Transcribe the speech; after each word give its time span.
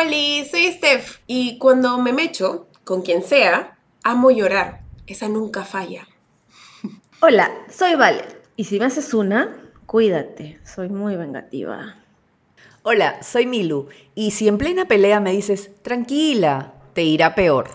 Hola, 0.00 0.44
soy 0.48 0.70
Steph 0.70 1.18
y 1.26 1.58
cuando 1.58 1.98
me 1.98 2.12
mecho 2.12 2.68
con 2.84 3.02
quien 3.02 3.24
sea, 3.24 3.78
amo 4.04 4.30
llorar. 4.30 4.82
Esa 5.08 5.28
nunca 5.28 5.64
falla. 5.64 6.06
Hola, 7.20 7.50
soy 7.68 7.96
Vale 7.96 8.22
y 8.54 8.62
si 8.62 8.78
me 8.78 8.84
haces 8.84 9.12
una, 9.12 9.56
cuídate, 9.86 10.60
soy 10.64 10.88
muy 10.88 11.16
vengativa. 11.16 11.96
Hola, 12.84 13.24
soy 13.24 13.46
Milu 13.46 13.88
y 14.14 14.30
si 14.30 14.46
en 14.46 14.56
plena 14.56 14.84
pelea 14.84 15.18
me 15.18 15.32
dices, 15.32 15.70
tranquila, 15.82 16.74
te 16.94 17.02
irá 17.02 17.34
peor. 17.34 17.68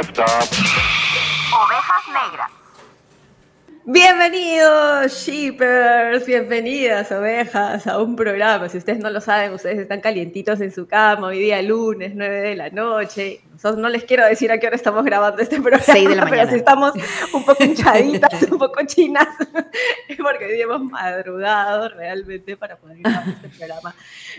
Ovejas 0.00 0.16
negras. 2.08 2.50
Bienvenidos, 3.84 5.12
sheepers, 5.12 6.24
bienvenidas, 6.24 7.12
ovejas, 7.12 7.86
a 7.86 8.00
un 8.00 8.16
programa. 8.16 8.70
Si 8.70 8.78
ustedes 8.78 9.00
no 9.00 9.10
lo 9.10 9.20
saben, 9.20 9.52
ustedes 9.52 9.78
están 9.78 10.00
calientitos 10.00 10.62
en 10.62 10.72
su 10.72 10.88
cama 10.88 11.26
hoy 11.26 11.40
día 11.40 11.60
lunes, 11.60 12.12
9 12.14 12.40
de 12.40 12.56
la 12.56 12.70
noche, 12.70 13.42
no 13.62 13.88
les 13.88 14.04
quiero 14.04 14.24
decir 14.24 14.50
a 14.50 14.58
qué 14.58 14.66
hora 14.66 14.76
estamos 14.76 15.04
grabando 15.04 15.42
este 15.42 15.60
programa, 15.60 15.84
6 15.84 16.08
de 16.08 16.16
la 16.16 16.24
mañana. 16.24 16.42
pero 16.42 16.50
si 16.50 16.56
estamos 16.56 16.92
un 17.32 17.44
poco 17.44 17.62
hinchaditas, 17.62 18.42
un 18.50 18.58
poco 18.58 18.84
chinas, 18.86 19.28
es 20.08 20.16
porque 20.16 20.46
hoy 20.46 20.60
hemos 20.60 20.82
madrugado 20.82 21.88
realmente 21.90 22.56
para 22.56 22.76
poder 22.76 22.98
grabar 22.98 23.28
este 23.28 23.48
programa 23.48 23.94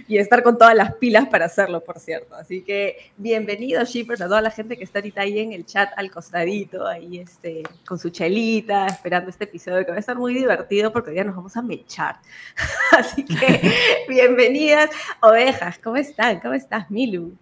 y 0.07 0.17
estar 0.17 0.41
con 0.41 0.57
todas 0.57 0.76
las 0.76 0.95
pilas 0.95 1.27
para 1.27 1.45
hacerlo, 1.45 1.84
por 1.84 1.99
cierto. 1.99 2.35
Así 2.35 2.63
que 2.63 3.12
bienvenidos, 3.18 3.90
shippers, 3.90 4.21
a 4.21 4.26
toda 4.26 4.41
la 4.41 4.51
gente 4.51 4.76
que 4.76 4.84
está 4.84 4.99
ahorita 4.99 5.21
ahí 5.21 5.40
en 5.40 5.54
el 5.54 5.65
chat 5.65 5.91
al 5.98 6.10
costadito, 6.10 6.88
ahí 6.88 7.20
este, 7.20 7.63
con 7.85 7.99
su 7.99 8.10
chelita, 8.10 8.88
esperando 8.88 9.29
este 9.29 9.43
episodio 9.43 9.85
que 9.85 9.91
va 9.91 9.98
a 9.98 9.99
estar 9.99 10.17
muy 10.17 10.34
divertido 10.34 10.91
porque 10.91 11.10
hoy 11.10 11.15
día 11.15 11.23
nos 11.23 11.35
vamos 11.35 11.55
a 11.55 11.62
mechar. 11.62 12.17
Así 12.98 13.23
que 13.23 13.71
bienvenidas, 14.10 14.90
ovejas, 15.21 15.77
¿cómo 15.77 15.98
están? 15.98 16.40
¿Cómo 16.40 16.55
estás, 16.55 16.90
Milu? 16.90 17.38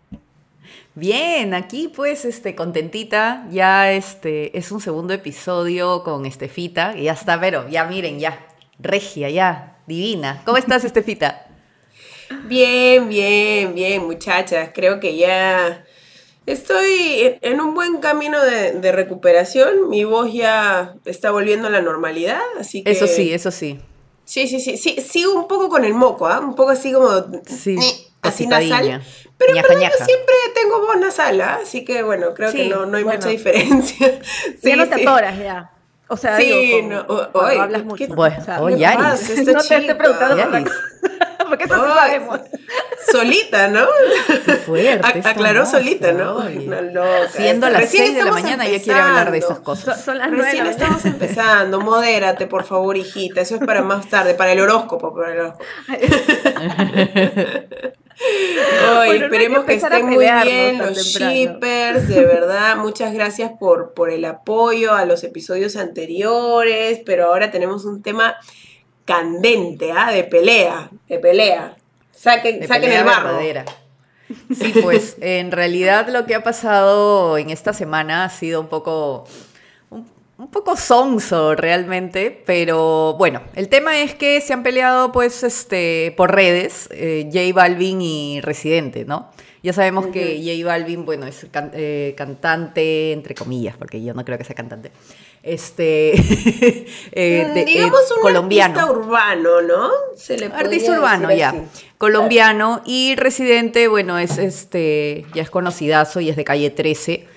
Bien, 0.95 1.53
aquí 1.53 1.88
pues 1.88 2.25
este 2.25 2.56
contentita, 2.56 3.48
ya 3.52 3.92
este 3.92 4.58
es 4.58 4.72
un 4.72 4.81
segundo 4.81 5.14
episodio 5.14 6.03
con 6.03 6.25
Estefita, 6.25 6.95
y 6.98 7.03
ya 7.03 7.14
está, 7.14 7.39
pero 7.39 7.70
ya 7.70 7.86
miren, 7.86 8.20
ya 8.20 8.48
regia, 8.80 9.30
ya 9.30 9.78
divina. 9.88 10.42
¿Cómo 10.45 10.58
estás, 10.58 10.84
Estefita? 10.84 11.47
Bien, 12.45 13.09
bien, 13.09 13.73
bien, 13.73 14.06
muchachas. 14.06 14.70
Creo 14.73 15.00
que 15.00 15.17
ya 15.17 15.86
estoy 16.45 17.38
en 17.42 17.59
un 17.59 17.73
buen 17.73 17.97
camino 17.97 18.40
de, 18.44 18.92
recuperación. 18.92 19.90
Mi 19.90 20.03
voz 20.03 20.31
ya 20.34 20.95
está 21.06 21.31
volviendo 21.31 21.67
a 21.67 21.72
la 21.72 21.81
normalidad, 21.81 22.42
así 22.59 22.84
que... 22.84 22.92
Eso 22.92 23.08
sí, 23.08 23.34
eso 23.34 23.52
sí. 23.52 23.80
Sí, 24.25 24.47
sí, 24.47 24.59
sí, 24.59 24.78
sí, 24.78 25.02
sigo 25.02 25.34
un 25.34 25.47
poco 25.47 25.70
con 25.70 25.84
el 25.84 25.95
moco, 25.95 26.28
¿ah? 26.28 26.40
Un 26.40 26.56
poco 26.56 26.70
así 26.70 26.92
como... 26.92 27.09
Sí, 27.47 27.78
así 28.22 28.48
nasal. 28.48 29.02
Pero, 29.38 29.53
ñaja, 29.53 30.06
siempre 30.06 30.36
tengo 30.53 30.81
voz 30.81 30.98
nasal, 30.98 31.39
¿ah? 31.42 31.59
así 31.64 31.86
que 31.86 32.03
bueno, 32.03 32.34
creo 32.34 32.52
que 32.52 32.67
no, 32.67 32.86
no 32.86 32.98
hay 32.98 33.06
mucha 33.06 33.30
diferencia. 33.30 34.20
Sí, 34.62 34.70
ya 34.70 34.75
no 34.75 34.88
te 34.88 34.95
atoras 34.95 35.38
ya. 35.38 35.72
O 36.09 36.17
sea, 36.17 36.38
sí, 36.38 36.45
digo, 36.45 36.88
no, 36.90 37.06
hoy, 37.34 37.58
hablas 37.58 37.86
mucho. 37.86 38.08
Bueno, 38.08 38.36
o 38.40 38.44
sea, 38.44 38.59
Yaris. 38.78 39.45
No 39.45 39.62
te 39.62 39.75
estoy 39.75 39.94
preguntando 39.94 40.70
porque 41.48 41.66
eso 41.66 41.76
sí 41.76 41.82
sabemos. 41.94 42.40
Solita, 43.12 43.68
¿no? 43.70 43.88
Qué 44.45 44.54
fuerte. 44.54 45.22
aclaró 45.23 45.66
solita, 45.66 46.12
¿no? 46.12 46.44
Siendo 47.31 47.66
a 47.68 47.69
las 47.69 47.90
6 47.90 48.16
de 48.16 48.24
la 48.24 48.31
mañana 48.31 48.68
ya 48.68 48.81
quiere 48.81 49.00
hablar 49.00 49.31
de 49.31 49.38
esas 49.40 49.59
cosas. 49.59 50.03
Son, 50.03 50.18
las 50.18 50.31
Recién 50.31 50.66
estamos 50.68 51.06
empezando. 51.06 51.80
Modérate, 51.80 52.47
por 52.47 52.66
favor, 52.66 52.97
hijita. 52.97 53.40
Eso 53.41 53.56
es 53.56 53.66
para 53.66 53.81
más 53.81 54.09
tarde, 54.09 54.34
para 54.34 54.52
el 54.52 54.59
horóscopo. 54.59 55.13
Para 55.13 55.34
el 55.34 55.40
horóscopo. 55.40 55.63
Hoy, 58.97 59.16
esperemos 59.16 59.63
que, 59.63 59.75
estén 59.75 60.06
muy 60.06 60.18
bien 60.18 60.78
los 60.78 60.97
shippers, 60.97 62.09
de 62.09 62.25
verdad, 62.25 62.75
muchas 62.75 63.13
gracias 63.13 63.50
por, 63.58 63.94
por 63.94 64.09
el 64.09 64.25
apoyo 64.25 64.94
a 64.94 65.06
los 65.06 65.24
episodios 65.24 65.78
anteriores, 65.78 67.00
pero 67.06 67.28
ahora 67.28 67.50
tenemos 67.50 67.86
un 67.86 68.02
tema 68.02 68.36
candente, 69.09 69.92
¿ah? 69.92 70.12
De 70.12 70.24
pelea, 70.24 70.92
de 71.08 71.18
pelea. 71.18 71.75
Saquen, 72.12 72.68
saquen 72.68 72.92
el 72.92 73.03
barro. 73.03 73.40
Sí, 74.56 74.72
pues 74.84 75.18
en 75.20 75.52
realidad 75.52 76.08
lo 76.09 76.28
que 76.28 76.36
ha 76.36 76.44
pasado 76.44 77.40
en 77.40 77.50
esta 77.50 77.74
semana 77.74 78.25
ha 78.25 78.30
sido 78.30 78.62
un 78.62 78.68
poco 78.68 79.25
un 79.90 80.52
poco 80.52 80.78
sonso 80.78 81.56
realmente, 81.56 82.44
pero 82.46 83.16
bueno, 83.18 83.42
el 83.56 83.68
tema 83.68 84.00
es 84.00 84.14
que 84.14 84.40
se 84.42 84.53
han 84.53 84.62
peleado 84.62 85.12
pues 85.12 85.44
este 85.44 86.14
por 86.16 86.34
redes 86.34 86.88
eh, 86.92 87.30
J 87.34 87.53
Balvin 87.53 88.02
y 88.02 88.42
Residente, 88.42 89.06
¿no? 89.06 89.31
Ya 89.64 89.74
sabemos 89.74 90.08
que 90.08 90.42
J 90.42 90.66
Balvin, 90.66 91.06
bueno, 91.06 91.25
es 91.25 91.46
eh, 91.74 92.14
cantante, 92.16 93.12
entre 93.12 93.36
comillas, 93.36 93.75
porque 93.75 94.02
yo 94.02 94.14
no 94.14 94.24
creo 94.24 94.38
que 94.38 94.46
sea 94.46 94.56
cantante. 94.56 94.92
Este, 95.41 96.16
eh, 97.11 97.47
mm, 97.50 97.66
digamos 97.66 98.11
un 98.16 98.22
colombiano. 98.22 98.79
artista 98.79 98.91
urbano, 98.91 99.61
¿no? 99.61 99.89
Se 100.16 100.38
le 100.38 100.47
artista 100.47 100.91
urbano, 100.91 101.31
ya. 101.31 101.55
Colombiano 101.97 102.81
y 102.85 103.16
Residente, 103.16 103.88
bueno, 103.88 104.17
es 104.19 104.38
este, 104.38 105.25
ya 105.33 105.44
es 105.44 105.50
conocidazo 105.50 106.19
y 106.19 106.29
es 106.29 106.35
de 106.35 106.44
calle 106.44 106.69
13, 106.69 107.27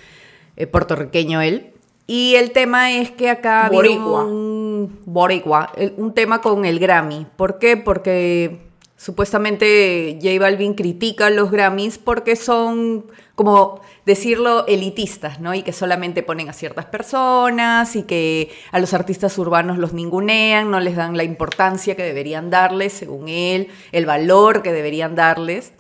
puertorriqueño 0.71 1.41
él. 1.41 1.73
Y 2.07 2.35
el 2.35 2.51
tema 2.51 2.93
es 2.93 3.11
que 3.11 3.31
acá 3.31 3.69
Boricua. 3.73 4.25
un 4.25 5.01
Boricua, 5.07 5.73
un 5.97 6.13
tema 6.13 6.41
con 6.41 6.65
el 6.65 6.79
Grammy. 6.79 7.27
¿Por 7.37 7.59
qué? 7.59 7.77
Porque 7.77 8.72
supuestamente 9.03 10.17
J 10.23 10.39
Balvin 10.39 10.75
critica 10.75 11.29
los 11.29 11.51
Grammys 11.51 11.99
porque 11.99 12.37
son, 12.37 13.07
como 13.35 13.81
decirlo, 14.07 14.65
elitistas, 14.69 15.41
¿no? 15.41 15.55
Y 15.55 15.63
que 15.63 15.73
solamente 15.73 16.23
ponen 16.23 16.49
a 16.49 16.53
ciertas 16.53 16.85
personas 16.85 17.97
y 17.97 18.05
que 18.05 18.53
a 18.71 18.79
los 18.79 18.95
artistas 18.95 19.37
urbanos 19.39 19.79
los 19.79 19.93
ningunean, 19.93 20.71
no 20.71 20.79
les 20.79 20.95
dan 20.95 21.17
la 21.17 21.25
importancia 21.25 21.97
que 21.97 22.05
deberían 22.05 22.51
darles, 22.51 22.93
según 22.93 23.29
él, 23.29 23.71
el 23.91 24.07
valor 24.07 24.63
que 24.63 24.73
deberían 24.73 25.17
darles. 25.17 25.73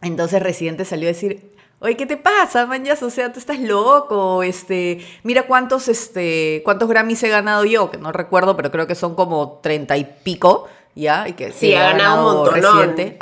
Entonces 0.00 0.42
Residente 0.42 0.86
salió 0.86 1.08
a 1.08 1.12
decir, 1.12 1.52
Oye, 1.80 1.96
¿qué 1.96 2.06
te 2.06 2.16
pasa, 2.16 2.66
manjas? 2.66 3.04
O 3.04 3.10
sea, 3.10 3.32
tú 3.32 3.38
estás 3.38 3.60
loco, 3.60 4.42
este, 4.42 4.98
mira 5.22 5.46
cuántos, 5.46 5.86
este, 5.86 6.60
cuántos 6.64 6.88
Grammys 6.88 7.22
he 7.22 7.28
ganado 7.28 7.64
yo, 7.64 7.88
que 7.88 7.98
no 7.98 8.10
recuerdo, 8.10 8.56
pero 8.56 8.72
creo 8.72 8.88
que 8.88 8.96
son 8.96 9.14
como 9.14 9.60
treinta 9.62 9.96
y 9.96 10.04
pico, 10.24 10.66
¿ya? 11.02 11.28
Y 11.28 11.34
que 11.34 11.52
sí, 11.52 11.74
ha 11.74 11.92
ganado, 11.92 12.28
un 12.28 12.36
montón. 12.36 12.54
Reciente, 12.54 13.18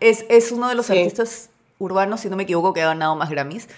es, 0.00 0.24
es 0.28 0.52
uno 0.52 0.68
de 0.68 0.74
los 0.74 0.90
artistas 0.90 1.50
urbanos, 1.78 2.20
si 2.20 2.30
no 2.30 2.36
me 2.36 2.44
equivoco, 2.44 2.72
que 2.72 2.82
ha 2.82 2.86
ganado 2.86 3.16
más 3.16 3.30
Grammys. 3.30 3.68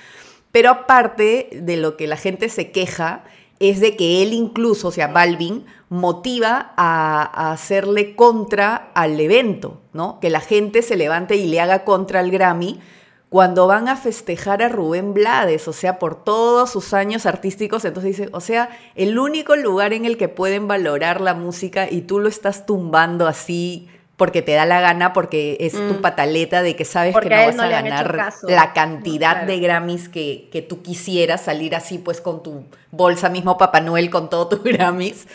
Pero 0.53 0.71
aparte 0.71 1.49
de 1.53 1.77
lo 1.77 1.97
que 1.97 2.07
la 2.07 2.17
gente 2.17 2.49
se 2.49 2.71
queja, 2.71 3.25
es 3.61 3.81
de 3.81 3.97
que 3.97 4.23
él 4.23 4.33
incluso, 4.33 4.89
o 4.89 4.93
sea, 4.93 5.09
Balvin, 5.09 5.67
motiva 5.89 6.73
a, 6.77 7.23
a, 7.23 7.53
hacerle 7.53 8.15
contra 8.15 8.91
al 8.95 9.19
evento, 9.19 9.81
¿no? 9.93 10.21
Que 10.21 10.31
la 10.31 10.41
gente 10.41 10.83
se 10.83 10.97
levante 10.97 11.37
y 11.37 11.47
le 11.47 11.61
haga 11.61 11.85
contra 11.85 12.21
al 12.21 12.31
Grammy 12.31 12.81
cuando 13.29 13.67
van 13.67 13.89
a 13.89 13.97
festejar 13.97 14.63
a 14.63 14.69
Rubén 14.69 15.13
Blades, 15.13 15.69
o 15.69 15.73
sea, 15.73 15.99
por 15.99 16.25
todos 16.25 16.71
sus 16.71 16.95
años 16.95 17.27
artísticos, 17.27 17.85
entonces 17.85 18.17
dice, 18.17 18.31
o 18.33 18.41
sea, 18.41 18.71
el 18.95 19.19
único 19.19 19.55
lugar 19.55 19.93
en 19.93 20.07
el 20.07 20.17
que 20.17 20.29
pueden 20.29 20.67
valorar 20.67 21.21
la 21.21 21.35
música 21.35 21.91
y 21.91 22.03
tú 22.03 22.21
lo 22.21 22.29
estás 22.29 22.65
tumbando 22.65 23.27
así 23.27 23.89
porque 24.17 24.43
te 24.43 24.53
da 24.53 24.67
la 24.67 24.81
gana, 24.81 25.13
porque 25.13 25.59
es 25.61 25.75
tu 25.75 25.95
mm. 25.95 26.01
pataleta 26.01 26.63
de 26.63 26.75
que 26.75 26.85
sabes 26.85 27.15
que 27.17 27.29
no 27.29 27.37
vas 27.37 27.59
a, 27.59 27.69
ganar 27.69 28.33
la 28.43 28.73
cantidad 28.73 29.43
de 29.43 29.61
Grammys 29.61 30.09
que, 30.09 30.49
que, 30.51 30.61
tú 30.61 30.83
quisieras 30.83 31.43
salir 31.43 31.77
así, 31.77 31.99
pues 31.99 32.21
con 32.21 32.43
tu 32.43 32.65
bolsa 32.91 33.29
mismo 33.29 33.57
Papá 33.59 33.81
Noel 33.81 34.11
con 34.11 34.29
todos 34.29 34.49
tus 34.49 34.63
Grammys. 34.65 35.29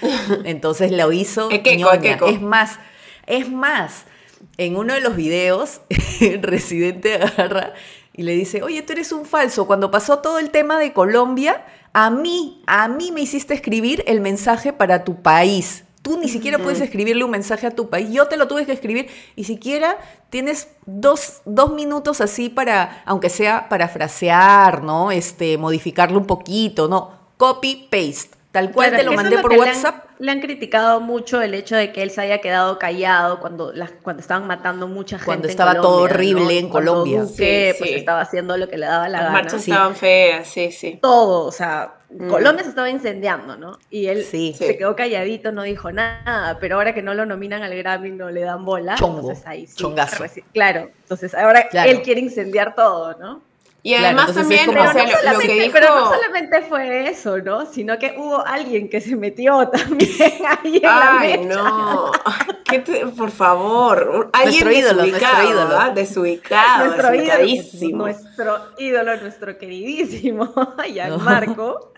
Entonces 0.44 0.92
lo 0.92 1.14
hizo. 1.14 1.50
Es 1.50 2.42
más, 2.42 2.78
es 3.26 3.50
más 3.50 4.04
en 4.58 4.76
uno 4.76 4.94
de 4.94 5.02
los 5.02 5.16
videos, 5.16 5.82
Residente 6.42 7.16
agarra 7.16 7.74
y 8.14 8.24
le 8.24 8.34
dice, 8.34 8.62
oye, 8.62 8.82
tú 8.84 8.94
eres 8.94 9.12
un 9.12 9.26
falso. 9.26 9.66
Cuando 9.66 9.90
pasó 9.90 10.20
todo 10.20 10.40
el 10.40 10.52
tema 10.52 10.78
de 10.78 10.94
Colombia, 10.94 11.66
a 11.94 12.10
mí, 12.10 12.62
a 12.68 12.88
mí 12.88 13.12
me 13.12 13.22
hiciste 13.22 13.54
escribir 13.54 14.04
el 14.08 14.22
mensaje 14.22 14.72
para 14.72 15.04
tu 15.04 15.22
país. 15.22 15.84
Tú 16.04 16.20
ni 16.20 16.28
siquiera 16.28 16.60
puedes 16.60 16.82
escribirle 16.82 17.24
un 17.24 17.32
mensaje 17.32 17.66
a 17.66 17.72
tu 17.72 17.90
país. 17.90 18.10
Yo 18.12 18.28
te 18.28 18.36
lo 18.36 18.48
tuve 18.48 18.66
que 18.66 18.74
escribir 18.74 19.08
y 19.38 19.46
siquiera 19.46 19.98
tienes 20.30 20.68
dos, 20.86 21.42
dos, 21.46 21.74
minutos 21.74 22.20
así 22.20 22.50
para, 22.50 23.02
aunque 23.06 23.30
sea 23.30 23.70
para 23.70 23.88
frasear, 23.88 24.84
¿no? 24.84 25.12
Este, 25.12 25.58
modificarlo 25.58 26.20
un 26.20 26.28
poquito, 26.28 26.90
¿no? 26.90 27.12
Copy, 27.38 27.88
paste. 27.90 28.43
Tal 28.54 28.72
cual 28.72 28.96
te 28.96 29.02
lo 29.04 29.14
mandé 29.14 29.40
por 29.40 29.52
WhatsApp. 29.54 30.06
Le 30.20 30.32
han, 30.32 30.40
criticado 30.40 31.02
mucho 31.02 31.42
el 31.42 31.56
hecho 31.56 31.76
de 31.76 31.92
que 31.92 32.04
él 32.04 32.12
se 32.12 32.22
haya 32.22 32.38
quedado 32.38 32.78
callado 32.78 33.40
cuando, 33.40 33.74
cuando 34.04 34.22
estaban 34.22 34.46
matando 34.46 34.88
mucha 34.88 35.18
gente. 35.18 35.26
Cuando 35.26 35.48
estaba 35.48 35.74
todo 35.74 36.04
horrible 36.04 36.60
en 36.60 36.70
Colombia. 36.70 37.26
sí, 37.26 37.72
pues 37.80 37.92
estaba 37.94 38.22
haciendo 38.22 38.56
lo 38.56 38.70
que 38.70 38.78
le 38.78 38.86
daba 38.86 39.10
la 39.10 39.18
gana. 39.18 39.34
Las 39.34 39.42
marchas 39.42 39.68
estaban 39.68 39.96
feas, 39.96 40.48
sí, 40.48 40.72
sí. 40.72 41.00
Todo, 41.02 41.48
o 41.48 41.52
sea, 41.52 41.96
mm. 42.12 42.30
Colombia 42.30 42.64
se 42.64 42.70
estaba 42.70 42.92
incendiando, 42.92 43.58
¿no? 43.58 43.80
Y 43.90 44.06
él 44.06 44.24
se 44.24 44.78
quedó 44.78 44.96
calladito, 44.96 45.52
no 45.52 45.64
dijo 45.64 45.92
nada, 45.92 46.60
pero 46.60 46.76
ahora 46.76 46.94
que 46.94 47.02
no 47.02 47.16
lo 47.16 47.26
nominan 47.26 47.64
al 47.64 47.76
Grammy 47.76 48.12
no 48.12 48.30
le 48.30 48.42
dan 48.42 48.64
bola. 48.66 48.94
Chongo, 48.98 49.22
entonces 49.22 49.48
ahí 49.48 49.66
sí. 49.66 49.78
Chongazo. 49.78 50.26
Claro, 50.54 50.92
entonces 51.02 51.34
ahora 51.34 51.68
él 51.88 52.04
quiere 52.04 52.22
incendiar 52.22 52.76
todo, 52.76 53.18
¿no? 53.18 53.42
Y 53.86 53.94
además 53.96 54.34
también, 54.34 54.72
pero, 55.74 55.96
no 55.96 56.14
solamente 56.14 56.62
fue 56.62 57.10
eso, 57.10 57.40
¿no? 57.40 57.66
Sino 57.66 58.00
que 58.00 58.16
hubo 58.18 58.46
alguien 58.46 58.90
que 58.90 59.02
se 59.02 59.18
metió 59.18 59.68
también 59.74 60.32
ahí 60.48 60.78
en 60.78 60.86
Ay, 60.86 61.46
no. 61.46 62.10
por 63.18 63.30
favor. 63.30 64.30
Alguien 64.32 64.64
nuestro 64.64 64.72
ídolo, 64.72 65.06
nuestro 65.06 65.50
ídolo. 65.50 65.94
Desubicado, 65.94 66.86
nuestro 66.86 67.14
ídolo, 67.14 67.98
nuestro 67.98 68.58
ídolo, 68.78 69.18
nuestro 69.18 69.58
queridísimo 69.58 70.54
Gianmarco 70.88 71.94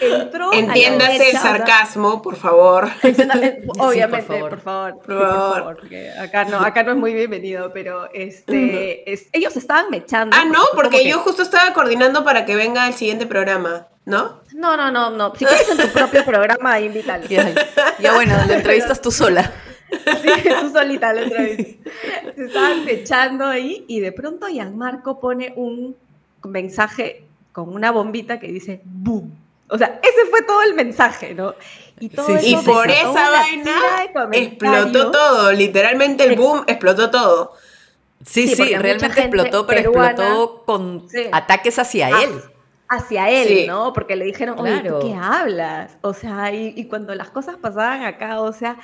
entró 0.00 0.52
Entiéndase 0.52 1.30
el 1.30 1.36
sarcasmo, 1.36 2.22
por 2.22 2.36
favor. 2.36 2.88
Obviamente, 3.78 4.38
por, 4.38 4.60
favor. 4.60 4.98
por, 5.00 5.18
favor. 5.20 5.76
porque 5.76 6.10
acá 6.10 6.44
no, 6.44 6.58
acá 6.58 6.82
no 6.82 6.92
es 6.92 6.96
muy 6.96 7.14
bienvenido, 7.14 7.72
pero 7.72 8.08
este, 8.12 9.04
ellos 9.32 9.56
estaban 9.56 9.90
mechando. 9.90 10.36
Ah, 10.38 10.44
no, 10.44 10.60
porque 10.74 11.08
yo 11.08 11.18
justo 11.20 11.42
estaba 11.42 11.72
coordinando 11.72 12.24
para 12.24 12.44
que 12.44 12.56
venga 12.56 12.86
el 12.86 12.94
siguiente 12.94 13.26
programa, 13.26 13.88
¿no? 14.04 14.40
No, 14.52 14.76
no, 14.76 14.90
no, 14.90 15.10
no. 15.10 15.34
Si 15.34 15.44
quieres 15.44 15.68
en 15.68 15.78
tu 15.78 15.88
propio 15.88 16.24
programa, 16.24 16.80
invítalo. 16.80 17.24
Ya, 17.28 18.14
bueno, 18.14 18.34
la 18.46 18.54
entrevistas 18.54 19.00
tú 19.00 19.10
sola. 19.10 19.52
Sí, 19.90 20.48
tú 20.60 20.72
solita 20.72 21.12
la 21.12 21.22
entrevista. 21.22 21.90
Se 22.34 22.44
estaban 22.44 22.84
mechando 22.84 23.46
ahí 23.46 23.84
y 23.86 24.00
de 24.00 24.12
pronto 24.12 24.48
Gianmarco 24.48 25.20
pone 25.20 25.52
un 25.56 25.96
mensaje 26.42 27.24
con 27.54 27.72
una 27.72 27.92
bombita 27.92 28.38
que 28.38 28.48
dice 28.48 28.82
¡boom! 28.84 29.32
O 29.68 29.78
sea, 29.78 29.98
ese 30.02 30.28
fue 30.28 30.42
todo 30.42 30.62
el 30.62 30.74
mensaje, 30.74 31.34
¿no? 31.34 31.54
Y, 32.00 32.08
todo 32.10 32.36
y 32.42 32.56
por 32.56 32.90
esa 32.90 33.30
vaina 33.30 33.72
explotó 34.32 35.10
todo, 35.10 35.52
literalmente 35.52 36.24
el 36.24 36.36
boom 36.36 36.64
explotó 36.66 37.10
todo. 37.10 37.52
Sí, 38.26 38.48
sí, 38.48 38.74
realmente 38.74 39.20
explotó, 39.20 39.66
pero 39.66 39.80
explotó 39.80 40.64
con 40.66 41.06
ataques 41.32 41.78
hacia 41.78 42.08
él. 42.08 42.42
Hacia 42.88 43.30
él, 43.30 43.66
¿no? 43.68 43.92
Porque 43.92 44.16
le 44.16 44.24
dijeron, 44.24 44.58
oye, 44.58 44.82
qué 44.82 45.14
hablas? 45.14 45.96
O 46.02 46.12
sea, 46.12 46.52
y, 46.52 46.86
cuando 46.88 47.14
las 47.14 47.30
cosas 47.30 47.56
pasaban 47.56 48.02
acá, 48.02 48.40
o 48.40 48.52
sea, 48.52 48.76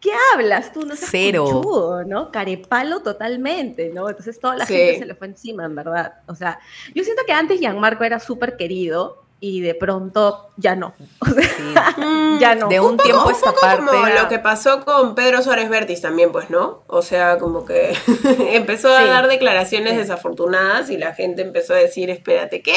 ¿qué 0.00 0.10
hablas? 0.34 0.72
Tú 0.72 0.84
no 0.84 0.96
seas 0.96 1.10
Cero. 1.10 2.02
¿no? 2.06 2.30
Carepalo 2.30 3.00
totalmente, 3.00 3.90
¿no? 3.92 4.08
Entonces 4.08 4.38
toda 4.38 4.56
la 4.56 4.66
gente 4.66 4.98
se 4.98 5.06
le 5.06 5.14
fue 5.14 5.28
encima, 5.28 5.64
en 5.64 5.74
verdad. 5.74 6.14
O 6.26 6.34
sea, 6.34 6.58
yo 6.94 7.04
siento 7.04 7.22
que 7.26 7.32
antes 7.32 7.60
Gianmarco 7.60 8.04
era 8.04 8.20
súper 8.20 8.56
querido, 8.56 9.24
y 9.40 9.60
de 9.60 9.74
pronto 9.74 10.50
ya 10.56 10.74
no. 10.74 10.94
ya 12.40 12.54
no. 12.54 12.68
De 12.68 12.80
un, 12.80 12.96
tiempo 12.96 13.30
esta 13.30 13.52
parte. 13.52 13.86
Como 13.86 14.06
lo 14.06 14.28
que 14.28 14.38
pasó 14.38 14.84
con 14.84 15.14
Pedro 15.14 15.42
Suárez 15.42 15.68
Vértiz 15.68 16.00
también, 16.00 16.32
pues, 16.32 16.50
¿no? 16.50 16.82
O 16.86 17.02
sea, 17.02 17.38
como 17.38 17.64
que 17.64 17.96
empezó 18.52 18.88
a 18.88 19.04
dar 19.04 19.28
declaraciones 19.28 19.96
desafortunadas 19.96 20.90
y 20.90 20.96
la 20.96 21.14
gente 21.14 21.42
empezó 21.42 21.74
a 21.74 21.78
decir, 21.78 22.10
espérate, 22.10 22.62
¿qué? 22.62 22.76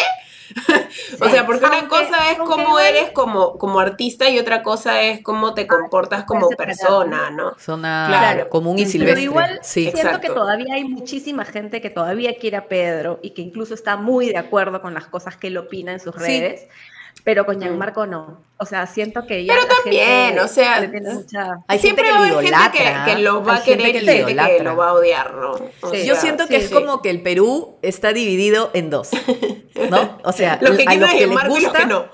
o 1.21 1.29
sea, 1.29 1.45
porque 1.45 1.65
una 1.65 1.87
cosa 1.87 2.31
es 2.31 2.37
cómo 2.37 2.79
eres 2.79 3.11
como, 3.11 3.57
como 3.57 3.79
artista 3.79 4.29
y 4.29 4.39
otra 4.39 4.63
cosa 4.63 5.01
es 5.01 5.21
cómo 5.21 5.53
te 5.53 5.67
comportas 5.67 6.23
como 6.25 6.49
persona, 6.49 7.29
¿no? 7.29 7.57
Zona 7.59 8.05
claro. 8.07 8.49
común 8.49 8.79
y 8.79 8.85
silvestre. 8.85 9.15
Pero 9.15 9.31
igual 9.31 9.59
siento 9.61 10.19
que 10.19 10.29
todavía 10.29 10.75
hay 10.75 10.83
muchísima 10.83 11.45
gente 11.45 11.81
que 11.81 11.89
todavía 11.89 12.37
quiere 12.37 12.57
a 12.57 12.67
Pedro 12.67 13.19
y 13.21 13.31
que 13.31 13.41
incluso 13.41 13.73
está 13.73 13.97
muy 13.97 14.29
de 14.29 14.37
acuerdo 14.37 14.81
con 14.81 14.93
las 14.93 15.07
cosas 15.07 15.37
que 15.37 15.47
él 15.47 15.57
opina 15.57 15.91
en 15.93 15.99
sus 15.99 16.15
redes. 16.15 16.67
Pero 17.23 17.45
con 17.45 17.59
Gianmarco 17.59 18.07
no. 18.07 18.41
O 18.57 18.65
sea, 18.65 18.87
siento 18.87 19.27
que 19.27 19.45
ya. 19.45 19.53
Pero 19.53 19.67
también, 19.67 20.39
o 20.39 20.47
sea. 20.47 20.77
Hay 21.67 21.79
siempre 21.79 22.05
gente 22.05 22.21
que 22.23 22.29
lo 22.29 22.39
gente 22.39 22.51
que, 23.05 23.19
lo 23.19 23.43
va 23.43 23.55
a 23.55 23.63
querer 23.63 23.95
y 23.95 24.07
gente 24.07 24.57
que 24.57 24.63
lo 24.63 24.75
va 24.75 24.89
a 24.89 24.93
odiar, 24.93 25.33
¿no? 25.35 25.53
Yo 26.03 26.15
siento 26.15 26.47
que 26.47 26.57
es 26.57 26.69
como 26.69 27.01
que 27.01 27.09
el 27.09 27.21
Perú 27.21 27.77
está 27.81 28.13
dividido 28.13 28.71
en 28.73 28.89
dos. 28.89 29.09
¿No? 29.89 30.17
O 30.23 30.31
sea, 30.31 30.57
los 30.61 30.77
que 30.77 30.85
a 30.87 30.95
los 30.95 31.11
que 31.11 31.27
les 31.27 31.47
gusta. 31.47 31.85
no. 31.85 32.05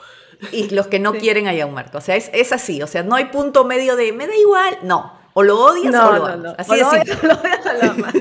Y 0.52 0.70
los 0.70 0.88
que 0.88 1.00
no 1.00 1.14
quieren 1.14 1.48
a 1.48 1.54
Gianmarco. 1.54 1.98
O 1.98 2.02
sea, 2.02 2.16
es, 2.16 2.30
es 2.34 2.52
así. 2.52 2.82
O 2.84 2.88
sea, 2.88 3.02
no 3.04 3.16
hay 3.16 3.26
punto 3.26 3.64
medio 3.66 3.96
de 3.96 4.12
me 4.14 4.28
da 4.28 4.36
igual. 4.36 4.80
No. 4.84 5.18
O 5.34 5.44
lo 5.44 5.60
odias 5.60 5.94
o 5.96 6.12
lo 6.12 6.26
amas. 6.26 6.56
Así 6.58 6.74
es. 6.74 6.82
Lo 7.24 7.34
odias 7.34 7.66
o 7.66 7.86
lo 7.86 7.92
amas. 7.92 8.14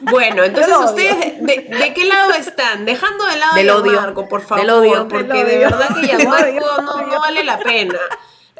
Bueno, 0.00 0.44
entonces 0.44 0.74
ustedes, 0.76 1.42
de, 1.42 1.92
qué 1.94 2.04
lado 2.04 2.32
están? 2.32 2.84
Dejando 2.84 3.26
de 3.26 3.36
lado 3.36 3.54
del 3.56 3.70
a 3.70 3.76
odio, 3.76 4.28
por 4.28 4.42
favor, 4.42 4.70
odio. 4.70 5.08
porque 5.08 5.44
de 5.44 5.58
verdad 5.58 5.88
que 5.94 6.06
Gianmarco 6.06 6.82
no, 6.82 7.06
no 7.06 7.20
vale 7.20 7.44
la 7.44 7.58
pena. 7.58 7.98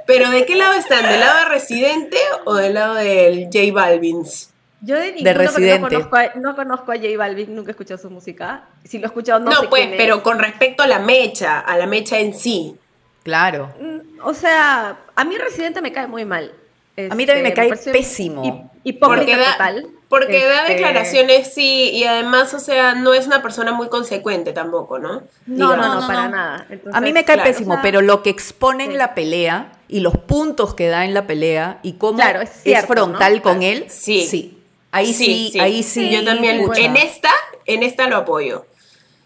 Pero 0.06 0.30
¿de 0.30 0.44
qué 0.44 0.56
lado 0.56 0.74
están? 0.74 1.02
¿Del 1.08 1.20
lado 1.20 1.38
de 1.38 1.44
Residente 1.46 2.18
o 2.44 2.54
del 2.54 2.74
lado 2.74 2.94
del 2.94 3.44
J 3.44 3.72
Balvins? 3.72 4.50
Yo 4.82 4.96
de, 4.96 5.12
de 5.12 5.34
Residente. 5.34 5.78
No 5.78 5.88
conozco, 5.88 6.16
a, 6.16 6.32
no 6.34 6.56
conozco, 6.56 6.92
a, 6.92 6.96
J 6.96 7.08
Balvin, 7.16 7.54
nunca 7.54 7.70
he 7.70 7.72
escuchado 7.72 7.98
su 7.98 8.10
música. 8.10 8.64
Si 8.84 8.98
lo 8.98 9.04
he 9.04 9.06
escuchado, 9.06 9.40
no, 9.40 9.50
no 9.50 9.60
sé 9.62 9.68
pues, 9.68 9.88
pero 9.96 10.22
con 10.22 10.38
respecto 10.38 10.82
a 10.82 10.86
la 10.86 10.98
mecha, 10.98 11.60
a 11.60 11.76
la 11.78 11.86
mecha 11.86 12.18
en 12.18 12.34
sí. 12.34 12.76
Claro. 13.22 13.72
Mm, 13.80 14.20
o 14.22 14.34
sea, 14.34 14.98
a 15.14 15.24
mí 15.24 15.38
Residente 15.38 15.80
me 15.80 15.92
cae 15.92 16.06
muy 16.06 16.26
mal. 16.26 16.52
a 16.98 17.14
mí 17.14 17.24
también 17.24 17.42
me 17.42 17.48
este, 17.48 17.68
cae 17.68 17.92
pésimo. 17.92 18.70
Y, 18.82 18.92
porque 18.92 19.36
total. 19.36 19.86
Porque 20.14 20.44
da 20.44 20.60
este, 20.60 20.74
declaraciones, 20.74 21.52
sí, 21.52 21.90
y 21.92 22.04
además, 22.04 22.54
o 22.54 22.60
sea, 22.60 22.94
no 22.94 23.14
es 23.14 23.26
una 23.26 23.42
persona 23.42 23.72
muy 23.72 23.88
consecuente 23.88 24.52
tampoco, 24.52 25.00
¿no? 25.00 25.24
No, 25.46 25.76
no, 25.76 26.00
no, 26.00 26.06
para 26.06 26.28
nada. 26.28 26.66
a 26.92 27.00
mí 27.00 27.12
me 27.12 27.24
cae 27.24 27.38
pésimo, 27.38 27.80
pero 27.82 28.00
lo 28.00 28.22
que 28.22 28.30
expone 28.30 28.84
en 28.84 28.96
la 28.96 29.14
pelea 29.14 29.72
y 29.88 30.00
los 30.00 30.16
puntos 30.16 30.74
que 30.74 30.86
da 30.86 31.04
en 31.04 31.14
la 31.14 31.26
pelea 31.26 31.80
y 31.82 31.94
cómo 31.94 32.22
es, 32.22 32.86
frontal 32.86 33.42
con 33.42 33.64
él, 33.64 33.86
sí. 33.88 34.22
sí. 34.22 34.62
Ahí 34.92 35.12
sí, 35.12 35.52
ahí 35.58 35.82
sí. 35.82 36.10
Yo 36.10 36.24
también, 36.24 36.64
en 36.76 36.96
esta, 36.96 37.30
en 37.66 37.82
esta 37.82 38.06
lo 38.06 38.18
apoyo. 38.18 38.66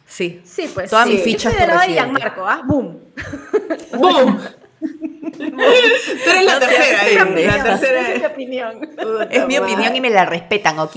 Sí. 0.06 0.40
Sí, 0.43 0.70
pues. 0.73 0.88
Toda 0.88 1.05
mi 1.05 1.19
ficha 1.19 1.50
es 1.50 1.58
de 1.58 2.06
Marco, 2.06 2.46
¿ah? 2.46 2.62
¡Boom! 2.64 2.99
¡Boom! 3.93 4.40
Tú 6.25 6.31
eres 6.31 6.44
la 6.44 6.59
tercera, 6.59 7.25
la 7.25 7.62
tercera. 7.62 8.12
Es 8.12 8.20
mi 8.20 8.26
opinión. 8.26 8.91
es 9.31 9.47
mi 9.47 9.59
opinión 9.59 9.97
y 9.97 10.00
me 10.00 10.11
la 10.11 10.25
respetan, 10.25 10.78
¿ok? 10.78 10.97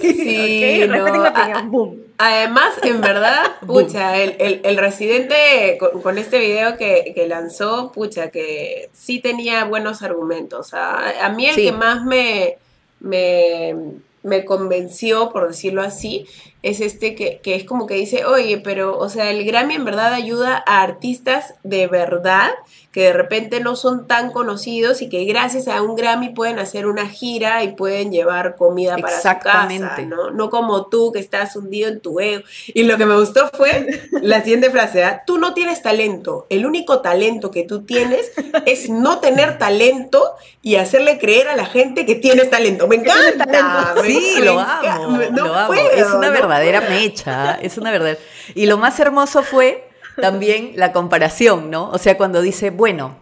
Sí, 0.00 0.84
no, 0.88 1.04
mi 1.04 1.28
opinión. 1.28 1.70
Boom. 1.70 2.04
Además, 2.16 2.74
en 2.82 3.00
verdad, 3.00 3.56
pucha, 3.66 4.16
el, 4.16 4.60
el, 4.62 4.76
residente 4.76 5.78
con, 6.02 6.16
este 6.16 6.38
video 6.38 6.76
que, 6.76 7.12
que, 7.14 7.26
lanzó, 7.26 7.90
pucha, 7.92 8.30
que 8.30 8.88
sí 8.92 9.18
tenía 9.20 9.64
buenos 9.64 10.02
argumentos. 10.02 10.74
A, 10.74 11.28
mí 11.34 11.46
el 11.46 11.56
que 11.56 11.72
más 11.72 12.04
me, 12.04 12.58
me, 13.00 13.74
me 14.22 14.44
convenció, 14.44 15.32
por 15.32 15.48
decirlo 15.48 15.82
así, 15.82 16.26
es 16.64 16.80
este 16.80 17.14
que, 17.14 17.40
que, 17.42 17.56
es 17.56 17.64
como 17.64 17.86
que 17.86 17.92
dice, 17.94 18.24
oye, 18.24 18.56
pero, 18.56 18.98
o 18.98 19.10
sea, 19.10 19.30
el 19.30 19.44
Grammy 19.44 19.74
en 19.74 19.84
verdad 19.84 20.14
ayuda 20.14 20.64
a 20.66 20.80
artistas 20.80 21.54
de 21.62 21.86
verdad 21.88 22.52
que 22.94 23.02
de 23.02 23.12
repente 23.12 23.58
no 23.58 23.74
son 23.74 24.06
tan 24.06 24.30
conocidos 24.30 25.02
y 25.02 25.08
que 25.08 25.24
gracias 25.24 25.66
a 25.66 25.82
un 25.82 25.96
Grammy 25.96 26.28
pueden 26.28 26.60
hacer 26.60 26.86
una 26.86 27.08
gira 27.08 27.64
y 27.64 27.72
pueden 27.72 28.12
llevar 28.12 28.54
comida 28.54 28.96
para 28.96 29.16
su 29.16 29.28
casa, 29.42 29.98
¿no? 30.06 30.30
No 30.30 30.48
como 30.48 30.86
tú 30.86 31.10
que 31.10 31.18
estás 31.18 31.56
hundido 31.56 31.88
en 31.88 31.98
tu 31.98 32.20
ego. 32.20 32.44
Y 32.68 32.84
lo 32.84 32.96
que 32.96 33.04
me 33.04 33.16
gustó 33.16 33.50
fue 33.52 34.00
la 34.22 34.42
siguiente 34.42 34.70
frase, 34.70 35.02
¿ah? 35.02 35.24
tú 35.26 35.38
no 35.38 35.54
tienes 35.54 35.82
talento, 35.82 36.46
el 36.50 36.64
único 36.66 37.00
talento 37.00 37.50
que 37.50 37.64
tú 37.64 37.82
tienes 37.82 38.30
es 38.64 38.88
no 38.88 39.18
tener 39.18 39.58
talento 39.58 40.36
y 40.62 40.76
hacerle 40.76 41.18
creer 41.18 41.48
a 41.48 41.56
la 41.56 41.66
gente 41.66 42.06
que 42.06 42.14
tienes 42.14 42.48
talento. 42.48 42.86
Me 42.86 42.94
encanta. 42.94 43.96
sí, 44.04 44.36
lo 44.40 44.60
amo. 44.60 45.18
lo 45.32 45.52
amo. 45.52 45.74
es 45.74 46.06
una 46.06 46.30
verdadera 46.58 46.88
mecha, 46.88 47.58
es 47.62 47.78
una 47.78 47.90
verdad. 47.90 48.18
Y 48.54 48.66
lo 48.66 48.78
más 48.78 48.98
hermoso 49.00 49.42
fue 49.42 49.88
también 50.20 50.72
la 50.76 50.92
comparación, 50.92 51.70
¿no? 51.70 51.90
O 51.90 51.98
sea, 51.98 52.16
cuando 52.16 52.42
dice, 52.42 52.70
bueno, 52.70 53.16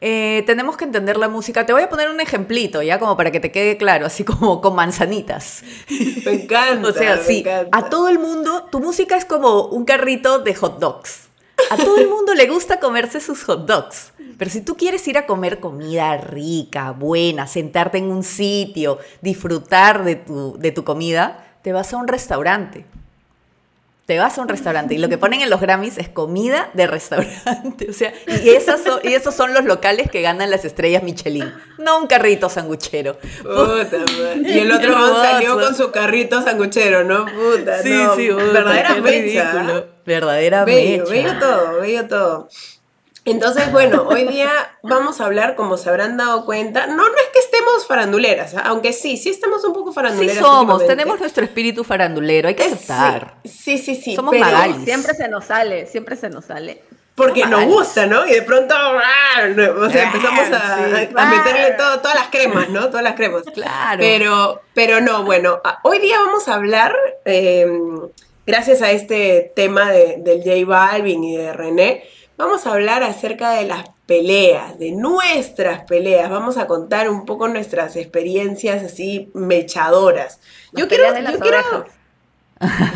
eh, 0.00 0.44
tenemos 0.46 0.76
que 0.76 0.84
entender 0.84 1.16
la 1.16 1.28
música. 1.28 1.66
Te 1.66 1.72
voy 1.72 1.82
a 1.82 1.88
poner 1.88 2.08
un 2.08 2.20
ejemplito, 2.20 2.82
ya 2.82 2.98
como 2.98 3.16
para 3.16 3.30
que 3.32 3.40
te 3.40 3.50
quede 3.50 3.76
claro, 3.76 4.06
así 4.06 4.24
como 4.24 4.60
con 4.60 4.74
manzanitas. 4.74 5.62
Me 6.24 6.32
encanta. 6.32 6.88
o 6.88 6.92
sea, 6.92 7.18
sí, 7.18 7.44
a 7.72 7.88
todo 7.88 8.08
el 8.08 8.18
mundo, 8.18 8.68
tu 8.70 8.80
música 8.80 9.16
es 9.16 9.24
como 9.24 9.66
un 9.66 9.84
carrito 9.84 10.38
de 10.38 10.54
hot 10.54 10.78
dogs. 10.78 11.28
A 11.70 11.76
todo 11.76 11.98
el 11.98 12.08
mundo 12.08 12.34
le 12.34 12.46
gusta 12.46 12.78
comerse 12.78 13.20
sus 13.20 13.42
hot 13.42 13.66
dogs. 13.66 14.12
Pero 14.38 14.50
si 14.50 14.60
tú 14.60 14.76
quieres 14.76 15.06
ir 15.08 15.18
a 15.18 15.26
comer 15.26 15.58
comida 15.58 16.16
rica, 16.16 16.92
buena, 16.92 17.48
sentarte 17.48 17.98
en 17.98 18.04
un 18.04 18.22
sitio, 18.22 18.98
disfrutar 19.20 20.04
de 20.04 20.14
tu, 20.14 20.56
de 20.56 20.70
tu 20.70 20.84
comida, 20.84 21.47
te 21.62 21.72
vas 21.72 21.92
a 21.92 21.96
un 21.96 22.08
restaurante. 22.08 22.84
te 24.06 24.18
vas 24.18 24.38
a 24.38 24.40
un 24.40 24.48
restaurante 24.48 24.94
y 24.94 24.98
lo 24.98 25.10
que 25.10 25.18
ponen 25.18 25.42
en 25.42 25.50
los 25.50 25.60
Grammys 25.60 25.98
es 25.98 26.08
comida 26.08 26.70
de 26.72 26.86
restaurante. 26.86 27.86
O 27.90 27.92
sea, 27.92 28.12
y, 28.26 28.48
esas 28.50 28.80
y 29.02 29.12
esos 29.12 29.34
son 29.34 29.52
los 29.52 29.64
locales 29.66 30.10
que 30.10 30.22
ganan 30.22 30.50
las 30.50 30.64
estrellas 30.64 31.02
Michelin. 31.02 31.52
No 31.76 31.98
un 31.98 32.06
carrito 32.06 32.48
sanguchero. 32.48 33.18
Puta, 33.42 33.98
y 34.44 34.58
el 34.60 34.72
otro 34.72 35.22
salió 35.22 35.60
con 35.60 35.74
su 35.74 35.90
carrito 35.90 36.42
sanguchero, 36.42 37.04
¿no? 37.04 37.26
Puta, 37.26 37.82
sí, 37.82 37.90
no. 37.90 38.16
Sí, 38.16 38.28
verdadera 38.30 38.94
mecha. 38.94 39.84
Verdadera 40.06 40.64
bello, 40.64 41.04
Bello 41.06 41.38
todo, 41.38 41.80
bello 41.82 42.08
todo. 42.08 42.48
Entonces, 43.30 43.70
bueno, 43.72 44.06
hoy 44.08 44.26
día 44.26 44.50
vamos 44.82 45.20
a 45.20 45.26
hablar, 45.26 45.54
como 45.54 45.76
se 45.76 45.88
habrán 45.88 46.16
dado 46.16 46.44
cuenta, 46.44 46.86
no, 46.86 46.96
no 46.96 47.16
es 47.16 47.28
que 47.32 47.38
estemos 47.38 47.86
faranduleras, 47.86 48.54
¿ah? 48.54 48.62
aunque 48.66 48.92
sí, 48.92 49.16
sí 49.16 49.30
estamos 49.30 49.64
un 49.64 49.72
poco 49.72 49.92
faranduleras. 49.92 50.36
Sí 50.36 50.42
somos, 50.42 50.86
tenemos 50.86 51.20
nuestro 51.20 51.44
espíritu 51.44 51.84
farandulero, 51.84 52.48
hay 52.48 52.54
que 52.54 52.64
aceptar. 52.64 53.34
Sí, 53.44 53.78
sí, 53.78 53.94
sí. 53.94 54.16
Somos 54.16 54.32
pero 54.32 54.46
Siempre 54.84 55.14
se 55.14 55.28
nos 55.28 55.44
sale, 55.44 55.86
siempre 55.86 56.16
se 56.16 56.30
nos 56.30 56.46
sale. 56.46 56.82
Porque 57.18 57.44
nos 57.46 57.64
gusta, 57.64 58.06
¿no? 58.06 58.24
Y 58.26 58.30
de 58.30 58.42
pronto, 58.42 58.74
¡ah! 58.76 59.42
o 59.76 59.90
sea, 59.90 60.04
empezamos 60.04 60.46
a, 60.52 60.76
meterle 61.26 61.72
todo, 61.76 61.98
todas 61.98 62.14
las 62.14 62.28
cremas, 62.28 62.68
¿no? 62.70 62.86
Todas 62.88 63.02
las 63.02 63.14
cremas. 63.14 63.42
Claro. 63.52 63.98
Pero, 63.98 64.62
pero 64.72 65.00
no, 65.00 65.24
bueno, 65.24 65.60
hoy 65.82 65.98
día 65.98 66.16
vamos 66.20 66.46
a 66.46 66.54
hablar, 66.54 66.94
em, 67.24 68.08
gracias 68.46 68.82
a 68.82 68.92
este 68.92 69.52
tema 69.56 69.90
de, 69.90 70.18
del 70.18 70.44
J 70.44 70.64
Balvin 70.64 71.24
y 71.24 71.36
de 71.36 71.52
René, 71.52 72.04
Vamos 72.38 72.68
a 72.68 72.72
hablar 72.72 73.02
acerca 73.02 73.50
de 73.50 73.64
las 73.64 73.84
peleas, 74.06 74.78
de 74.78 74.92
nuestras 74.92 75.80
peleas. 75.86 76.30
Vamos 76.30 76.56
a 76.56 76.68
contar 76.68 77.10
un 77.10 77.26
poco 77.26 77.48
nuestras 77.48 77.96
experiencias 77.96 78.84
así 78.84 79.28
mechadoras. 79.34 80.38
yo 80.72 80.86
quiero, 80.86 81.18
yo 81.18 81.40
quiero, 81.40 81.86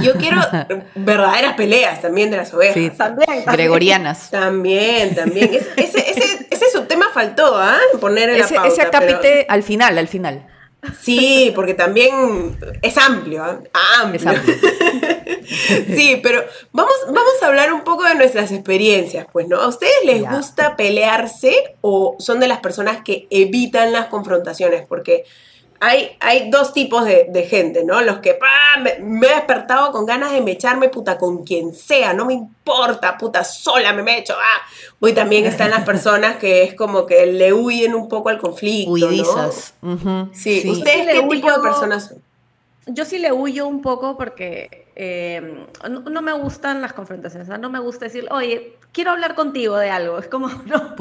yo 0.00 0.14
quiero 0.14 0.40
verdaderas 0.94 1.54
peleas 1.54 2.00
también 2.00 2.30
de 2.30 2.36
las 2.36 2.54
ovejas. 2.54 2.74
Sí, 2.74 2.90
también, 2.90 3.44
Gregorianas. 3.44 4.30
También, 4.30 5.12
también. 5.16 5.52
ese, 5.52 5.72
ese, 5.76 6.46
ese, 6.48 6.70
subtema 6.70 7.06
faltó, 7.12 7.56
¿ah? 7.56 7.80
Poner 8.00 8.30
en 8.30 8.42
ese, 8.42 8.54
la 8.54 8.60
pauta, 8.60 8.72
Ese 8.72 8.82
acápite 8.82 9.46
al 9.48 9.64
final, 9.64 9.98
al 9.98 10.06
final. 10.06 10.46
Sí, 11.00 11.52
porque 11.54 11.74
también 11.74 12.58
es 12.82 12.98
amplio, 12.98 13.44
¿ah? 13.44 13.60
amplio. 14.02 14.32
sí, 15.94 16.18
pero 16.22 16.42
vamos, 16.72 16.94
vamos 17.06 17.40
a 17.40 17.46
hablar 17.46 17.72
un 17.72 17.82
poco 17.82 18.02
de 18.02 18.16
nuestras 18.16 18.50
experiencias, 18.50 19.26
pues, 19.32 19.46
¿no? 19.46 19.60
¿A 19.60 19.68
ustedes 19.68 20.04
les 20.04 20.28
gusta 20.28 20.76
pelearse 20.76 21.76
o 21.82 22.16
son 22.18 22.40
de 22.40 22.48
las 22.48 22.58
personas 22.58 23.02
que 23.04 23.28
evitan 23.30 23.92
las 23.92 24.06
confrontaciones? 24.06 24.84
Porque 24.86 25.24
hay, 25.84 26.16
hay 26.20 26.48
dos 26.48 26.72
tipos 26.72 27.04
de, 27.04 27.46
gente, 27.50 27.84
¿no? 27.84 28.02
Los 28.02 28.20
que 28.20 28.38
me, 29.00 29.26
he 29.26 29.34
despertado 29.34 29.90
con 29.90 30.06
ganas 30.06 30.30
de 30.30 30.40
me 30.40 30.52
echarme 30.52 30.88
puta 30.88 31.18
con 31.18 31.42
quien 31.42 31.74
sea, 31.74 32.14
no 32.14 32.24
me 32.24 32.34
importa, 32.34 33.18
puta, 33.18 33.42
sola 33.42 33.92
me, 33.92 34.04
me 34.04 34.18
echo. 34.18 34.34
Ah. 34.38 34.62
Hoy 35.00 35.12
también 35.12 35.44
están 35.44 35.70
las 35.70 35.82
personas 35.84 36.36
que 36.36 36.62
es 36.62 36.74
como 36.74 37.04
que 37.04 37.26
le 37.26 37.52
huyen 37.52 37.96
un 37.96 38.08
poco 38.08 38.28
al 38.28 38.38
conflicto. 38.38 38.92
Huidizas. 38.92 39.74
sí. 40.32 40.62
¿ustedes 40.70 41.08
qué 41.08 41.26
tipo 41.28 41.50
de 41.50 41.58
personas 41.58 42.06
son? 42.06 42.22
Yo 42.86 43.04
sí 43.04 43.18
le 43.18 43.32
huyo 43.32 43.66
un 43.66 43.82
poco 43.82 44.16
porque 44.16 44.82
Em, 44.94 45.66
no, 45.88 46.20
me 46.20 46.32
gustan 46.32 46.82
las 46.82 46.92
confrontaciones, 46.92 47.48
no 47.48 47.70
me 47.70 47.78
gusta 47.78 48.04
decir, 48.04 48.28
oye, 48.30 48.76
quiero 48.92 49.10
hablar 49.10 49.34
contigo 49.34 49.76
de 49.76 49.90
algo. 49.90 50.18
Es 50.18 50.28
como, 50.28 50.48
no, 50.66 50.94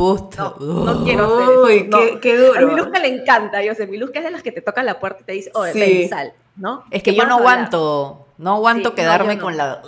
no, 0.60 1.04
quiero 1.04 1.26
hacer 1.26 1.90
Qué, 1.90 2.20
qué, 2.22 2.38
duro. 2.38 2.60
A 2.60 2.62
mi 2.64 2.76
Luzca 2.76 3.00
le 3.00 3.08
encanta, 3.10 3.64
yo 3.64 3.76
sé, 3.76 3.88
mi 3.88 3.98
Luzca 3.98 4.20
es 4.20 4.26
de 4.26 4.32
las 4.32 4.42
que 4.42 4.52
te 4.52 4.62
toca 4.62 4.82
la 4.84 5.00
puerta 5.00 5.22
y 5.22 5.26
te 5.26 5.32
dice, 5.34 5.52
oye, 5.54 5.74
ven, 5.74 6.10
sal, 6.10 6.34
¿no? 6.56 6.86
Es 6.90 7.04
que 7.04 7.14
yo 7.14 7.26
no 7.26 7.36
aguanto. 7.38 8.28
No 8.42 8.56
aguanto 8.56 8.96
quedarme 8.96 9.38
con 9.38 9.56
la 9.56 9.84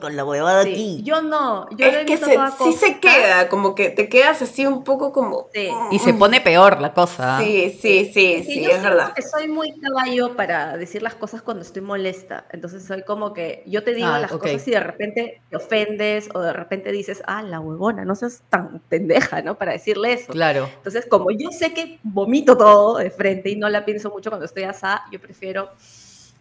con 0.00 0.16
la 0.16 0.24
huevada 0.24 0.62
aquí. 0.62 1.02
Yo 1.04 1.22
no, 1.22 1.70
yo 1.70 1.86
es 1.86 2.04
que 2.04 2.16
se, 2.16 2.36
sí 2.58 2.72
se 2.72 2.98
queda, 2.98 3.48
como 3.48 3.76
que 3.76 3.90
te 3.90 4.08
quedas 4.08 4.42
así 4.42 4.66
un 4.66 4.82
poco 4.82 5.12
como 5.12 5.48
y 5.92 5.98
se 6.00 6.12
pone 6.12 6.40
peor 6.40 6.80
la 6.80 6.92
cosa. 6.92 7.38
Sí, 7.38 7.78
sí, 7.80 8.10
sí, 8.12 8.42
sí, 8.44 8.64
es 8.64 8.82
verdad. 8.82 9.14
soy 9.30 9.46
muy 9.46 9.78
caballo 9.78 10.34
para 10.34 10.76
decir 10.76 11.00
las 11.00 11.14
cosas 11.14 11.42
cuando 11.42 11.62
estoy 11.62 11.80
molesta, 11.80 12.46
entonces 12.50 12.84
soy 12.84 13.04
como 13.04 13.32
que 13.32 13.62
yo 13.66 13.84
te 13.84 13.94
digo 13.94 14.08
ah, 14.08 14.18
las 14.18 14.32
cosas 14.32 14.66
y 14.66 14.72
de 14.72 14.80
repente 14.80 15.42
te 15.48 15.56
ofendes 15.56 16.28
o 16.34 16.40
de 16.40 16.52
repente 16.52 16.90
dices, 16.90 17.22
"Ah, 17.28 17.42
la 17.42 17.60
huevona, 17.60 18.04
no 18.04 18.16
seas 18.16 18.42
tan 18.50 18.80
pendeja, 18.88 19.42
¿no?" 19.42 19.56
para 19.58 19.70
decirle 19.70 20.14
eso. 20.14 20.32
Claro. 20.32 20.68
Entonces, 20.78 21.06
como 21.08 21.30
yo 21.30 21.50
sé 21.52 21.72
que 21.72 22.00
vomito 22.02 22.56
todo 22.56 22.98
de 22.98 23.12
frente 23.12 23.50
y 23.50 23.54
no 23.54 23.68
la 23.68 23.84
pienso 23.84 24.10
mucho 24.10 24.28
cuando 24.30 24.46
estoy 24.46 24.64
asá, 24.64 25.04
yo 25.12 25.20
prefiero 25.20 25.70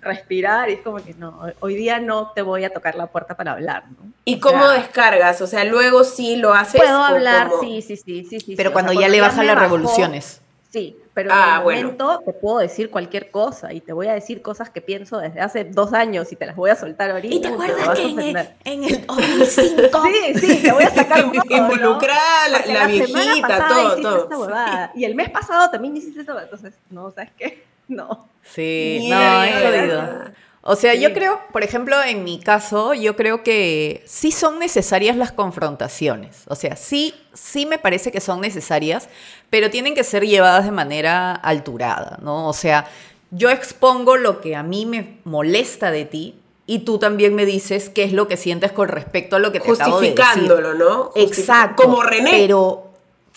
respirar 0.06 0.70
y 0.70 0.74
es 0.74 0.82
como 0.82 0.98
que 0.98 1.14
no, 1.16 1.42
hoy 1.60 1.76
día 1.76 2.00
no 2.00 2.32
te 2.34 2.42
voy 2.42 2.64
a 2.64 2.70
tocar 2.70 2.96
la 2.96 3.08
puerta 3.08 3.36
para 3.36 3.52
hablar. 3.52 3.84
¿no? 3.90 4.12
¿Y 4.24 4.40
cómo 4.40 4.68
descargas? 4.70 5.42
O 5.42 5.48
sea, 5.48 5.66
luego 5.66 6.04
sí 6.04 6.38
lo 6.38 6.54
haces. 6.54 6.80
Puedo 6.80 7.04
hablar, 7.04 7.50
sí, 7.60 7.82
sí, 7.82 7.98
sí, 7.98 8.24
sí, 8.24 8.40
sí. 8.40 8.56
Pero 8.56 8.72
cuando, 8.72 8.94
ya 8.94 9.10
le 9.10 9.20
bajan 9.20 9.46
las 9.46 9.60
revoluciones. 9.60 10.42
Sí, 10.70 10.98
pero 11.14 11.30
ah, 11.32 11.62
en 11.64 11.78
el 11.78 11.86
momento 11.86 12.22
te 12.26 12.34
puedo 12.34 12.58
decir 12.58 12.90
cualquier 12.90 13.32
cosa 13.32 13.72
y 13.72 13.80
te 13.80 13.94
voy 13.94 14.08
a 14.08 14.14
decir 14.14 14.42
cosas 14.42 14.70
que 14.70 14.82
pienso 14.82 15.20
desde 15.20 15.40
hace 15.40 15.64
dos 15.64 15.94
años 15.94 16.34
y 16.34 16.36
te 16.36 16.46
las 16.46 16.58
voy 16.58 16.70
a 16.70 16.76
soltar 16.76 17.12
ahorita. 17.12 17.34
¿Y 17.34 17.40
te 17.40 17.48
acuerdas 17.48 17.98
que 17.98 18.04
en 18.04 18.20
el, 18.20 18.50
en 18.66 18.84
el 18.84 19.06
2005? 19.08 20.04
sí, 20.04 20.40
sí, 20.40 20.62
te 20.64 20.74
voy 20.74 20.84
a 20.84 20.90
sacar 20.90 21.24
un 21.24 21.32
poco, 21.34 21.56
Involucrar 21.56 22.52
la, 22.52 22.66
la, 22.66 22.88
viejita, 22.88 23.68
todo, 23.70 24.28
todo. 24.28 24.50
Y 24.96 25.06
el 25.06 25.16
mes 25.16 25.30
pasado 25.30 25.70
también 25.70 25.96
hiciste 25.96 26.20
eso, 26.20 26.38
entonces, 26.38 26.74
no, 26.90 27.10
¿sabes 27.12 27.32
qué? 27.38 27.64
No. 27.88 28.30
Sí, 28.44 29.08
no, 29.10 29.44
es 29.44 29.56
jodido. 29.56 30.36
O 30.62 30.76
sea, 30.76 30.96
yo 30.96 31.14
creo, 31.14 31.40
por 31.52 31.64
ejemplo, 31.64 32.02
en 32.02 32.24
mi 32.24 32.40
caso, 32.40 32.96
yo 32.96 33.16
creo 33.16 33.44
que 33.44 34.04
sí 34.08 34.32
son 34.32 34.58
necesarias 34.58 35.16
las 35.16 35.32
confrontaciones. 35.32 36.44
O 36.48 36.56
sea, 36.56 36.76
sí, 36.76 37.14
sí 37.34 37.68
me 37.68 37.78
parece 37.78 38.12
que 38.12 38.20
son 38.20 38.42
necesarias, 38.42 39.08
pero 39.52 39.70
tienen 39.70 39.94
que 39.94 40.04
ser 40.04 40.26
llevadas 40.26 40.66
de 40.66 40.72
manera 40.72 41.34
alturada, 41.34 42.18
¿no? 42.24 42.48
O 42.48 42.54
sea, 42.54 42.88
yo 43.30 43.52
expongo 43.52 44.18
lo 44.18 44.42
que 44.42 44.56
a 44.56 44.64
mí 44.64 44.88
me 44.88 45.20
molesta 45.24 45.92
de 45.92 46.06
ti, 46.06 46.40
y 46.68 46.80
tú 46.80 46.98
también 46.98 47.36
me 47.36 47.46
dices 47.46 47.90
qué 47.90 48.04
es 48.04 48.12
lo 48.12 48.28
que 48.28 48.38
sientes 48.38 48.72
con 48.72 48.88
respecto 48.88 49.36
a 49.36 49.40
lo 49.40 49.52
que 49.52 49.60
te 49.60 49.72
acabo 49.72 50.00
de 50.02 50.10
decir. 50.10 50.24
Justificándolo, 50.26 50.74
¿no? 50.74 51.12
Exacto. 51.16 51.84
Como 51.84 52.02
René. 52.02 52.32
Pero 52.32 52.85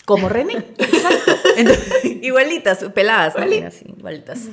como 0.09 0.27
René. 0.27 0.65
Exacto. 0.77 1.31
igualitas, 2.03 2.83
peladas 2.95 3.35
también, 3.35 3.67
así, 3.67 3.85
igualitas. 3.95 4.49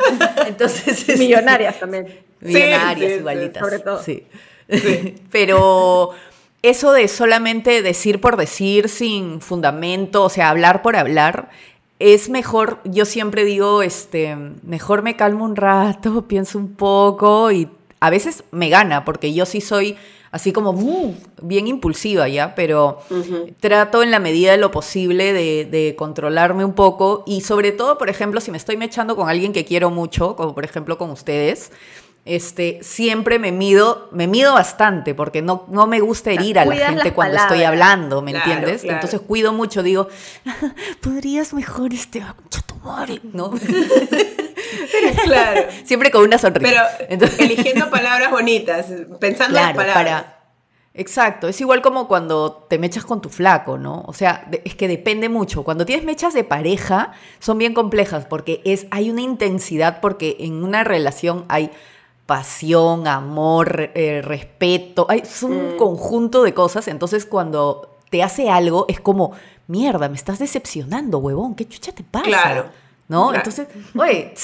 Entonces, 0.46 1.18
millonarias 1.18 1.80
también. 1.80 2.20
Millonarias, 2.40 3.20
igualitas. 3.20 3.62
sobre 3.62 3.78
todo. 3.78 4.02
Sí. 4.02 4.26
Pero 5.32 6.10
eso 6.60 6.92
de 6.92 7.08
solamente 7.08 7.80
decir 7.80 8.20
por 8.20 8.36
decir 8.36 8.90
sin 8.90 9.40
fundamento, 9.40 10.24
o 10.24 10.28
sea, 10.28 10.50
hablar 10.50 10.82
por 10.82 10.94
hablar, 10.94 11.48
es 12.00 12.28
mejor, 12.28 12.80
yo 12.84 13.06
siempre 13.06 13.46
digo, 13.46 13.82
este, 13.82 14.36
mejor 14.62 15.02
me 15.02 15.16
calmo 15.16 15.46
un 15.46 15.56
rato, 15.56 16.22
pienso 16.28 16.58
un 16.58 16.74
poco 16.74 17.50
y 17.50 17.70
a 18.00 18.10
veces 18.10 18.44
me 18.50 18.68
gana, 18.68 19.06
porque 19.06 19.32
yo 19.32 19.46
sí 19.46 19.62
soy 19.62 19.96
así 20.36 20.52
como 20.52 21.14
bien 21.40 21.66
impulsiva 21.66 22.28
ya, 22.28 22.54
pero 22.54 23.00
trato 23.58 24.02
en 24.02 24.10
la 24.10 24.18
medida 24.18 24.52
de 24.52 24.58
lo 24.58 24.70
posible 24.70 25.32
de, 25.32 25.94
controlarme 25.96 26.62
un 26.62 26.74
poco 26.74 27.24
y 27.26 27.40
sobre 27.40 27.72
todo, 27.72 27.96
por 27.96 28.10
ejemplo, 28.10 28.40
si 28.42 28.50
me 28.50 28.58
estoy 28.58 28.76
mechando 28.76 29.16
con 29.16 29.30
alguien 29.30 29.54
que 29.54 29.64
quiero 29.64 29.90
mucho, 29.90 30.36
como 30.36 30.54
por 30.54 30.64
ejemplo 30.66 30.98
con 30.98 31.10
ustedes, 31.10 31.72
este, 32.26 32.80
siempre 32.82 33.38
me 33.38 33.50
mido, 33.50 34.08
me 34.12 34.26
mido 34.26 34.52
bastante 34.52 35.14
porque 35.14 35.40
no, 35.40 35.64
no 35.70 35.86
me 35.86 36.00
gusta 36.00 36.32
herir 36.32 36.58
a 36.58 36.66
la 36.66 36.74
gente 36.74 37.14
cuando 37.14 37.38
estoy 37.38 37.62
hablando, 37.62 38.20
¿me 38.20 38.32
entiendes? 38.32 38.84
Entonces 38.84 39.20
cuido 39.20 39.54
mucho, 39.54 39.82
digo, 39.82 40.08
podrías 41.00 41.54
mejor 41.54 41.94
este, 41.94 42.22
¿no? 43.32 43.52
claro. 45.24 45.62
Siempre 45.84 46.10
con 46.10 46.22
una 46.22 46.38
sonrisa. 46.38 46.88
Pero 47.08 47.26
eligiendo 47.38 47.90
palabras 47.90 48.30
bonitas, 48.30 48.86
pensando 49.20 49.58
en 49.58 49.74
palabras. 49.74 49.94
Para, 49.94 50.36
Exacto, 50.98 51.46
es 51.46 51.60
igual 51.60 51.82
como 51.82 52.08
cuando 52.08 52.52
te 52.70 52.78
mechas 52.78 53.04
con 53.04 53.20
tu 53.20 53.28
flaco, 53.28 53.76
¿no? 53.76 54.02
O 54.06 54.14
sea, 54.14 54.48
es 54.64 54.74
que 54.74 54.88
depende 54.88 55.28
mucho. 55.28 55.62
Cuando 55.62 55.84
tienes 55.84 56.06
mechas 56.06 56.32
de 56.32 56.42
pareja, 56.42 57.12
son 57.38 57.58
bien 57.58 57.74
complejas 57.74 58.24
porque 58.24 58.62
es, 58.64 58.86
hay 58.90 59.10
una 59.10 59.20
intensidad, 59.20 60.00
porque 60.00 60.38
en 60.40 60.64
una 60.64 60.84
relación 60.84 61.44
hay 61.48 61.70
pasión, 62.24 63.06
amor, 63.08 63.90
eh, 63.94 64.22
respeto, 64.22 65.04
hay, 65.10 65.20
es 65.20 65.42
un 65.42 65.74
mm. 65.74 65.76
conjunto 65.76 66.42
de 66.42 66.54
cosas. 66.54 66.88
Entonces, 66.88 67.26
cuando 67.26 67.98
te 68.08 68.22
hace 68.22 68.48
algo, 68.48 68.86
es 68.88 68.98
como, 68.98 69.32
mierda, 69.66 70.08
me 70.08 70.16
estás 70.16 70.38
decepcionando, 70.38 71.18
huevón, 71.18 71.56
¿qué 71.56 71.68
chucha 71.68 71.92
te 71.92 72.04
pasa? 72.04 72.24
Claro. 72.24 72.70
¿No? 73.08 73.32
Entonces, 73.34 73.68
oye, 73.96 74.34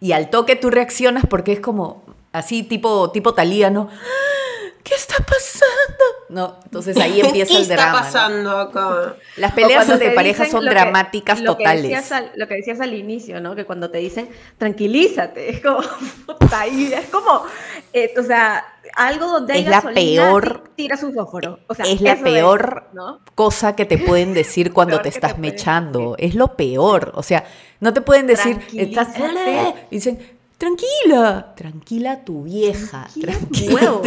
y 0.00 0.12
al 0.12 0.30
toque 0.30 0.56
tú 0.56 0.70
reaccionas 0.70 1.24
porque 1.28 1.52
es 1.52 1.60
como 1.60 2.04
así, 2.32 2.62
tipo, 2.62 3.10
tipo 3.10 3.34
Talía, 3.34 3.70
¿no? 3.70 3.88
¿Qué 4.86 4.94
está 4.94 5.16
pasando? 5.16 6.04
¿no? 6.28 6.58
Entonces 6.64 6.96
ahí 6.96 7.20
empieza 7.24 7.58
el 7.58 7.68
drama. 7.68 8.00
¿Qué 8.00 8.06
está 8.06 8.20
pasando 8.20 8.58
acá? 8.58 9.16
Las 9.36 9.52
peleas 9.52 9.98
de 9.98 10.10
pareja 10.10 10.46
son 10.46 10.64
dramáticas 10.64 11.42
totales. 11.42 12.12
lo 12.34 12.48
que 12.48 12.54
decías 12.54 12.80
al 12.80 12.94
inicio, 12.94 13.40
¿no? 13.40 13.54
Que 13.56 13.64
cuando 13.64 13.90
te 13.90 13.98
dicen, 13.98 14.28
tranquilízate, 14.58 15.50
es 15.50 15.60
como, 15.60 15.80
es 15.80 17.06
como, 17.10 17.44
eh, 17.92 18.14
o 18.16 18.22
sea, 18.22 18.64
algo 18.94 19.26
donde 19.26 19.54
hay 19.54 19.62
es 19.62 19.68
la 19.68 19.82
peor, 19.82 20.70
tiras 20.76 21.02
un 21.02 21.12
fósforo. 21.12 21.60
O 21.66 21.74
sea, 21.74 21.84
es 21.86 22.00
la 22.00 22.16
peor 22.16 22.84
cosa 23.34 23.74
que 23.74 23.84
te 23.84 23.98
pueden 23.98 24.34
decir 24.34 24.72
cuando 24.72 25.00
te 25.00 25.08
estás 25.08 25.38
mechando. 25.38 26.14
Es 26.18 26.34
lo 26.34 26.56
peor. 26.56 27.12
O 27.14 27.22
sea, 27.22 27.44
no 27.80 27.92
te 27.92 28.00
pueden 28.00 28.26
decir, 28.26 28.58
estás, 28.74 29.08
dicen, 29.90 30.35
Tranquila, 30.58 31.54
tranquila 31.54 32.24
tu 32.24 32.44
vieja. 32.44 33.06
Tranquila, 33.20 34.00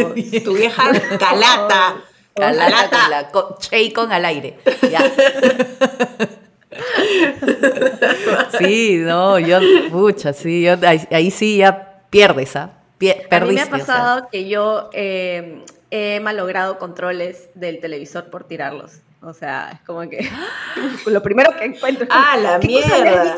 tu, 0.44 0.54
vieja. 0.54 0.90
calata. 1.18 2.02
Calata, 2.34 3.30
con 3.30 3.44
la 3.70 3.92
con 3.92 4.12
al 4.12 4.24
aire. 4.24 4.58
sí, 8.58 8.96
no, 8.98 9.38
yo, 9.38 9.58
pucha, 9.90 10.32
sí, 10.32 10.62
yo, 10.62 10.74
ahí, 11.10 11.30
sí 11.30 11.58
ya 11.58 12.02
pierdes, 12.10 12.56
¿ah? 12.56 12.72
perdiste. 12.98 13.36
A 13.36 13.44
mí 13.44 13.52
me 13.52 13.60
ha 13.60 13.70
pasado 13.70 14.28
que 14.30 14.48
yo 14.48 14.90
eh, 14.92 15.64
he 15.90 16.20
malogrado 16.20 16.78
controles 16.78 17.50
del 17.54 17.80
televisor 17.80 18.30
por 18.30 18.44
tirarlos. 18.44 19.00
O 19.22 19.34
sea, 19.34 19.70
es 19.74 19.80
como 19.82 20.08
que 20.08 20.28
lo 21.06 21.22
primero 21.22 21.54
que 21.56 21.64
encuentro 21.64 22.04
es 22.04 22.10
Ah, 22.12 22.36
la 22.36 22.58
mierda. 22.58 23.36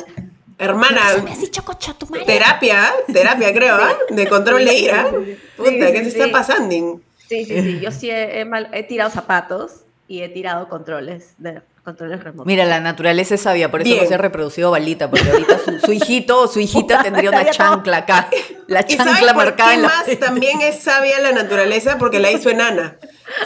Hermana, 0.59 1.01
me 1.25 1.33
has 1.33 1.41
dicho 1.41 1.65
cocha 1.65 1.95
tu 1.95 2.07
madre? 2.07 2.25
terapia, 2.25 2.93
terapia 3.13 3.53
creo, 3.55 3.79
¿eh? 3.79 3.97
de 4.11 4.29
control 4.29 4.65
de 4.65 4.75
ira. 4.75 5.11
Puta, 5.57 5.93
¿qué 5.93 6.03
se 6.03 6.09
está 6.09 6.31
pasando? 6.31 7.01
Sí, 7.29 7.45
sí, 7.45 7.63
sí. 7.63 7.81
Yo 7.81 7.91
sí 7.91 8.11
he, 8.11 8.43
he, 8.73 8.83
tirado 8.83 9.11
zapatos 9.11 9.85
y 10.07 10.21
he 10.21 10.29
tirado 10.29 10.69
controles 10.69 11.35
de 11.39 11.63
controles 11.83 12.23
remotos. 12.23 12.47
Mira, 12.47 12.65
la 12.65 12.81
naturaleza 12.81 13.35
es 13.35 13.41
sabia, 13.41 13.71
por 13.71 13.83
eso 13.83 14.01
no 14.01 14.07
se 14.07 14.15
ha 14.15 14.19
reproducido 14.19 14.71
balita, 14.71 15.11
porque 15.11 15.31
ahorita 15.31 15.59
su, 15.85 15.93
hijito 15.93 16.43
o 16.43 16.49
su 16.49 16.61
hijita 16.61 17.03
tendría 17.03 17.31
una 17.31 17.51
chancla 17.51 17.99
acá. 17.99 18.29
La 18.69 18.85
chancla 18.87 19.35
marcada 19.35 19.75
en 19.75 19.83
la. 19.83 19.89
más 19.89 20.19
también 20.19 20.61
es 20.63 20.79
sabia 20.79 21.21
la 21.21 21.33
naturaleza 21.33 21.99
porque 21.99 22.21
la 22.21 22.31
hizo 22.31 22.49
enana. 22.49 22.97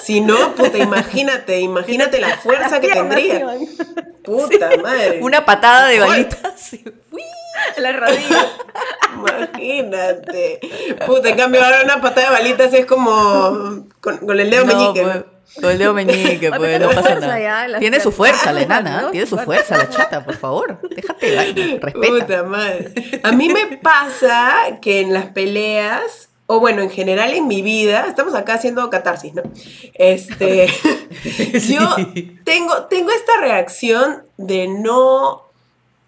Si 0.03 0.21
no, 0.21 0.55
puta, 0.55 0.79
imagínate, 0.79 1.61
imagínate 1.61 2.21
la 2.21 2.37
fuerza 2.37 2.81
que 2.81 2.89
tendría. 2.89 3.47
Puta 4.25 4.71
madre. 4.83 5.21
Una 5.23 5.45
patada 5.45 5.89
de 5.89 6.01
balitas. 6.01 6.77
La 7.79 7.93
rodilla. 7.93 8.47
Imagínate. 9.15 10.61
Puta, 11.07 11.29
en 11.31 11.37
cambio 11.37 11.65
ahora 11.65 11.83
una 11.85 12.01
patada 12.01 12.29
de 12.29 12.33
balitas 12.35 12.73
es 12.75 12.87
como 12.87 13.87
con, 14.01 14.39
el 14.39 14.51
dedo 14.51 14.67
meñique. 14.67 15.03
Pues, 15.03 15.25
con 15.61 15.71
el 15.71 15.79
dedo 15.79 15.95
meñique, 15.95 16.51
pues 16.51 16.81
no 16.81 16.91
pasa 16.91 17.15
nada. 17.15 17.79
Tiene 17.79 18.01
su 18.01 18.13
fuerza 18.13 18.53
la 18.53 18.63
enana, 18.63 19.11
tiene 19.11 19.27
su 19.27 19.39
fuerza 19.39 19.79
la 19.79 19.89
chata, 19.89 20.25
por 20.25 20.37
favor. 20.37 20.79
Déjate, 20.91 21.79
respeta. 21.81 22.27
Puta 22.27 22.43
madre. 22.43 22.93
A 23.23 23.33
mí 23.33 23.49
me 23.49 23.79
pasa 23.79 24.79
que 24.83 25.01
en 25.01 25.13
las 25.13 25.27
peleas 25.27 26.29
o 26.47 26.61
bueno, 26.61 26.83
en 26.83 26.91
general 26.91 27.33
en 27.35 27.49
mi 27.49 27.63
vida, 27.63 28.07
estamos 28.07 28.35
acá 28.35 28.55
haciendo 28.55 28.89
catarsis, 28.89 29.35
¿no? 29.35 29.43
Este, 29.95 30.67
yo 31.69 31.97
tengo, 32.45 32.85
tengo 32.85 33.11
esta 33.11 33.39
reacción 33.41 34.25
de 34.37 34.69
no, 34.69 35.43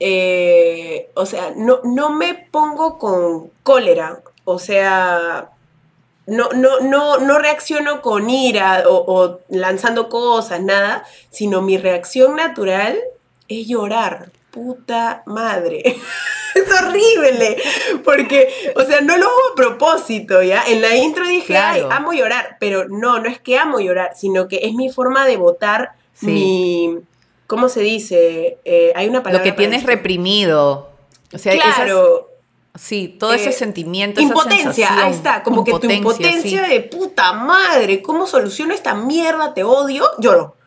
eh, 0.00 1.10
o 1.14 1.26
sea, 1.26 1.52
no, 1.56 1.80
no 1.82 2.10
me 2.10 2.34
pongo 2.34 2.98
con 2.98 3.50
cólera, 3.62 4.20
o 4.44 4.58
sea, 4.58 5.50
no, 6.26 6.50
no, 6.50 6.80
no, 6.80 7.18
no 7.18 7.38
reacciono 7.38 8.00
con 8.02 8.30
ira 8.30 8.84
o, 8.86 9.04
o 9.06 9.40
lanzando 9.48 10.08
cosas, 10.08 10.62
nada, 10.62 11.04
sino 11.30 11.62
mi 11.62 11.78
reacción 11.78 12.36
natural 12.36 12.98
es 13.48 13.66
llorar 13.66 14.30
puta 14.58 15.22
madre. 15.26 15.82
es 16.54 16.82
horrible, 16.82 17.56
porque, 18.04 18.48
o 18.74 18.82
sea, 18.82 19.00
no 19.00 19.16
lo 19.16 19.26
hago 19.26 19.52
a 19.52 19.54
propósito, 19.54 20.42
¿ya? 20.42 20.64
En 20.66 20.80
la 20.80 20.96
intro 20.96 21.26
dije, 21.26 21.56
ay, 21.56 21.82
amo 21.90 22.12
llorar, 22.12 22.56
pero 22.58 22.88
no, 22.88 23.20
no 23.20 23.28
es 23.28 23.38
que 23.38 23.56
amo 23.56 23.78
llorar, 23.78 24.12
sino 24.16 24.48
que 24.48 24.60
es 24.64 24.74
mi 24.74 24.90
forma 24.90 25.26
de 25.26 25.36
votar 25.36 25.92
mi, 26.22 26.98
¿cómo 27.46 27.68
se 27.68 27.80
dice? 27.80 28.58
Eh, 28.64 28.92
hay 28.96 29.08
una 29.08 29.22
palabra. 29.22 29.46
Lo 29.46 29.50
que 29.50 29.56
tienes 29.56 29.84
reprimido. 29.84 30.90
O 31.32 31.38
sea, 31.38 31.52
claro. 31.54 32.28
sí, 32.74 33.16
todo 33.20 33.34
ese 33.34 33.50
eh, 33.50 33.52
sentimiento. 33.52 34.20
Impotencia, 34.20 35.04
ahí 35.04 35.12
está, 35.12 35.44
como 35.44 35.62
que 35.62 35.78
tu 35.78 35.88
impotencia 35.88 36.62
de 36.62 36.80
puta 36.80 37.32
madre, 37.32 38.02
¿cómo 38.02 38.26
soluciono 38.26 38.74
esta 38.74 38.94
mierda? 38.94 39.54
Te 39.54 39.62
odio, 39.62 40.04
lloro. 40.18 40.57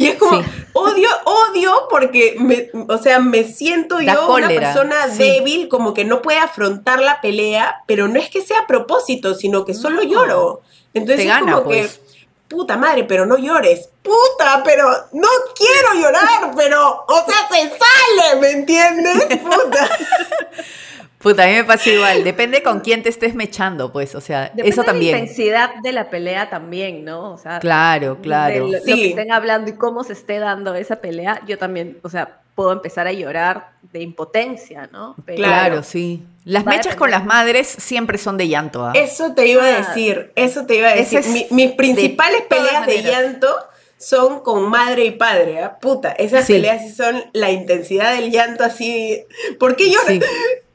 Y 0.00 0.06
es 0.06 0.14
como, 0.14 0.40
odio, 0.74 1.08
odio 1.24 1.88
porque, 1.90 2.36
me, 2.38 2.70
o 2.88 2.98
sea, 2.98 3.18
me 3.18 3.42
siento 3.42 4.00
yo 4.00 4.32
una 4.32 4.46
persona 4.46 5.08
débil, 5.08 5.68
como 5.68 5.92
que 5.92 6.04
no 6.04 6.22
puede 6.22 6.38
afrontar 6.38 7.00
la 7.00 7.20
pelea, 7.20 7.82
pero 7.86 8.06
no 8.06 8.20
es 8.20 8.30
que 8.30 8.40
sea 8.40 8.60
a 8.60 8.66
propósito, 8.68 9.34
sino 9.34 9.64
que 9.64 9.74
solo 9.74 10.04
lloro. 10.04 10.62
Entonces 10.94 11.26
es 11.26 11.38
como 11.38 11.64
que, 11.64 11.80
pues. 11.80 12.00
puta 12.46 12.76
madre, 12.76 13.04
pero 13.04 13.26
no 13.26 13.38
llores. 13.38 13.88
Puta, 14.02 14.62
pero 14.64 14.88
no 15.12 15.28
quiero 15.56 16.00
llorar, 16.00 16.52
pero, 16.56 17.04
o 17.08 17.24
sea, 17.26 17.48
se 17.50 17.68
sale, 17.68 18.40
¿me 18.40 18.50
entiendes? 18.52 19.38
Puta. 19.38 19.90
Puta, 21.18 21.44
a 21.44 21.46
mí 21.48 21.54
me 21.54 21.64
pasa 21.64 21.90
igual. 21.90 22.22
Depende 22.22 22.62
con 22.62 22.80
quién 22.80 23.02
te 23.02 23.08
estés 23.08 23.34
mechando, 23.34 23.92
pues. 23.92 24.14
O 24.14 24.20
sea, 24.20 24.52
eso 24.56 24.84
también. 24.84 25.12
la 25.12 25.18
intensidad 25.18 25.74
de 25.82 25.92
la 25.92 26.10
pelea 26.10 26.48
también, 26.48 27.04
¿no? 27.04 27.32
O 27.32 27.38
sea, 27.38 27.58
claro, 27.58 28.18
claro. 28.22 28.68
lo, 28.68 28.82
que 28.82 29.08
estén 29.08 29.32
hablando 29.32 29.70
y 29.70 29.74
cómo 29.74 30.04
se 30.04 30.12
esté 30.12 30.38
dando 30.38 30.74
esa 30.74 31.00
pelea, 31.00 31.42
yo 31.46 31.58
también, 31.58 31.98
o 32.02 32.08
sea, 32.08 32.40
puedo 32.54 32.72
empezar 32.72 33.06
a 33.06 33.12
llorar 33.12 33.70
de 33.92 34.00
impotencia, 34.00 34.88
¿no? 34.92 35.14
claro, 35.36 35.82
sí. 35.82 36.24
Las 36.44 36.64
mechas 36.64 36.96
con 36.96 37.10
las 37.10 37.24
madres 37.24 37.68
siempre 37.68 38.18
son 38.18 38.36
de 38.36 38.48
llanto. 38.48 38.84
¿ah? 38.84 38.92
Eso 38.94 39.32
te 39.34 39.46
iba 39.46 39.62
a 39.62 39.78
decir, 39.78 40.32
eso 40.34 40.66
te 40.66 40.76
iba 40.76 40.88
a 40.88 40.94
decir. 40.94 41.20
mis 41.50 41.72
principales 41.72 42.42
peleas 42.48 42.86
de 42.86 43.02
llanto 43.02 43.48
son 43.96 44.40
con 44.40 44.68
madre 44.68 45.04
y 45.04 45.10
padre, 45.12 45.62
¿ah? 45.62 45.78
Puta, 45.78 46.12
esas 46.12 46.46
peleas 46.46 46.82
sí 46.82 46.92
son 46.92 47.22
la 47.32 47.50
intensidad 47.50 48.14
del 48.14 48.30
llanto 48.30 48.64
así. 48.64 49.24
¿Por 49.58 49.76
qué 49.76 49.90
yo 49.90 50.00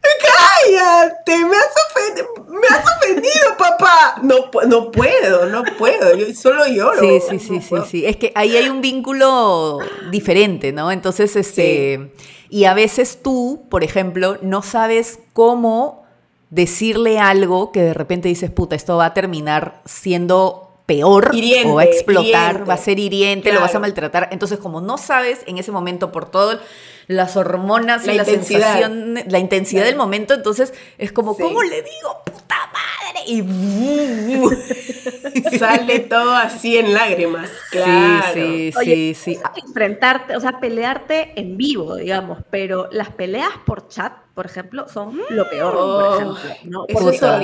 ¡Cállate! 0.03 1.45
Me 1.45 1.55
has, 1.55 1.73
ofendido, 1.89 2.27
me 2.47 2.67
has 2.67 2.85
ofendido, 2.97 3.57
papá. 3.57 4.15
No, 4.21 4.49
no 4.67 4.91
puedo, 4.91 5.45
no 5.47 5.63
puedo. 5.77 6.15
Yo 6.15 6.33
solo 6.33 6.67
lloro. 6.67 6.99
Sí, 6.99 7.19
sí, 7.29 7.39
sí, 7.39 7.61
sí, 7.61 7.75
sí. 7.89 8.05
Es 8.05 8.17
que 8.17 8.31
ahí 8.35 8.55
hay 8.57 8.69
un 8.69 8.81
vínculo 8.81 9.79
diferente, 10.11 10.71
¿no? 10.71 10.91
Entonces, 10.91 11.35
este. 11.35 12.11
Y 12.49 12.65
a 12.65 12.73
veces 12.73 13.19
tú, 13.23 13.65
por 13.69 13.83
ejemplo, 13.83 14.37
no 14.41 14.61
sabes 14.61 15.19
cómo 15.33 16.05
decirle 16.51 17.17
algo 17.17 17.71
que 17.71 17.81
de 17.81 17.93
repente 17.95 18.27
dices, 18.27 18.51
puta, 18.51 18.75
esto 18.75 18.97
va 18.97 19.07
a 19.07 19.13
terminar 19.15 19.81
siendo 19.85 20.72
peor 20.95 21.31
o 21.65 21.75
va 21.75 21.81
a 21.81 21.85
explotar, 21.85 22.69
va 22.69 22.75
a 22.75 22.77
ser 22.77 22.99
hiriente, 22.99 23.51
lo 23.51 23.61
vas 23.61 23.75
a 23.75 23.79
maltratar. 23.79 24.29
Entonces, 24.31 24.59
como 24.59 24.81
no 24.81 24.97
sabes 24.97 25.41
en 25.45 25.57
ese 25.57 25.71
momento 25.71 26.11
por 26.11 26.29
todo 26.29 26.59
las 27.07 27.35
hormonas 27.35 28.05
la 28.05 28.13
y 28.13 28.17
la 28.17 28.25
sensación, 28.25 29.15
la 29.27 29.39
intensidad 29.39 29.83
del 29.83 29.95
momento, 29.95 30.33
entonces 30.33 30.73
es 30.97 31.11
como, 31.11 31.35
¿cómo 31.35 31.63
le 31.63 31.81
digo, 31.81 32.21
puta 32.25 32.55
madre? 32.71 33.19
Y 33.27 33.43
sale 35.57 35.99
todo 35.99 36.33
así 36.33 36.77
en 36.77 36.93
lágrimas. 36.93 37.49
Claro. 37.71 38.33
Sí, 38.33 38.71
sí, 38.83 39.15
sí, 39.15 39.39
Enfrentarte, 39.65 40.35
o 40.35 40.39
sea, 40.39 40.59
pelearte 40.59 41.39
en 41.39 41.57
vivo, 41.57 41.95
digamos, 41.95 42.39
pero 42.49 42.89
las 42.91 43.09
peleas 43.09 43.51
por 43.65 43.87
chat, 43.87 44.13
por 44.33 44.45
ejemplo, 44.45 44.87
son 44.87 45.19
lo 45.29 45.49
peor, 45.49 45.73
por 45.73 45.83
oh, 45.83 46.15
ejemplo. 46.15 46.49
¿no? 46.65 46.85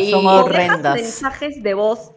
son 0.10 0.26
horrendas. 0.26 0.96
mensajes 0.96 1.62
de 1.62 1.74
voz 1.74 2.14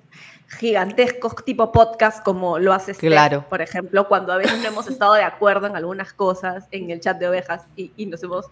gigantescos 0.58 1.34
tipo 1.44 1.72
podcast 1.72 2.22
como 2.22 2.58
lo 2.58 2.72
hace 2.72 2.94
claro. 2.94 3.44
por 3.48 3.62
ejemplo, 3.62 4.06
cuando 4.08 4.32
a 4.32 4.36
veces 4.36 4.60
no 4.60 4.68
hemos 4.68 4.86
estado 4.86 5.14
de 5.14 5.24
acuerdo 5.24 5.66
en 5.66 5.76
algunas 5.76 6.12
cosas 6.12 6.66
en 6.70 6.90
el 6.90 7.00
chat 7.00 7.18
de 7.18 7.28
ovejas 7.28 7.66
y, 7.76 7.92
y 7.96 8.06
nos 8.06 8.22
hemos 8.22 8.46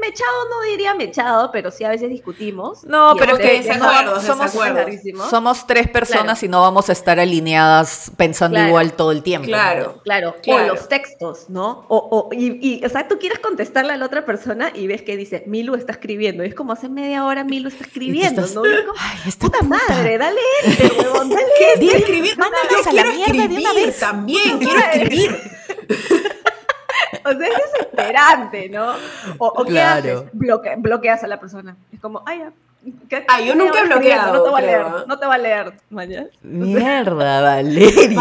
mechado 0.00 0.48
no 0.50 0.62
diría 0.62 0.94
mechado, 0.94 1.50
pero 1.52 1.70
sí 1.70 1.84
a 1.84 1.90
veces 1.90 2.08
discutimos. 2.08 2.84
No, 2.84 3.14
pero 3.18 3.36
que 3.36 3.62
somos, 3.62 5.30
somos, 5.30 5.66
tres 5.66 5.88
personas 5.88 6.42
y 6.42 6.48
no 6.48 6.60
vamos 6.62 6.88
a 6.88 6.92
estar 6.92 7.20
alineadas 7.20 8.10
pensando 8.16 8.58
igual 8.58 8.94
todo 8.94 9.12
el 9.12 9.22
tiempo. 9.22 9.46
Claro, 9.46 10.00
claro, 10.02 10.36
O 10.46 10.58
los 10.58 10.88
textos, 10.88 11.48
¿no? 11.48 11.84
O, 11.88 12.28
o, 12.30 12.34
y, 12.34 12.84
o 12.84 12.88
sea, 12.88 13.08
tú 13.08 13.18
quieres 13.18 13.38
contestarle 13.40 13.92
a 13.92 13.96
la 13.96 14.06
otra 14.06 14.24
persona 14.24 14.70
y 14.74 14.86
ves 14.86 15.02
que 15.02 15.16
dice, 15.16 15.44
Milu 15.46 15.74
está 15.74 15.92
escribiendo. 15.92 16.44
Y 16.44 16.48
es 16.48 16.54
como 16.54 16.72
hace 16.72 16.88
media 16.88 17.24
hora 17.24 17.44
Milu 17.44 17.68
está 17.68 17.84
escribiendo, 17.84 18.46
¿no? 18.54 18.62
Ay, 18.98 19.32
puta, 19.38 19.62
madre, 19.62 20.18
dale 20.18 20.40
este, 20.64 20.86
huevón, 20.98 21.28
dale 21.28 21.42
este. 21.74 21.98
escribir, 21.98 22.38
mándanos 22.38 22.86
a 22.86 22.92
la 22.92 23.04
mierda 23.04 23.48
de 23.48 23.56
una 23.58 23.72
vez. 23.74 23.98
También 23.98 24.58
quiero 24.58 24.80
escribir. 24.80 25.38
o 27.28 27.32
sea, 27.32 27.48
es 27.48 27.72
desesperante, 27.72 28.68
¿no? 28.68 28.94
O, 29.38 29.64
¿qué 29.64 29.80
haces? 29.80 30.22
bloqueas 30.32 31.24
a 31.24 31.26
la 31.26 31.40
persona. 31.40 31.76
Es 31.92 32.00
como, 32.00 32.22
ay, 32.26 32.40
ya. 32.40 32.52
Ah, 33.28 33.40
yo 33.40 33.54
nunca 33.54 33.80
he 33.80 33.84
bloqueado. 33.86 34.32
No 34.32 34.42
te 34.42 34.50
va 34.50 34.58
a 34.58 34.62
leer, 34.62 34.86
no 35.06 35.18
te 35.18 35.26
va 35.26 35.34
a 35.34 35.38
leer, 35.38 35.72
mañana. 35.88 36.26
Mierda, 36.42 37.40
Valeria. 37.40 38.20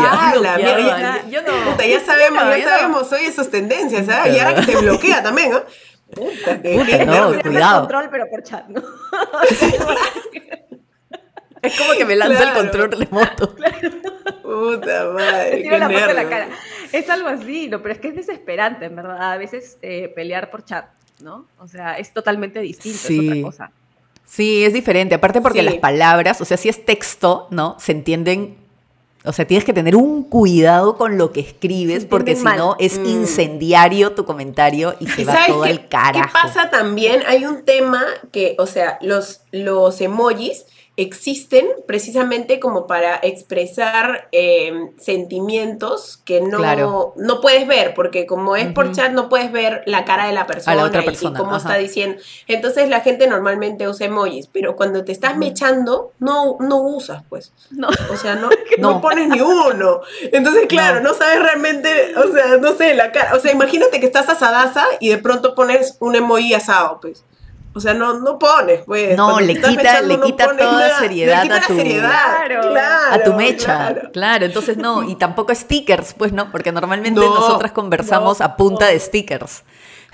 mierda, 0.58 1.26
yo 1.30 1.42
no. 1.42 1.72
Puta, 1.72 1.86
ya 1.86 2.00
sabemos, 2.00 2.44
ya 2.58 2.64
sabemos, 2.64 3.12
hoy 3.12 3.32
sus 3.32 3.50
tendencias, 3.50 4.06
¿sabes? 4.06 4.36
Y 4.36 4.40
ahora 4.40 4.62
que 4.62 4.72
te 4.72 4.78
bloquea 4.78 5.24
también, 5.24 5.52
¿no? 5.52 5.62
Puta, 6.14 6.62
que, 6.62 6.78
Puta, 6.78 7.06
no, 7.06 7.42
cuidado. 7.42 7.80
control, 7.82 8.10
pero 8.12 8.30
por 8.30 8.44
chat, 8.44 8.68
¿no? 8.68 8.82
Es 11.62 11.78
como 11.78 11.94
que 11.94 12.06
me 12.06 12.16
lanza 12.16 12.44
el 12.44 12.54
control 12.54 12.92
remoto. 12.92 13.56
Puta 14.42 15.06
madre. 15.14 15.64
Qué 15.64 15.80
la 15.80 15.88
la 15.88 16.30
cara. 16.30 16.50
Es 16.92 17.10
algo 17.10 17.30
así, 17.30 17.68
no, 17.70 17.82
pero 17.82 17.94
es 17.94 18.00
que 18.00 18.10
es 18.10 18.16
desesperante, 18.16 18.86
en 18.86 18.96
verdad. 18.96 19.32
A 19.32 19.38
veces 19.38 19.78
eh, 19.82 20.12
pelear 20.16 20.50
por 20.50 20.66
chat, 20.66 20.86
¿no? 21.22 21.48
O 21.60 21.68
sea, 21.68 21.98
es 21.98 22.14
totalmente 22.14 22.60
distinto, 22.60 23.08
es 23.10 23.20
otra 23.20 23.42
cosa. 23.42 23.72
Sí, 24.26 24.64
es 24.64 24.74
diferente. 24.74 25.16
Aparte 25.16 25.42
porque 25.42 25.62
las 25.62 25.76
palabras, 25.76 26.42
o 26.42 26.46
sea, 26.46 26.58
si 26.58 26.70
es 26.70 26.86
texto, 26.86 27.48
¿no? 27.52 27.76
Se 27.80 27.92
entienden 27.92 28.58
o 29.24 29.34
sea, 29.34 29.46
tienes 29.46 29.64
que 29.66 29.74
tener 29.74 29.96
un 29.96 30.24
cuidado 30.24 30.98
con 30.98 31.18
lo 31.18 31.32
que 31.32 31.42
escribes 31.42 32.06
porque 32.06 32.36
si 32.36 32.44
no 32.44 32.76
es 32.80 32.98
mm. 32.98 33.06
incendiario 33.06 34.14
tu 34.14 34.26
comentario 34.26 34.96
y 35.00 35.08
se 35.08 35.26
va 35.26 35.46
todo 35.46 35.64
al 35.64 35.88
carajo. 35.90 36.26
¿Qué 36.26 36.34
pasa 36.34 36.72
también? 36.72 37.22
Hay 37.28 37.46
un 37.46 37.64
tema 37.64 38.04
que, 38.32 38.56
o 38.58 38.66
sea, 38.66 38.98
los, 39.02 39.42
los 39.52 40.02
emojis 40.02 40.66
existen 41.02 41.68
precisamente 41.88 42.60
como 42.60 42.88
para 42.88 43.20
expresar 43.24 44.28
em, 44.32 44.96
sentimientos 44.98 46.18
que 46.26 46.42
no, 46.42 47.14
no 47.16 47.42
puedes 47.42 47.68
ver, 47.68 47.94
porque 47.94 48.26
como 48.26 48.56
es 48.56 48.72
por 48.74 48.92
chat 48.92 49.12
no 49.12 49.30
puedes 49.30 49.52
ver 49.52 49.84
la 49.86 50.06
cara 50.06 50.28
de 50.28 50.34
la 50.34 50.48
persona, 50.48 50.92
y, 50.94 51.34
cómo 51.34 51.58
está 51.58 51.76
diciendo. 51.76 52.22
Entonces 52.48 52.90
la 52.90 53.02
gente 53.02 53.28
normalmente 53.28 53.88
usa 53.88 54.08
emojis, 54.08 54.48
pero 54.48 54.76
cuando 54.76 55.04
te 55.04 55.12
estás 55.12 55.38
mechando, 55.38 56.12
no, 56.20 56.58
no 56.60 56.82
usas, 56.82 57.24
pues. 57.30 57.52
No. 57.72 57.90
O 58.12 58.18
sea, 58.18 58.36
no, 58.36 58.50
no. 58.78 59.02
pones 59.02 59.28
ni 59.28 59.42
uno. 59.42 60.02
Entonces, 60.32 60.66
claro, 60.68 61.02
no. 61.02 61.14
sabes 61.14 61.42
realmente, 61.42 62.16
o 62.18 62.32
sea, 62.32 62.58
no 62.58 62.74
sé, 62.74 62.94
la 62.94 63.12
cara. 63.12 63.36
O 63.36 63.40
sea, 63.40 63.52
imagínate 63.52 64.00
que 64.00 64.06
estás 64.06 64.30
asadaza 64.30 64.86
y 65.00 65.10
de 65.10 65.18
pronto 65.18 65.56
pones 65.56 65.98
un 66.00 66.16
emoji 66.16 66.54
asado, 66.54 67.00
pues. 67.02 67.24
O 67.74 67.80
sea, 67.80 67.94
no, 67.94 68.20
no 68.20 68.38
pones, 68.38 68.82
pues. 68.86 69.16
No, 69.16 69.40
le 69.40 69.56
quita, 69.56 70.02
le 70.02 70.20
quita 70.20 70.58
toda 70.58 71.00
seriedad 71.00 71.50
a 71.50 71.62
tu. 71.62 71.74
a 73.12 73.24
tu 73.24 73.34
mecha. 73.34 74.10
Claro. 74.12 74.46
entonces 74.46 74.78
no. 74.78 75.04
Y 75.04 75.16
tampoco 75.16 75.56
stickers, 75.56 76.14
pues 76.14 76.34
no, 76.34 76.52
porque 76.52 76.72
normalmente 76.72 77.20
nosotras 77.20 77.72
conversamos 77.72 78.42
a 78.42 78.56
punta 78.58 78.88
de 78.88 79.00
stickers. 79.00 79.64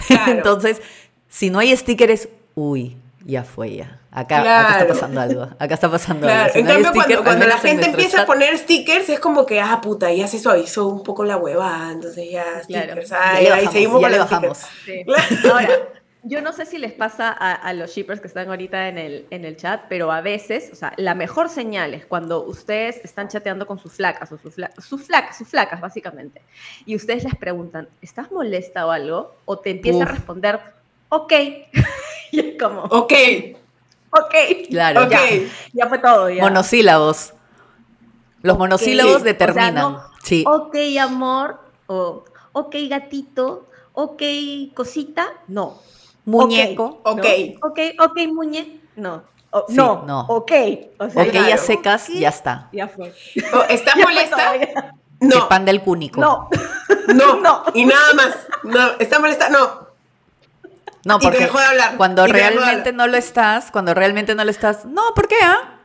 entonces, 0.28 0.82
si 1.28 1.50
no 1.50 1.60
hay 1.60 1.76
stickers, 1.76 2.30
uy, 2.54 2.98
ya 3.26 3.44
fue 3.44 3.76
ya. 3.76 4.00
Acá, 4.12 4.40
acá, 4.40 4.72
está 4.80 4.88
pasando 4.88 5.22
algo. 5.22 5.48
Acá 5.60 5.74
está 5.74 5.92
pasando 5.92 6.28
algo. 6.28 6.56
en 6.56 6.66
cambio, 6.66 6.92
cuando, 6.94 7.24
cuando 7.24 7.46
la 7.46 7.58
gente 7.58 7.88
empieza 7.88 8.22
a 8.22 8.26
poner 8.26 8.58
stickers, 8.58 9.10
es 9.10 9.20
como 9.20 9.46
que, 9.46 9.60
ah, 9.60 9.80
puta, 9.82 10.12
ya 10.12 10.28
se 10.28 10.40
suavizó 10.40 10.88
un 10.88 11.04
poco 11.04 11.24
la 11.24 11.38
hueva. 11.38 11.90
Entonces 11.92 12.32
ya, 12.32 12.64
stickers. 12.64 13.12
Ay, 13.12 13.48
ahí 13.48 13.68
seguimos 13.68 14.02
con 14.02 14.12
los 14.12 14.20
bajamos. 14.20 14.60
Sí. 14.86 15.06
Ahora, 15.52 15.70
yo 16.28 16.42
no 16.42 16.52
sé 16.52 16.66
si 16.66 16.78
les 16.78 16.92
pasa 16.92 17.30
a, 17.30 17.74
los 17.74 17.92
shippers 17.92 18.20
que 18.20 18.28
están 18.28 18.50
ahorita 18.50 18.90
en 18.90 18.98
el, 18.98 19.26
en 19.30 19.46
el 19.46 19.56
chat, 19.56 19.84
pero 19.88 20.12
a 20.12 20.22
veces, 20.22 20.70
o 20.74 20.76
sea, 20.76 20.94
la 20.98 21.16
mejor 21.16 21.48
señal 21.48 21.94
es 21.94 22.06
cuando 22.06 22.44
ustedes 22.44 22.98
están 23.04 23.30
chateando 23.30 23.66
con 23.66 23.80
sus 23.80 23.94
flacas 23.94 24.32
o 24.32 24.38
sus, 24.38 24.56
sus 24.78 25.04
flacas, 25.04 25.38
sus 25.38 25.48
flacas 25.48 25.80
básicamente, 25.80 26.42
y 26.86 26.96
ustedes 26.96 27.24
les 27.24 27.36
preguntan, 27.36 27.88
¿estás 28.02 28.32
molesta 28.32 28.86
o 28.86 28.92
algo? 28.92 29.36
O 29.46 29.60
te 29.60 29.72
empieza 29.72 30.04
a 30.04 30.08
responder, 30.08 30.60
ok. 31.10 31.34
y 32.32 32.40
es 32.40 32.62
como, 32.62 32.82
ok. 32.82 33.14
Ok. 34.10 34.36
Claro. 34.70 35.06
Okay. 35.06 35.52
Ya, 35.74 35.88
fue 35.88 36.00
todo. 36.00 36.30
Monosílabos. 36.30 37.34
Los 38.42 38.58
monosílabos 38.58 39.24
determinan. 39.24 39.98
sí. 40.24 40.44
Ok, 40.48 40.76
amor, 41.00 41.60
o 41.88 42.26
ok, 42.52 42.76
gatito, 42.90 43.68
ok, 43.94 44.24
cosita, 44.74 45.28
no 45.48 45.88
Muñeco. 46.28 47.00
Ok. 47.04 47.26
Ok, 47.62 47.80
ok, 48.00 48.18
muñe. 48.34 48.82
No. 48.98 49.24
no, 49.70 50.04
no, 50.06 50.26
ok. 50.28 50.52
O 51.00 51.10
sea, 51.10 51.24
ok, 51.24 51.34
ya 51.34 51.58
secas, 51.58 52.08
ya 52.10 52.30
está. 52.30 52.68
Ya 52.74 52.90
fue. 52.90 53.14
Oh, 53.54 53.64
¿Está 53.70 53.96
molesta? 54.04 54.54
No. 55.22 55.36
El 55.36 55.48
pan 55.48 55.64
del 55.64 55.82
cúnico. 55.82 56.20
No. 56.20 56.50
No. 57.16 57.36
no. 57.42 57.64
Y 57.74 57.86
nada 57.86 58.14
más. 58.14 58.36
No. 58.64 58.92
¿Está 59.00 59.20
molesta? 59.20 59.50
No. 59.50 59.88
No, 61.06 61.20
porque 61.20 61.46
hablar. 61.46 61.96
cuando 61.96 62.28
realmente 62.28 62.92
no 62.92 63.08
lo 63.08 63.16
estás, 63.16 63.72
cuando 63.72 63.94
realmente 63.94 64.36
no 64.36 64.44
lo 64.44 64.52
estás, 64.52 64.84
no, 64.84 65.14
¿por 65.16 65.30
qué? 65.30 65.38
Ah? 65.42 65.77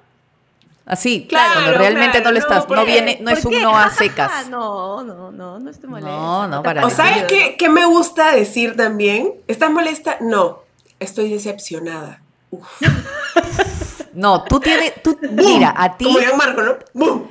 Así, 0.93 1.27
claro, 1.27 1.55
cuando 1.55 1.79
realmente 1.79 2.21
no 2.21 2.33
lo 2.33 2.39
estás, 2.39 2.69
no, 2.69 2.85
viene, 2.85 3.17
no 3.23 3.31
es 3.31 3.43
un 3.47 3.63
no 3.63 3.75
a 3.75 3.89
secas. 3.95 4.47
no, 4.51 5.03
no, 5.03 5.33
no, 5.33 5.59
no 5.59 5.71
estoy 5.71 5.89
molesta. 5.89 6.11
No, 6.11 6.47
no, 6.49 6.63
para 6.63 6.85
¿O 6.85 6.91
sabes 6.91 7.25
qué, 7.31 7.57
qué, 7.59 7.71
me 7.71 7.87
gusta 7.87 8.33
decir 8.33 8.77
también? 8.77 9.33
¿Estás 9.49 9.71
molesta? 9.71 10.19
No, 10.21 10.65
estoy 11.01 11.31
decepcionada. 11.31 12.21
no, 14.13 14.45
tú 14.45 14.61
tienes, 14.61 15.03
tú, 15.03 15.19
mira, 15.31 15.73
a 15.75 15.97
ti. 15.97 16.05
Como 16.05 16.19
Marco, 16.37 16.61
¿no? 16.61 16.75
¡Bum! 16.93 17.23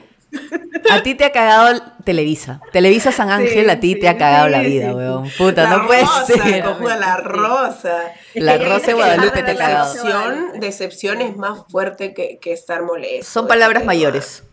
A 0.90 1.04
ti 1.04 1.16
te 1.16 1.26
ha 1.26 1.32
cagado 1.32 1.82
Televisa. 2.04 2.62
Televisa 2.72 3.12
San 3.12 3.30
Ángel 3.30 3.70
a 3.70 3.80
ti 3.80 3.96
te 3.96 4.08
ha 4.08 4.18
cagado 4.18 4.50
la 4.50 4.62
vida, 4.62 4.94
weón. 4.94 5.30
Puta, 5.38 5.70
no 5.70 5.88
puede 5.88 6.06
ser. 6.26 6.64
la 7.00 7.18
rosa. 7.18 8.14
La 8.36 8.58
rosa 8.58 8.88
de 8.88 8.94
Guadalupe 8.94 9.44
te 9.44 9.52
ha 9.52 9.56
cagado. 9.56 9.94
Decepción, 9.94 10.60
decepción 10.60 11.22
es 11.22 11.38
más 11.38 11.60
fuerte 11.70 12.14
que, 12.14 12.40
que 12.40 12.54
estar 12.54 12.84
molesto. 12.84 13.32
Son 13.32 13.48
palabras 13.48 13.86
mayores. 13.86 14.44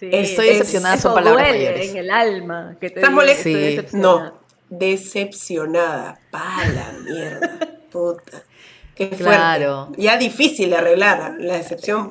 Estoy 0.00 0.48
decepcionada, 0.48 0.98
son 0.98 1.14
palabras 1.14 1.48
mayores. 1.48 1.90
en 1.90 1.96
el 1.96 2.10
alma. 2.10 2.76
Que 2.80 2.90
te 2.90 3.00
¿Estás 3.00 3.12
molesta? 3.12 3.48
No, 3.92 4.38
decepcionada. 4.68 6.20
Pa' 6.30 6.66
la 6.74 6.92
mierda. 7.02 7.58
Puta. 7.90 8.42
Qué 8.94 9.06
fuerte. 9.08 9.24
Claro. 9.24 9.92
Ya 9.96 10.16
difícil 10.16 10.74
arreglar 10.74 11.36
la 11.38 11.54
decepción. 11.54 12.10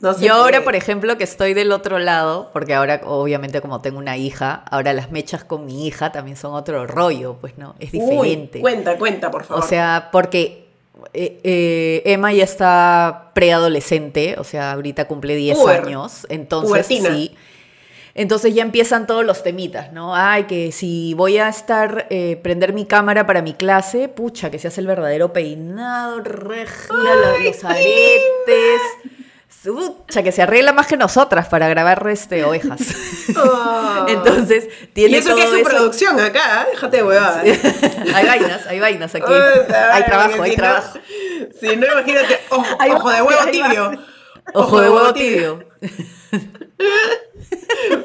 Yo 0.00 0.34
ahora, 0.34 0.62
por 0.62 0.76
ejemplo, 0.76 1.16
que 1.16 1.24
estoy 1.24 1.54
del 1.54 1.72
otro 1.72 1.98
lado, 1.98 2.50
porque 2.52 2.74
ahora 2.74 3.00
obviamente 3.04 3.60
como 3.60 3.80
tengo 3.80 3.98
una 3.98 4.16
hija, 4.16 4.62
ahora 4.70 4.92
las 4.92 5.10
mechas 5.10 5.42
con 5.42 5.64
mi 5.64 5.86
hija 5.86 6.12
también 6.12 6.36
son 6.36 6.54
otro 6.54 6.86
rollo, 6.86 7.38
pues 7.40 7.56
no, 7.56 7.74
es 7.78 7.92
diferente. 7.92 8.60
cuenta, 8.60 8.98
cuenta, 8.98 9.30
por 9.30 9.44
favor. 9.44 9.64
O 9.64 9.66
sea, 9.66 10.10
porque 10.12 10.66
eh, 11.14 11.40
eh, 11.42 12.02
Emma 12.04 12.32
ya 12.32 12.44
está 12.44 13.30
preadolescente, 13.34 14.36
o 14.38 14.44
sea, 14.44 14.72
ahorita 14.72 15.06
cumple 15.06 15.34
10 15.34 15.66
años, 15.66 16.26
entonces 16.28 16.86
sí. 16.86 17.34
Entonces 18.14 18.54
ya 18.54 18.62
empiezan 18.62 19.06
todos 19.06 19.26
los 19.26 19.42
temitas, 19.42 19.92
¿no? 19.92 20.16
Ay, 20.16 20.44
que 20.44 20.72
si 20.72 21.12
voy 21.12 21.36
a 21.36 21.50
estar, 21.50 22.06
eh, 22.08 22.40
prender 22.42 22.72
mi 22.72 22.86
cámara 22.86 23.26
para 23.26 23.42
mi 23.42 23.52
clase, 23.52 24.08
pucha, 24.08 24.50
que 24.50 24.58
se 24.58 24.68
hace 24.68 24.80
el 24.80 24.86
verdadero 24.86 25.34
peinado, 25.34 26.20
regia, 26.20 26.94
los 27.44 27.62
aretes 27.62 28.80
sea, 30.08 30.22
que 30.22 30.32
se 30.32 30.42
arregla 30.42 30.72
más 30.72 30.86
que 30.86 30.96
nosotras 30.96 31.48
para 31.48 31.68
grabar 31.68 32.06
este, 32.08 32.44
ovejas. 32.44 32.80
Oh. 33.36 34.06
Entonces, 34.08 34.68
tiene 34.92 35.16
Y 35.16 35.16
eso 35.16 35.34
que 35.34 35.44
es 35.44 35.50
su 35.50 35.62
producción 35.62 36.18
acá, 36.20 36.62
¿eh? 36.62 36.68
déjate 36.72 36.96
de 36.98 37.02
huevada. 37.02 37.40
hay 38.14 38.26
vainas, 38.26 38.66
hay 38.66 38.80
vainas 38.80 39.14
aquí. 39.14 39.32
hay 39.92 40.04
trabajo, 40.04 40.42
hay 40.42 40.56
trabajo. 40.56 40.98
si 41.60 41.76
no, 41.76 41.86
imagínate, 41.92 42.40
ojo 42.50 43.10
de 43.10 43.22
huevo 43.22 43.50
tibio. 43.50 43.92
Ojo, 44.54 44.80
de 44.80 44.90
huevo 44.90 45.12
tibio. 45.12 45.64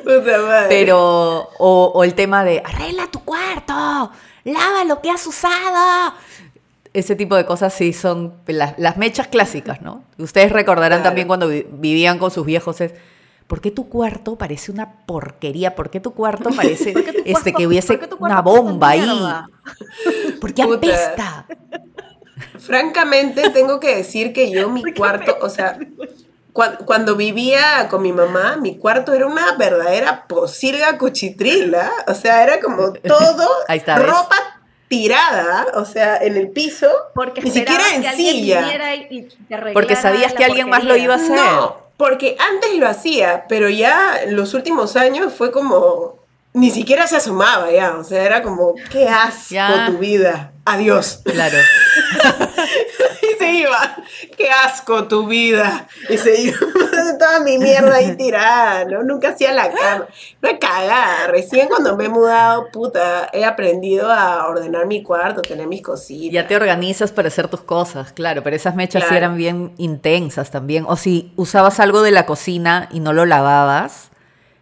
Puta 0.04 0.38
madre. 0.40 0.68
Pero, 0.70 1.50
o, 1.60 1.92
o 1.94 2.04
el 2.04 2.16
tema 2.16 2.44
de, 2.44 2.62
arregla 2.66 3.08
tu 3.08 3.24
cuarto, 3.24 4.12
lava 4.44 4.84
lo 4.86 5.02
que 5.02 5.12
has 5.12 5.26
usado 5.28 6.14
ese 6.94 7.16
tipo 7.16 7.36
de 7.36 7.46
cosas 7.46 7.74
sí 7.74 7.94
son 7.94 8.34
las, 8.48 8.98
mechas 8.98 9.28
clásicas, 9.28 9.82
¿no? 9.82 10.04
Ustedes 10.18 10.52
recordarán 10.52 11.04
también 11.04 11.28
cuando 11.28 11.48
vivían 11.48 12.20
con 12.20 12.32
sus 12.32 12.46
viejos 12.46 12.82
es, 12.82 12.94
¿por 13.48 13.62
qué 13.62 13.72
tu 13.72 13.88
cuarto 13.88 14.38
parece 14.38 14.72
una 14.72 15.06
porquería? 15.06 15.76
¿Por 15.76 15.90
qué 15.90 16.00
tu 16.00 16.14
cuarto 16.14 16.50
parece 16.56 16.94
este, 17.26 17.54
que 17.54 17.68
hubiese 17.68 18.00
una 18.20 18.42
bomba 18.42 18.90
ahí? 18.90 19.24
¿Por 20.40 20.54
qué 20.54 20.64
apesta? 20.64 21.46
Francamente, 22.60 23.50
tengo 23.52 23.80
que 23.80 23.96
decir 23.96 24.34
que 24.34 24.52
yo 24.52 24.70
mi 24.70 24.84
cuarto, 24.94 25.38
o 25.42 25.50
sea, 25.50 25.78
cuando, 26.54 27.16
vivía 27.16 27.88
con 27.90 28.02
mi 28.02 28.12
mamá, 28.12 28.58
mi 28.58 28.78
cuarto 28.78 29.14
era 29.14 29.26
una 29.26 29.56
verdadera 29.56 30.28
posilga 30.28 30.98
cuchitrila. 30.98 31.90
O 32.08 32.14
sea, 32.14 32.44
era 32.44 32.60
como 32.60 32.92
todo 33.08 33.48
ropa 33.98 34.61
tirada, 34.92 35.68
o 35.76 35.86
sea, 35.86 36.18
en 36.18 36.36
el 36.36 36.50
piso, 36.50 36.92
porque 37.16 37.40
ni 37.40 37.50
siquiera 37.50 37.82
en 37.96 38.04
silla. 38.14 38.68
porque 39.72 39.96
sabías 39.96 40.34
que 40.34 40.44
alguien 40.44 40.68
más 40.68 40.84
lo 40.84 40.98
iba 40.98 41.14
a 41.14 41.18
hacer. 41.18 41.32
No, 41.32 41.78
porque 41.96 42.36
antes 42.38 42.76
lo 42.76 42.90
hacía, 42.90 43.46
pero 43.48 43.70
ya 43.70 44.22
en 44.22 44.36
los 44.36 44.54
últimos 44.54 44.98
años 44.98 45.32
fue 45.34 45.54
como 45.54 46.20
ni 46.52 46.72
siquiera 46.72 47.08
se 47.08 47.16
asomaba 47.16 47.72
ya, 47.72 47.96
o 47.96 48.04
sea, 48.04 48.26
era 48.26 48.44
como 48.44 48.76
qué 48.92 49.08
asco 49.08 49.56
tu 49.88 49.98
vida. 50.00 50.52
Adiós. 50.66 51.22
Claro. 51.24 51.58
y 53.42 53.62
iba. 53.62 53.96
Qué 54.38 54.50
asco 54.50 55.08
tu 55.08 55.28
vida. 55.28 55.88
Y 56.10 56.18
se 56.18 56.42
iba 56.42 56.58
toda 57.20 57.40
mi 57.42 57.58
mierda 57.58 57.96
ahí 57.96 58.16
tirada, 58.16 58.86
¿no? 58.86 59.04
Nunca 59.04 59.30
hacía 59.30 59.52
la 59.54 59.72
cama. 59.72 60.08
Una 60.42 60.60
cagada. 60.60 61.28
Recién 61.28 61.68
cuando 61.68 61.96
me 61.96 62.06
he 62.06 62.10
mudado, 62.10 62.70
puta, 62.72 63.30
he 63.34 63.46
aprendido 63.46 64.12
a 64.12 64.48
ordenar 64.48 64.88
mi 64.88 65.04
cuarto, 65.04 65.42
tener 65.42 65.68
mis 65.68 65.82
cositas. 65.82 66.34
Ya 66.34 66.48
te 66.48 66.56
organizas 66.56 67.12
para 67.12 67.28
hacer 67.28 67.48
tus 67.48 67.62
cosas, 67.62 68.12
claro, 68.12 68.44
pero 68.44 68.56
esas 68.56 68.76
mechas 68.76 69.06
sí 69.08 69.16
eran 69.16 69.38
bien 69.38 69.74
intensas 69.78 70.52
también. 70.52 70.86
O 70.88 70.96
si 70.96 71.32
usabas 71.36 71.80
algo 71.80 72.02
de 72.02 72.12
la 72.12 72.26
cocina 72.26 72.90
y 72.92 73.00
no 73.00 73.14
lo 73.14 73.26
lavabas, 73.26 74.12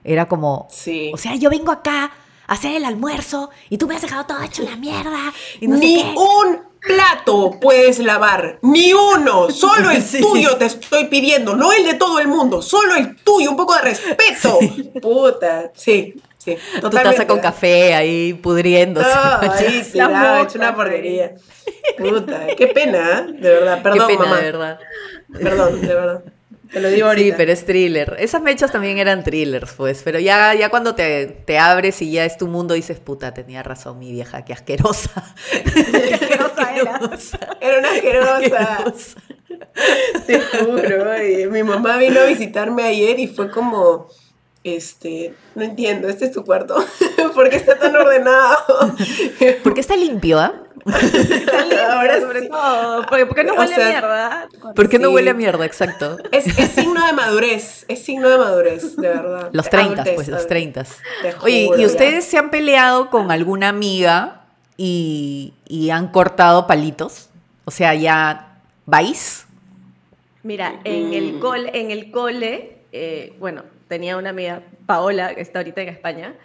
era 0.03 0.27
como, 0.27 0.67
sí. 0.69 1.11
o 1.13 1.17
sea, 1.17 1.35
yo 1.35 1.49
vengo 1.49 1.71
acá 1.71 2.11
a 2.47 2.53
hacer 2.53 2.75
el 2.75 2.85
almuerzo 2.85 3.49
y 3.69 3.77
tú 3.77 3.87
me 3.87 3.95
has 3.95 4.01
dejado 4.01 4.25
todo 4.25 4.41
hecho 4.41 4.63
la 4.63 4.75
mierda. 4.75 5.33
Y 5.59 5.67
no 5.67 5.77
Ni 5.77 6.01
un 6.15 6.68
plato 6.79 7.57
puedes 7.59 7.99
lavar, 7.99 8.59
ni 8.61 8.93
uno, 8.93 9.49
solo 9.49 9.91
el 9.91 10.03
tuyo 10.21 10.57
te 10.57 10.65
estoy 10.65 11.05
pidiendo, 11.05 11.55
no 11.55 11.71
el 11.71 11.85
de 11.85 11.93
todo 11.95 12.19
el 12.19 12.27
mundo, 12.27 12.61
solo 12.61 12.95
el 12.95 13.15
tuyo, 13.17 13.51
un 13.51 13.57
poco 13.57 13.75
de 13.75 13.81
respeto. 13.81 14.59
Puta, 15.01 15.71
sí. 15.73 16.15
Sí, 16.37 16.57
tu 16.79 16.89
taza 16.89 17.27
con 17.27 17.41
café 17.41 17.93
ahí 17.93 18.33
pudriéndose. 18.33 19.09
No, 19.09 19.51
ahí 19.51 19.83
se 19.83 19.97
hecho 19.97 20.57
una 20.57 20.73
porquería. 20.73 21.33
Puta, 21.97 22.47
qué 22.57 22.67
pena, 22.67 23.27
¿eh? 23.27 23.33
de 23.33 23.49
verdad. 23.49 23.83
Perdón, 23.83 24.07
qué 24.07 24.13
pena, 24.13 24.23
mamá. 24.23 24.37
de 24.37 24.43
verdad. 24.43 24.79
Perdón, 25.33 25.81
de 25.81 25.87
verdad. 25.93 26.23
Te 26.71 26.79
lo 26.79 26.89
digo 26.89 27.07
ahorita. 27.07 27.29
Sí, 27.29 27.33
pero 27.35 27.51
es 27.51 27.65
thriller. 27.65 28.15
Esas 28.19 28.41
mechas 28.41 28.71
también 28.71 28.99
eran 28.99 29.23
thrillers, 29.23 29.73
pues. 29.73 30.01
Pero 30.03 30.19
ya, 30.19 30.53
ya 30.53 30.69
cuando 30.69 30.93
te, 30.93 31.25
te 31.25 31.57
abres 31.57 32.01
y 32.01 32.11
ya 32.11 32.25
es 32.25 32.37
tu 32.37 32.47
mundo, 32.47 32.75
dices, 32.75 32.99
puta, 32.99 33.33
tenía 33.33 33.63
razón 33.63 33.97
mi 33.97 34.11
vieja, 34.11 34.45
qué 34.45 34.53
asquerosa. 34.53 35.35
qué 35.73 36.13
asquerosa 36.13 36.48
era. 36.75 36.99
Era 37.61 37.79
una 37.79 37.91
asquerosa. 37.91 38.85
Te 40.25 40.41
juro. 40.41 41.51
mi 41.51 41.63
mamá 41.63 41.97
vino 41.97 42.19
a 42.19 42.25
visitarme 42.25 42.83
ayer 42.83 43.19
y 43.19 43.27
fue 43.27 43.49
como, 43.49 44.07
este, 44.63 45.33
no 45.55 45.63
entiendo, 45.63 46.07
este 46.07 46.25
es 46.25 46.31
tu 46.31 46.43
cuarto. 46.43 46.75
¿Por 47.35 47.49
qué 47.49 47.55
está 47.55 47.77
tan 47.77 47.95
ordenado? 47.95 48.57
¿Por 49.63 49.73
qué 49.73 49.81
está 49.81 49.95
limpio, 49.95 50.39
ah? 50.39 50.53
Ahora 51.91 52.21
sobre 52.21 52.43
todo. 52.43 53.05
¿Por 53.05 53.35
qué 53.35 53.43
no 53.43 53.53
huele 53.53 53.75
a 53.75 53.89
mierda? 53.89 54.49
¿Por 54.75 54.89
qué 54.89 54.99
no 54.99 55.09
huele 55.11 55.29
a 55.31 55.33
mierda? 55.33 55.65
Exacto. 55.65 56.17
Es, 56.31 56.47
es, 56.57 56.69
signo 56.69 57.05
de 57.05 57.13
madurez. 57.13 57.85
Es 57.87 58.03
signo 58.03 58.29
de 58.29 58.37
madurez, 58.37 58.95
de 58.95 59.07
verdad. 59.09 59.49
Los 59.51 59.69
30, 59.69 60.03
pues, 60.15 60.29
los 60.29 60.47
30. 60.47 60.85
Oye, 61.41 61.69
¿y 61.77 61.85
ustedes 61.85 62.25
se 62.25 62.37
han 62.37 62.49
peleado 62.49 63.09
con 63.09 63.29
alguna 63.29 63.69
amiga 63.69 64.38
y, 64.79 65.53
y 65.67 65.89
han 65.89 66.07
cortado 66.07 66.65
palitos? 66.67 67.29
O 67.65 67.71
sea, 67.71 67.93
ya 67.93 68.61
vais. 68.85 69.45
Mira, 70.41 70.79
en 70.85 71.13
el 71.13 71.39
cole, 71.39 71.69
en 71.73 71.91
el 71.91 72.11
cole 72.11 72.79
eh, 72.91 73.33
bueno, 73.39 73.63
tenía 73.87 74.17
una 74.17 74.29
amiga, 74.31 74.63
Paola, 74.85 75.35
que 75.35 75.41
está 75.41 75.59
ahorita 75.59 75.81
en 75.81 75.89
España, 75.89 76.35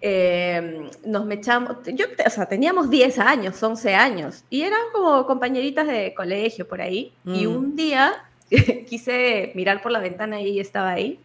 eh, 0.00 0.90
nos 1.04 1.24
mechamos, 1.26 1.76
yo, 1.86 2.06
o 2.26 2.30
sea, 2.30 2.46
teníamos 2.46 2.90
10 2.90 3.18
años, 3.18 3.62
11 3.62 3.94
años, 3.94 4.44
y 4.50 4.62
eran 4.62 4.80
como 4.92 5.26
compañeritas 5.26 5.86
de 5.86 6.14
colegio 6.14 6.66
por 6.66 6.80
ahí, 6.80 7.12
mm. 7.24 7.34
y 7.34 7.46
un 7.46 7.76
día 7.76 8.24
quise 8.88 9.52
mirar 9.54 9.82
por 9.82 9.92
la 9.92 10.00
ventana 10.00 10.40
y 10.40 10.48
ella 10.48 10.62
estaba 10.62 10.90
ahí, 10.90 11.20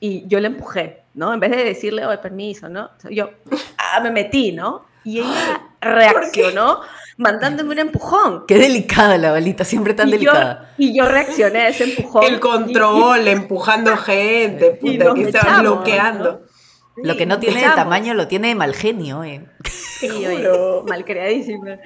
y 0.00 0.26
yo 0.26 0.38
le 0.40 0.48
empujé, 0.48 1.02
¿no? 1.14 1.32
En 1.32 1.40
vez 1.40 1.50
de 1.50 1.64
decirle, 1.64 2.06
oh, 2.06 2.20
permiso, 2.20 2.68
¿no? 2.68 2.90
Yo 3.10 3.30
ah, 3.78 4.00
me 4.00 4.10
metí, 4.10 4.52
¿no? 4.52 4.84
Y 5.04 5.20
ella 5.20 5.62
reaccionó 5.80 6.80
mandándome 7.16 7.72
un 7.72 7.78
empujón. 7.78 8.44
Qué 8.46 8.58
delicada 8.58 9.18
la 9.18 9.32
balita, 9.32 9.64
siempre 9.64 9.94
tan 9.94 10.08
y 10.08 10.12
delicada. 10.12 10.74
Yo, 10.78 10.86
y 10.86 10.96
yo 10.96 11.06
reaccioné 11.06 11.60
a 11.60 11.68
ese 11.68 11.84
empujón. 11.84 12.24
El 12.24 12.40
control, 12.40 13.26
y, 13.26 13.30
empujando 13.30 13.96
gente, 13.96 14.72
puta, 14.72 15.14
que 15.14 15.22
estaba 15.22 15.60
bloqueando. 15.60 16.32
¿no? 16.32 16.54
Lo 16.96 17.16
que 17.16 17.26
no 17.26 17.38
tiene 17.40 17.60
de 17.60 17.70
tamaño 17.74 18.14
lo 18.14 18.28
tiene 18.28 18.48
de 18.48 18.54
mal 18.54 18.74
genio, 18.74 19.24
eh. 19.24 19.44
Sí, 19.64 20.08
oye, 20.08 20.48
mal 20.86 21.04
creadísima. 21.04 21.78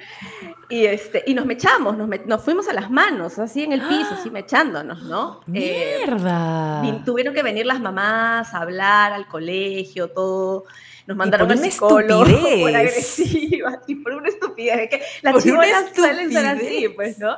Y, 0.69 0.85
este, 0.85 1.23
y 1.25 1.33
nos 1.33 1.45
mechamos, 1.45 1.97
nos, 1.97 2.07
me, 2.07 2.19
nos, 2.19 2.43
fuimos 2.43 2.67
a 2.67 2.73
las 2.73 2.91
manos, 2.91 3.39
así 3.39 3.63
en 3.63 3.71
el 3.71 3.81
piso, 3.81 4.13
así 4.13 4.29
mechándonos, 4.29 5.03
¿no? 5.03 5.41
¡Mierda! 5.47 6.83
Eh, 6.85 7.01
tuvieron 7.05 7.33
que 7.33 7.41
venir 7.41 7.65
las 7.65 7.79
mamás 7.79 8.53
a 8.53 8.59
hablar 8.59 9.13
al 9.13 9.27
colegio, 9.27 10.09
todo. 10.09 10.65
Nos 11.09 11.17
mandaron 11.17 11.51
al 11.51 11.57
psicólogo 11.57 12.23
estupidez. 12.27 12.61
por 12.61 12.75
agresiva 12.75 13.81
y 13.87 13.95
por 13.95 14.13
una 14.13 14.29
estupidez. 14.29 14.89
Que 14.91 15.01
las 15.23 15.43
chibolas 15.43 15.85
suelen 15.95 16.31
ser 16.31 16.45
así, 16.45 16.87
pues, 16.89 17.17
¿no? 17.17 17.35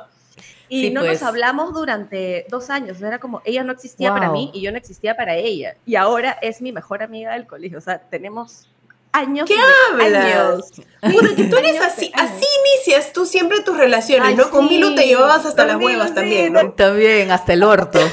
Y 0.68 0.82
sí, 0.82 0.90
no 0.90 1.00
pues. 1.00 1.12
nos 1.14 1.22
hablamos 1.22 1.72
durante 1.72 2.44
dos 2.50 2.68
años. 2.68 3.00
Era 3.00 3.18
como, 3.18 3.40
ella 3.46 3.64
no 3.64 3.72
existía 3.72 4.10
wow. 4.10 4.18
para 4.18 4.30
mí 4.30 4.50
y 4.52 4.60
yo 4.60 4.72
no 4.72 4.76
existía 4.76 5.16
para 5.16 5.36
ella. 5.36 5.74
Y 5.86 5.96
ahora 5.96 6.36
es 6.42 6.60
mi 6.60 6.70
mejor 6.70 7.02
amiga 7.02 7.32
del 7.32 7.46
colegio. 7.46 7.78
O 7.78 7.80
sea, 7.80 7.98
tenemos 7.98 8.68
años. 9.12 9.48
¿Qué 9.48 9.56
hablas? 9.90 10.70
Bueno, 11.00 11.34
que 11.34 11.44
tú 11.44 11.56
eres 11.56 11.80
así, 11.80 12.12
así 12.14 12.44
inicias 12.76 13.14
tú 13.14 13.24
siempre 13.24 13.60
tus 13.60 13.78
relaciones, 13.78 14.28
Ay, 14.28 14.34
¿no? 14.34 14.44
Sí, 14.44 14.50
Con 14.50 14.68
Milo 14.68 14.94
te 14.94 15.06
llevabas 15.06 15.46
hasta 15.46 15.64
las 15.64 15.76
huevas 15.76 16.14
también, 16.14 16.52
¿no? 16.52 16.72
También, 16.72 17.30
hasta 17.30 17.54
el 17.54 17.62
orto. 17.62 18.00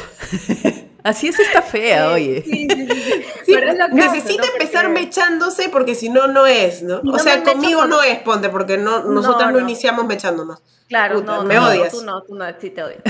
Así 1.03 1.27
es 1.29 1.39
esta 1.39 1.61
fea, 1.61 2.07
sí, 2.07 2.13
oye. 2.13 2.41
Sí, 2.43 2.67
sí, 2.69 2.87
sí. 2.87 3.23
sí 3.45 3.55
necesita 3.93 4.45
¿no? 4.45 4.51
empezar 4.51 4.85
porque... 4.85 4.98
mechándose 5.09 5.69
porque 5.69 5.95
si 5.95 6.09
no, 6.09 6.27
no 6.27 6.45
es, 6.45 6.83
¿no? 6.83 7.01
no 7.01 7.13
o 7.13 7.19
sea, 7.19 7.43
conmigo 7.43 7.81
con... 7.81 7.89
no 7.89 8.03
es, 8.03 8.19
ponte, 8.19 8.49
porque 8.49 8.77
no, 8.77 9.03
nosotras 9.03 9.51
no, 9.51 9.59
iniciamos 9.59 10.05
mechándonos. 10.05 10.61
Claro, 10.87 11.19
Puta, 11.19 11.37
no, 11.37 11.43
me 11.43 11.59
odias. 11.59 11.91
tú 11.91 12.03
no, 12.03 12.21
tú 12.23 12.35
no, 12.35 12.45
sí 12.59 12.69
te 12.69 12.83
odio. 12.83 12.97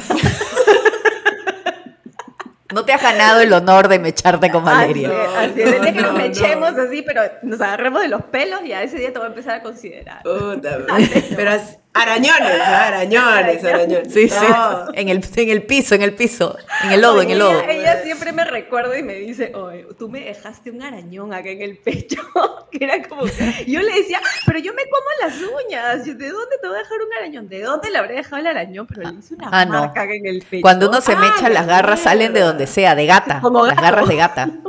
No 2.72 2.86
te 2.86 2.94
has 2.94 3.02
ganado 3.02 3.42
el 3.42 3.52
honor 3.52 3.88
de 3.88 3.98
mecharte 3.98 4.52
con 4.52 4.64
Valeria. 4.64 5.10
Así, 5.10 5.50
así 5.50 5.62
es, 5.62 5.72
desde 5.72 5.92
que 5.92 6.02
nos 6.02 6.14
mechemos 6.14 6.70
así, 6.78 7.02
pero 7.02 7.24
nos 7.42 7.60
agarremos 7.62 8.00
de 8.04 8.10
los 8.10 8.22
pelos 8.26 8.62
y 8.64 8.74
a 8.74 8.84
ese 8.84 8.98
día 8.98 9.12
te 9.12 9.18
voy 9.18 9.26
a 9.26 9.30
empezar 9.30 9.56
a 9.56 9.64
considerar. 9.64 10.22
Puta, 10.22 10.78
pero 11.36 11.52
arañones, 11.94 12.62
arañones, 12.62 13.64
arañones. 13.64 14.14
Sí, 14.14 14.30
sí, 14.30 14.46
en 14.94 15.10
el, 15.10 15.24
en 15.36 15.50
el 15.50 15.64
piso, 15.64 15.96
en 15.96 16.02
el 16.02 16.14
piso, 16.14 16.58
en 16.84 16.92
el 16.92 17.02
lodo, 17.02 17.16
Oye, 17.16 17.24
en 17.24 17.32
el 17.32 17.40
lodo. 17.40 17.62
Ella, 17.62 17.72
ella, 17.72 18.04
siempre 18.04 18.32
me 18.32 18.46
recuerda 18.46 18.98
y 18.98 19.04
me 19.04 19.16
dice, 19.16 19.52
oye, 19.56 19.86
tú 19.98 20.10
me 20.10 20.22
dejaste 20.22 20.72
un 20.72 20.82
arañón 20.82 21.34
acá 21.34 21.50
en 21.50 21.62
el 21.62 21.78
pecho, 21.78 22.22
que 22.72 22.84
era 22.84 23.02
como, 23.08 23.26
yo 23.26 23.82
le 23.82 23.94
decía, 23.94 24.22
pero 24.46 24.60
yo 24.60 24.74
me 24.74 24.84
como 24.84 25.06
las 25.22 25.66
uñas, 25.66 26.06
¿de 26.06 26.30
dónde 26.30 26.58
te 26.62 26.68
voy 26.68 26.78
a 26.78 26.80
dejar 26.80 26.98
un 27.02 27.14
arañón? 27.14 27.50
¿De 27.50 27.62
dónde 27.62 27.90
le 27.90 27.98
habré 27.98 28.16
dejado 28.16 28.38
el 28.38 28.48
arañón? 28.48 28.88
Pero 28.88 29.10
le 29.10 29.20
hice 29.20 29.36
una 29.36 29.50
ah, 29.52 29.66
no. 29.66 29.84
acá 29.84 30.04
en 30.04 30.26
el 30.26 30.44
pecho. 30.44 30.62
Cuando 30.62 30.90
uno 30.90 31.02
se 31.02 31.16
mecha, 31.16 31.46
ah, 31.46 31.50
las 31.50 31.68
garras 31.68 32.02
salen 32.02 32.34
de 32.34 32.42
donde 32.42 32.68
sea, 32.68 32.96
de 32.96 33.06
gata, 33.06 33.40
Como 33.42 33.66
las 33.66 33.78
garras 33.78 34.08
de 34.08 34.16
gata. 34.16 34.50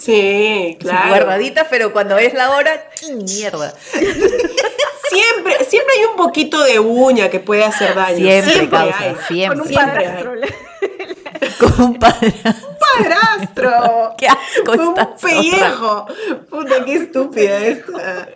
Sí, 0.00 0.76
claro. 0.80 1.08
Guardaditas, 1.08 1.68
pero 1.70 1.92
cuando 1.92 2.18
es 2.18 2.34
la 2.34 2.50
hora, 2.50 2.90
mierda. 3.12 3.72
Siempre, 5.08 5.64
siempre 5.64 5.94
hay 5.98 6.04
un 6.06 6.16
poquito 6.16 6.62
de 6.62 6.78
uña 6.78 7.28
que 7.28 7.40
puede 7.40 7.64
hacer 7.64 7.94
daño. 7.94 8.16
Siempre, 8.16 8.52
siempre 8.52 8.70
causa, 8.70 8.98
hay. 8.98 9.16
siempre. 9.28 9.48
Con 9.48 9.60
un 9.60 9.68
Siempre 9.68 10.04
padrastro. 10.04 10.40
Con 11.58 11.84
un 11.84 11.98
padrastro. 11.98 12.74
padrastro. 12.96 14.14
Qué 14.18 14.26
asco 14.26 14.64
Con 14.64 14.80
un 14.80 14.94
pellejo. 15.20 16.06
Puta, 16.50 16.84
qué 16.84 16.94
estúpida 16.94 17.58
esta. 17.58 18.28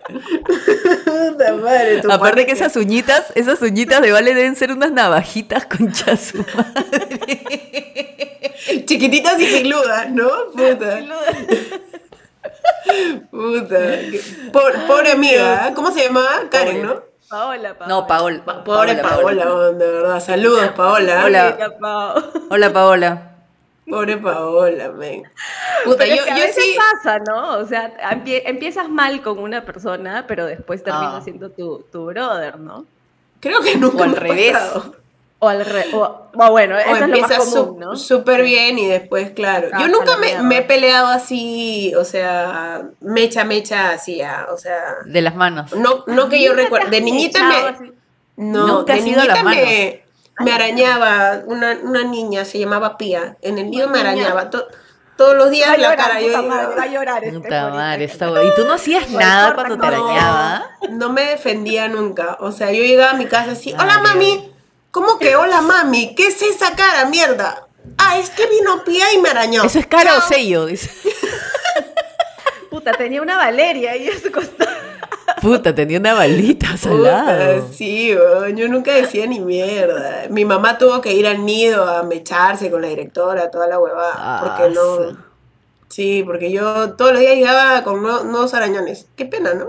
Puta 1.05 1.55
madre. 1.55 2.01
tu 2.01 2.11
Aparte 2.11 2.47
que 2.47 2.53
esas 2.53 2.77
uñitas, 2.77 3.27
esas 3.35 3.61
uñitas 3.63 4.01
de 4.01 4.13
Vale 4.13 4.35
deben 4.35 4.57
ser 4.57 4.73
unas 4.73 4.93
navajitas 4.93 5.67
concha 5.67 6.17
su 6.17 6.39
madre. 6.39 7.45
Chiquititas 8.87 9.41
y 9.41 9.47
filudas, 9.47 10.11
¿no? 10.11 10.29
Puta. 10.53 11.01
Puta. 13.31 13.79
Pobre, 14.53 14.75
pobre 14.87 15.13
amiga. 15.13 15.69
¿eh? 15.69 15.73
¿Cómo 15.75 15.91
se 15.91 16.05
llamaba? 16.05 16.43
Karen, 16.51 16.83
¿no? 16.87 17.03
Paola, 17.29 17.75
Paola. 17.75 17.87
No, 17.95 18.07
Paola. 18.07 18.43
Pa- 18.45 18.65
Pobre 18.65 18.95
Paola, 18.97 19.45
de 19.73 19.87
verdad. 19.93 20.21
Saludos, 20.21 20.69
Paola. 20.77 21.23
Hola. 21.27 21.55
Hola, 21.57 21.79
Pao. 21.79 22.23
Hola, 22.51 22.73
Paola. 22.73 23.23
Pobre 23.89 24.17
Paola, 24.19 24.89
men. 24.93 25.23
Puta, 25.85 25.99
Pero 25.99 26.15
yo, 26.17 26.23
es 26.23 26.25
que 26.25 26.31
a 26.31 26.37
yo 26.37 26.43
veces 26.43 26.65
sí. 26.65 26.77
pasa, 26.77 27.19
¿no? 27.21 27.59
O 27.59 27.67
sea, 27.67 27.93
empie- 28.13 28.43
empiezas 28.47 28.89
mal 28.89 29.23
con 29.23 29.39
una 29.39 29.65
persona, 29.65 30.25
pero 30.27 30.47
después 30.47 30.83
termina 30.83 31.19
Ah. 31.19 31.21
siendo 31.23 31.51
tu, 31.51 31.85
tu 31.93 32.07
brother, 32.07 32.59
¿no? 32.59 32.85
Creo 33.41 33.61
que 33.61 33.77
nunca 33.77 33.99
O 33.99 34.03
al 34.05 34.11
me 34.11 34.17
ha 34.17 34.21
revés. 34.21 34.53
pasado. 34.53 34.97
O 35.41 35.49
al 35.49 35.65
re 35.65 35.87
o, 35.95 36.27
o 36.35 36.51
bueno, 36.51 36.75
O 36.75 36.79
eso 36.79 36.95
es 36.95 37.01
lo 37.01 37.07
más 37.07 37.31
empieza 37.31 37.39
común, 37.39 37.79
¿no? 37.79 37.97
súper 37.97 38.43
bien 38.43 38.77
y 38.79 38.87
después, 38.87 39.31
claro. 39.31 39.69
Ah, 39.73 39.79
Yo 39.81 39.87
nunca 39.89 40.17
me, 40.17 40.43
me 40.43 40.59
he 40.59 40.63
peleado 40.63 41.07
así, 41.09 41.95
o 41.97 42.05
sea, 42.05 42.83
mecha, 43.01 43.45
mecha, 43.45 43.91
así, 43.93 44.21
ah, 44.21 44.49
o 44.53 44.57
sea. 44.59 44.97
De 45.05 45.23
las 45.23 45.37
manos. 45.37 45.73
No, 45.77 46.03
no 46.09 46.29
que 46.29 46.43
yo 46.43 46.49
¿Nunca 46.51 46.57
te 46.57 46.63
recuerde. 46.65 46.85
has 46.87 46.91
De 46.91 47.01
niñita 47.01 47.41
me. 47.45 47.93
No, 48.37 48.67
Nunca 48.67 48.95
de 48.95 49.01
niñita 49.03 49.43
me, 49.45 50.03
me 50.41 50.53
arañaba 50.53 51.43
una, 51.47 51.79
una 51.85 52.03
niña, 52.03 52.45
se 52.45 52.59
llamaba 52.59 52.99
Pía. 52.99 53.37
En 53.41 53.59
el 53.59 53.71
nido 53.71 53.89
me 53.89 54.01
arañaba. 54.01 54.51
to- 54.51 54.67
todos 55.17 55.37
los 55.37 55.51
días 55.51 55.69
a 55.69 55.77
la 55.77 55.91
llorar, 55.91 55.97
cara. 55.97 56.21
Yo 56.21 56.49
va 56.49 56.83
a 56.83 56.87
llorar 56.87 57.25
este 57.25 57.41
Puta 57.41 57.69
madre, 57.71 58.05
esta 58.05 58.29
Y 58.29 58.55
tú 58.57 58.65
no 58.65 58.75
hacías 58.75 59.11
nada 59.11 59.55
corta, 59.55 59.69
cuando 59.69 59.85
te 59.89 59.97
no. 59.97 60.05
arañaba. 60.09 60.71
no 60.91 61.09
me 61.13 61.25
defendía 61.25 61.89
nunca. 61.89 62.37
O 62.41 62.53
sea, 62.53 62.71
yo 62.73 62.83
llegaba 62.85 63.13
a 63.13 63.15
mi 63.15 63.27
casa 63.27 63.53
así, 63.53 63.73
hola 63.73 63.99
mami. 63.99 64.53
¿Cómo 64.91 65.19
que 65.19 65.37
hola 65.37 65.61
mami? 65.61 66.15
¿Qué 66.15 66.29
es 66.29 66.41
esa 66.43 66.75
cara, 66.75 67.05
mierda? 67.07 67.67
Ah, 67.99 68.19
es 68.19 68.31
que 68.31 68.47
vino 68.47 68.85
Pía 68.85 69.13
y 69.13 69.19
me 69.19 69.29
arañó. 69.29 69.65
Eso 69.65 69.79
es 69.79 69.87
cara 69.87 70.17
o 70.17 70.21
sello, 70.21 70.67
dice. 70.67 70.91
Puta, 72.71 72.93
tenía 72.93 73.21
una 73.21 73.37
Valeria 73.37 73.93
ahí 73.93 74.09
a 74.09 74.19
su 74.19 74.31
costado. 74.31 74.71
Puta, 75.43 75.75
tenía 75.75 75.99
una 75.99 76.15
balita 76.15 76.77
salada. 76.77 77.63
Sí, 77.73 78.09
yo 78.09 78.69
nunca 78.69 78.95
decía 78.95 79.27
ni 79.27 79.41
mierda. 79.41 80.27
Mi 80.31 80.45
mamá 80.45 80.79
tuvo 80.79 81.01
que 81.01 81.13
ir 81.13 81.27
al 81.27 81.45
nido 81.45 81.85
a 81.85 82.03
mecharse 82.03 82.71
con 82.71 82.83
la 82.83 82.89
directora, 82.89 83.51
toda 83.51 83.67
la 83.69 83.79
huevada. 83.79 84.15
Ah, 84.17 84.41
porque 84.43 84.75
no. 84.75 85.17
Sí, 85.89 86.23
porque 86.25 86.51
yo 86.51 86.95
todos 86.95 87.13
los 87.13 87.21
días 87.21 87.37
llegaba 87.37 87.85
con 87.85 88.03
nuevos 88.03 88.55
arañones. 88.55 89.07
Qué 89.17 89.27
pena, 89.27 89.55
¿no? 89.55 89.69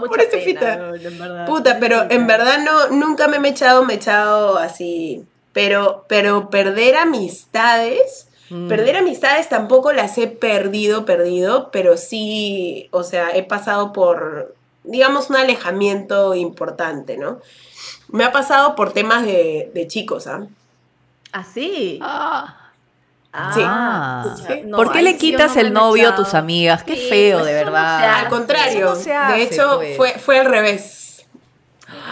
Puta, 0.00 1.46
Puta, 1.46 1.78
pero 1.80 2.06
en 2.10 2.26
verdad 2.26 2.58
no, 2.64 2.88
nunca 2.88 3.28
me 3.28 3.36
he 3.36 3.40
mechado, 3.40 3.84
me 3.84 3.94
he 3.94 3.96
echado 3.96 4.58
así. 4.58 5.24
Pero, 5.52 6.04
pero 6.08 6.50
perder 6.50 6.96
amistades 6.96 8.28
Mm. 8.50 8.68
Perder 8.68 8.96
amistades 8.96 9.48
tampoco 9.48 9.92
las 9.92 10.16
he 10.18 10.26
perdido, 10.26 11.04
perdido, 11.04 11.70
pero 11.70 11.96
sí, 11.96 12.88
o 12.92 13.02
sea, 13.02 13.30
he 13.30 13.42
pasado 13.42 13.92
por, 13.92 14.54
digamos, 14.84 15.28
un 15.30 15.36
alejamiento 15.36 16.34
importante, 16.34 17.18
¿no? 17.18 17.40
Me 18.08 18.24
ha 18.24 18.32
pasado 18.32 18.74
por 18.74 18.92
temas 18.92 19.24
de, 19.24 19.84
chicos, 19.88 20.26
¿ah? 20.26 20.46
¿Ah, 21.32 21.44
sí? 21.44 21.98
Ah. 22.02 22.54
Sí. 23.54 23.60
Ah. 23.62 24.34
¿Por 24.74 24.90
qué 24.90 25.02
le 25.02 25.16
quitas 25.16 25.56
el 25.56 25.72
novio 25.72 26.08
a 26.08 26.16
tus 26.16 26.34
amigas? 26.34 26.82
Qué 26.82 26.96
feo, 26.96 27.44
de 27.44 27.52
verdad. 27.52 28.20
al 28.20 28.28
contrario, 28.28 28.94
de 28.94 29.42
hecho, 29.42 29.76
pues. 29.76 29.96
fue, 29.96 30.12
fue 30.18 30.38
al 30.38 30.46
revés 30.46 30.98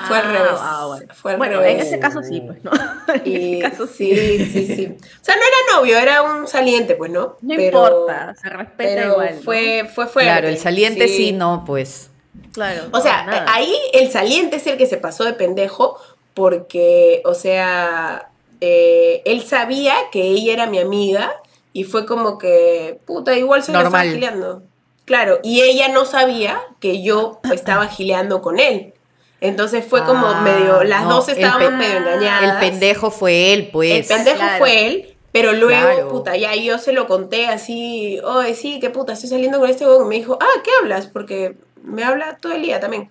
fue 0.06 0.16
al 0.16 0.26
ah, 0.26 0.32
revés. 0.32 0.50
Ah, 0.58 0.98
fue 1.14 1.32
al 1.32 1.38
bueno, 1.38 1.62
en 1.62 1.80
ese 1.80 1.98
caso 1.98 2.22
sí, 2.22 2.40
pues, 2.40 2.62
¿no? 2.64 2.70
en 3.24 3.60
caso 3.60 3.86
sí. 3.86 4.14
sí. 4.46 4.66
sí, 4.66 4.96
O 4.98 5.24
sea, 5.24 5.36
no 5.36 5.42
era 5.42 5.78
novio, 5.78 5.98
era 5.98 6.22
un 6.22 6.46
saliente, 6.46 6.94
pues, 6.94 7.10
¿no? 7.10 7.36
No 7.42 7.54
importa, 7.54 8.34
se 8.40 8.48
respeta 8.48 9.06
igual. 9.06 9.40
Fue, 9.44 9.88
fue 9.92 10.06
fuerte. 10.06 10.30
Claro, 10.30 10.48
el 10.48 10.58
saliente 10.58 11.08
sí, 11.08 11.32
no, 11.32 11.64
pues. 11.66 12.10
Claro. 12.52 12.84
O 12.92 13.00
sea, 13.00 13.44
ahí 13.48 13.74
el 13.92 14.10
saliente 14.10 14.56
es 14.56 14.66
el 14.66 14.78
que 14.78 14.86
se 14.86 14.96
pasó 14.96 15.24
de 15.24 15.34
pendejo 15.34 15.98
porque, 16.34 17.22
o 17.24 17.34
sea, 17.34 18.30
eh, 18.60 19.22
él 19.24 19.42
sabía 19.42 19.94
que 20.10 20.22
ella 20.22 20.52
era 20.52 20.66
mi 20.66 20.78
amiga 20.78 21.32
y 21.72 21.84
fue 21.84 22.06
como 22.06 22.38
que, 22.38 23.00
puta, 23.04 23.36
igual 23.36 23.62
se 23.62 23.72
Normal. 23.72 23.86
estaba 23.86 24.04
gileando. 24.04 24.62
Claro, 25.04 25.40
y 25.42 25.62
ella 25.62 25.88
no 25.88 26.04
sabía 26.04 26.60
que 26.80 27.02
yo 27.02 27.40
estaba 27.52 27.86
gileando 27.88 28.42
con 28.42 28.58
él. 28.58 28.94
Entonces 29.40 29.84
fue 29.84 30.02
como 30.04 30.26
ah, 30.26 30.40
medio, 30.40 30.82
las 30.82 31.06
dos 31.06 31.28
estábamos 31.28 31.72
medio 31.72 31.98
engañadas. 31.98 32.54
El 32.54 32.70
pendejo 32.70 33.10
fue 33.10 33.52
él, 33.52 33.68
pues. 33.70 34.10
El 34.10 34.16
pendejo 34.16 34.42
fue 34.58 34.86
él, 34.86 35.16
pero 35.30 35.52
luego, 35.52 36.08
puta, 36.08 36.36
ya 36.36 36.54
yo 36.54 36.78
se 36.78 36.92
lo 36.92 37.06
conté 37.06 37.46
así, 37.46 38.18
oye, 38.24 38.54
sí, 38.54 38.78
qué 38.80 38.88
puta, 38.88 39.12
estoy 39.12 39.28
saliendo 39.28 39.60
con 39.60 39.68
este 39.68 39.86
huevón. 39.86 40.06
Y 40.06 40.08
me 40.08 40.14
dijo, 40.16 40.38
ah, 40.40 40.62
¿qué 40.64 40.70
hablas? 40.80 41.06
Porque 41.08 41.56
me 41.82 42.02
habla 42.02 42.38
todo 42.40 42.54
el 42.54 42.62
día 42.62 42.80
también. 42.80 43.10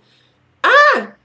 Ah, 0.63 1.15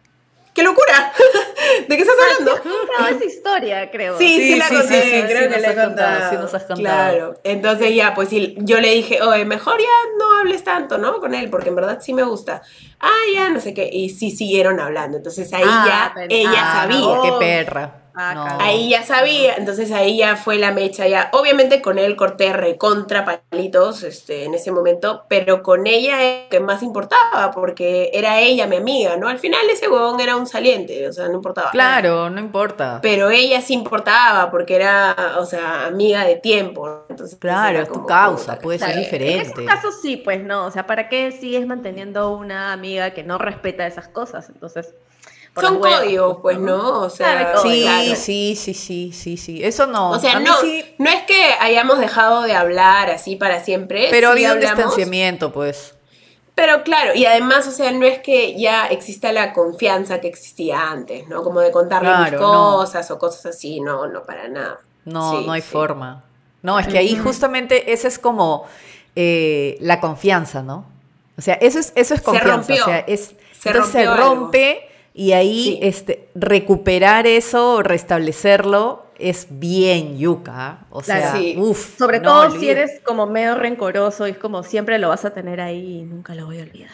¡Qué 0.60 0.64
locura! 0.64 1.10
¿De 1.88 1.96
qué 1.96 2.02
estás 2.02 2.16
hablando? 2.20 2.60
No, 2.98 3.06
esa 3.08 3.24
historia, 3.24 3.90
creo. 3.90 4.18
Sí, 4.18 4.42
sí, 4.42 4.56
la 4.56 4.68
conté, 4.68 5.02
sí, 5.02 5.22
creo 5.26 5.50
que 5.50 5.58
la 5.58 5.70
he 5.70 5.74
contado. 5.74 6.30
Sí 6.30 6.36
nos 6.36 6.52
has 6.52 6.64
contado. 6.64 6.78
Claro, 6.80 7.40
entonces 7.44 7.94
ya, 7.94 8.12
pues 8.12 8.28
yo 8.30 8.80
le 8.80 8.90
dije, 8.90 9.22
oye, 9.22 9.46
mejor 9.46 9.80
ya 9.80 9.86
no 10.18 10.38
hables 10.38 10.62
tanto, 10.62 10.98
¿no? 10.98 11.18
Con 11.18 11.34
él, 11.34 11.48
porque 11.48 11.70
en 11.70 11.76
verdad 11.76 11.98
sí 12.02 12.12
me 12.12 12.24
gusta. 12.24 12.60
Ah, 13.00 13.22
ya, 13.34 13.48
no 13.48 13.58
sé 13.58 13.72
qué, 13.72 13.88
y 13.90 14.10
sí 14.10 14.32
siguieron 14.32 14.80
hablando. 14.80 15.16
Entonces 15.16 15.50
ahí 15.54 15.64
ah, 15.64 16.12
ya 16.14 16.24
ella 16.28 16.50
ah, 16.54 16.82
sabía. 16.82 17.22
¡Qué 17.22 17.32
perra! 17.38 17.99
Ah, 18.14 18.58
ahí 18.60 18.90
ya 18.90 19.02
sabía, 19.02 19.54
entonces 19.56 19.90
ahí 19.92 20.18
ya 20.18 20.36
fue 20.36 20.58
la 20.58 20.72
mecha 20.72 21.06
ya. 21.06 21.30
Obviamente 21.32 21.80
con 21.80 21.98
él 21.98 22.16
corté 22.16 22.52
recontra 22.52 23.24
palitos 23.50 24.02
este, 24.02 24.44
en 24.44 24.54
ese 24.54 24.72
momento, 24.72 25.24
pero 25.28 25.62
con 25.62 25.86
ella 25.86 26.22
es 26.22 26.48
que 26.48 26.60
más 26.60 26.82
importaba, 26.82 27.50
porque 27.52 28.10
era 28.12 28.40
ella 28.40 28.66
mi 28.66 28.76
amiga, 28.76 29.16
¿no? 29.16 29.28
Al 29.28 29.38
final 29.38 29.68
ese 29.70 29.88
huevón 29.88 30.20
era 30.20 30.36
un 30.36 30.46
saliente, 30.46 31.08
o 31.08 31.12
sea, 31.12 31.28
no 31.28 31.34
importaba. 31.34 31.70
Claro, 31.70 32.30
no 32.30 32.40
importa. 32.40 32.98
Pero 33.02 33.30
ella 33.30 33.60
sí 33.60 33.74
importaba, 33.74 34.50
porque 34.50 34.76
era, 34.76 35.36
o 35.38 35.46
sea, 35.46 35.86
amiga 35.86 36.24
de 36.24 36.36
tiempo. 36.36 37.04
Entonces, 37.08 37.38
claro, 37.38 37.80
es 37.80 37.88
tu 37.90 38.06
causa, 38.06 38.58
puede 38.58 38.78
ser 38.78 38.96
diferente. 38.96 39.34
En 39.34 39.52
ese 39.52 39.64
caso 39.64 39.88
sí, 39.92 40.16
pues 40.16 40.42
no, 40.42 40.66
o 40.66 40.70
sea, 40.70 40.86
¿para 40.86 41.08
qué 41.08 41.32
sigues 41.32 41.66
manteniendo 41.66 42.36
una 42.36 42.72
amiga 42.72 43.10
que 43.10 43.22
no 43.22 43.38
respeta 43.38 43.86
esas 43.86 44.08
cosas? 44.08 44.48
Entonces... 44.48 44.94
Son 45.58 45.80
códigos, 45.80 46.38
pues, 46.40 46.58
¿no? 46.58 47.00
O 47.00 47.10
sea, 47.10 47.56
sí, 47.60 48.14
sí, 48.16 48.56
sí, 48.56 48.74
sí, 48.74 49.12
sí, 49.12 49.36
sí. 49.36 49.64
Eso 49.64 49.86
no. 49.86 50.10
O 50.10 50.18
sea, 50.18 50.38
no, 50.38 50.54
no 50.98 51.10
es 51.10 51.22
que 51.26 51.54
hayamos 51.60 51.98
dejado 51.98 52.42
de 52.42 52.54
hablar 52.54 53.10
así 53.10 53.36
para 53.36 53.62
siempre. 53.62 54.08
Pero 54.10 54.30
había 54.30 54.52
un 54.54 54.60
distanciamiento, 54.60 55.52
pues. 55.52 55.94
Pero 56.54 56.82
claro, 56.82 57.14
y 57.14 57.24
además, 57.24 57.66
o 57.66 57.70
sea, 57.70 57.90
no 57.90 58.04
es 58.04 58.18
que 58.18 58.58
ya 58.58 58.86
exista 58.86 59.32
la 59.32 59.52
confianza 59.52 60.20
que 60.20 60.28
existía 60.28 60.90
antes, 60.90 61.26
¿no? 61.26 61.42
Como 61.42 61.60
de 61.60 61.70
contarle 61.70 62.30
mis 62.30 62.38
cosas 62.38 63.10
o 63.10 63.18
cosas 63.18 63.46
así, 63.46 63.80
no, 63.80 64.06
no, 64.06 64.24
para 64.24 64.48
nada. 64.48 64.78
No, 65.04 65.40
no 65.40 65.52
hay 65.52 65.62
forma. 65.62 66.24
No, 66.62 66.78
es 66.78 66.86
que 66.86 66.98
ahí 66.98 67.16
justamente 67.16 67.92
esa 67.92 68.08
es 68.08 68.18
como 68.18 68.66
eh, 69.16 69.78
la 69.80 70.00
confianza, 70.00 70.62
¿no? 70.62 70.84
O 71.38 71.40
sea, 71.40 71.54
eso 71.54 71.78
es, 71.78 71.92
eso 71.96 72.14
es 72.14 72.20
confianza. 72.20 72.62
Se 72.62 72.74
rompió. 72.76 72.82
O 72.82 72.86
sea, 72.86 72.98
es, 72.98 73.34
se, 73.58 73.82
se 73.84 74.14
rompe 74.14 74.89
y 75.12 75.32
ahí 75.32 75.78
este, 75.82 76.28
recuperar 76.34 77.26
eso, 77.26 77.82
restablecerlo, 77.82 79.06
es 79.18 79.46
bien 79.50 80.18
yuca. 80.18 80.86
O 80.90 81.02
sea, 81.02 81.38
uff. 81.56 81.98
Sobre 81.98 82.20
todo 82.20 82.50
si 82.58 82.68
eres 82.68 83.00
como 83.04 83.26
medio 83.26 83.54
rencoroso 83.54 84.26
y 84.26 84.32
es 84.32 84.38
como 84.38 84.62
siempre 84.62 84.98
lo 84.98 85.08
vas 85.08 85.24
a 85.24 85.30
tener 85.30 85.60
ahí 85.60 85.98
y 85.98 86.02
nunca 86.02 86.34
lo 86.34 86.46
voy 86.46 86.60
a 86.60 86.62
olvidar. 86.62 86.90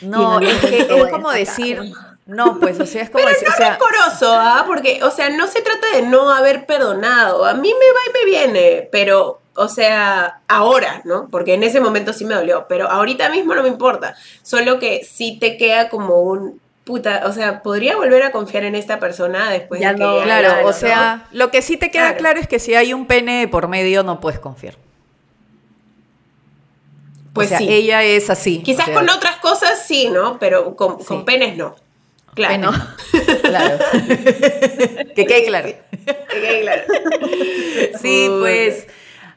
No, 0.00 0.38
es, 0.38 0.54
que, 0.60 0.78
es 0.78 1.10
como 1.10 1.32
decir, 1.32 1.80
no, 2.26 2.60
pues, 2.60 2.78
o 2.78 2.86
sea, 2.86 3.02
es 3.02 3.10
como 3.10 3.24
Pero 3.24 3.36
decir. 3.36 3.48
No 3.48 3.68
rencoroso, 3.70 4.32
¿ah? 4.32 4.62
Porque, 4.66 5.02
o 5.02 5.10
sea, 5.10 5.28
no 5.30 5.48
se 5.48 5.60
trata 5.60 5.88
de 5.94 6.02
no 6.02 6.30
haber 6.30 6.66
perdonado. 6.66 7.44
A 7.44 7.54
mí 7.54 7.68
me 7.68 7.86
va 7.86 8.00
y 8.06 8.12
me 8.12 8.30
viene, 8.30 8.88
pero 8.92 9.40
o 9.56 9.68
sea, 9.68 10.40
ahora, 10.46 11.02
¿no? 11.04 11.28
Porque 11.32 11.54
en 11.54 11.64
ese 11.64 11.80
momento 11.80 12.12
sí 12.12 12.24
me 12.24 12.36
dolió, 12.36 12.66
pero 12.68 12.88
ahorita 12.88 13.28
mismo 13.28 13.56
no 13.56 13.64
me 13.64 13.68
importa. 13.68 14.14
Solo 14.42 14.78
que 14.78 15.02
sí 15.04 15.36
te 15.40 15.56
queda 15.56 15.88
como 15.88 16.20
un, 16.20 16.60
puta, 16.88 17.24
o 17.26 17.32
sea, 17.34 17.62
podría 17.62 17.96
volver 17.96 18.22
a 18.22 18.32
confiar 18.32 18.64
en 18.64 18.74
esta 18.74 18.98
persona 18.98 19.50
después 19.50 19.78
de 19.78 19.86
que... 19.86 19.92
No, 19.92 20.22
claro, 20.22 20.66
o 20.66 20.72
sea, 20.72 21.28
lo 21.32 21.50
que 21.50 21.60
sí 21.60 21.76
te 21.76 21.90
queda 21.90 22.16
claro. 22.16 22.40
es 22.40 22.48
que 22.48 22.58
si 22.58 22.74
hay 22.74 22.94
un 22.94 23.06
pene 23.06 23.46
por 23.46 23.68
medio 23.68 24.02
no 24.04 24.20
puedes 24.20 24.40
confiar. 24.40 24.74
Pues 27.34 27.50
sí. 27.50 27.66
Ella 27.68 28.02
es 28.02 28.30
así. 28.30 28.62
Quizás 28.62 28.88
con 28.88 29.06
otras 29.10 29.36
cosas 29.36 29.84
sí, 29.86 30.08
¿no? 30.08 30.38
Pero 30.38 30.76
con, 30.76 31.26
penes 31.26 31.58
no. 31.58 31.76
Claro. 32.32 32.72
claro. 33.42 33.78
que 35.14 35.26
quede 35.26 35.44
claro. 35.44 35.68
que 35.68 36.40
quede 36.40 36.60
claro. 36.62 36.82
sí, 38.00 38.30
pues 38.40 38.86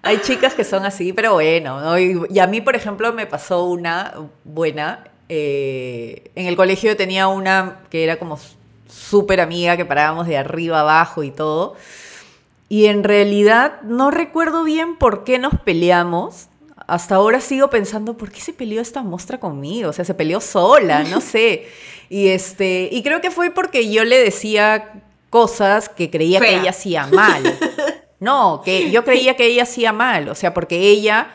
hay 0.03 0.21
chicas 0.21 0.53
que 0.53 0.63
son 0.63 0.85
así, 0.85 1.11
pero 1.11 1.33
bueno. 1.33 1.99
y, 1.99 2.39
a 2.39 2.47
mí, 2.47 2.61
por 2.61 2.77
ejemplo, 2.77 3.11
me 3.11 3.25
pasó 3.25 3.65
una 3.65 4.13
buena 4.45 5.11
eh, 5.34 6.30
en 6.36 6.48
el 6.48 6.58
colegio 6.58 6.98
tenía 6.98 7.30
una 7.30 7.84
que 7.89 8.04
era 8.04 8.20
como 8.20 8.38
súper 8.89 9.39
amiga, 9.39 9.78
que 9.78 9.86
parábamos 9.86 10.28
de 10.28 10.36
arriba 10.36 10.82
abajo 10.82 11.24
y 11.24 11.32
todo. 11.32 11.78
Y 12.67 12.88
en 12.88 13.06
realidad 13.06 13.82
no 13.84 14.12
recuerdo 14.12 14.65
bien 14.65 14.98
por 14.98 15.24
qué 15.24 15.39
nos 15.39 15.54
peleamos. 15.62 16.48
Hasta 16.86 17.15
ahora 17.15 17.39
sigo 17.39 17.70
pensando, 17.70 18.17
¿por 18.17 18.30
qué 18.30 18.41
se 18.41 18.52
peleó 18.52 18.82
esta 18.82 19.04
mostra 19.04 19.39
conmigo? 19.39 19.91
O 19.91 19.94
sea, 19.94 20.04
se 20.04 20.13
peleó 20.13 20.41
sola, 20.41 21.06
no 21.06 21.22
sé. 21.22 21.65
Y, 22.10 22.28
este, 22.28 22.89
y 22.91 23.02
creo 23.02 23.22
que 23.22 23.32
fue 23.32 23.52
porque 23.52 23.89
yo 23.89 24.04
le 24.04 24.22
decía 24.22 25.02
cosas 25.30 25.88
que 25.88 26.10
creía 26.10 26.41
que 26.41 26.58
ella 26.58 26.72
hacía 26.72 27.08
mal. 27.08 27.41
No, 28.20 28.62
que 28.63 28.91
yo 28.91 29.04
creía 29.04 29.36
que 29.36 29.48
ella 29.48 29.63
hacía 29.63 29.94
mal. 29.94 30.30
O 30.30 30.36
sea, 30.36 30.54
porque 30.54 30.78
ella 30.78 31.34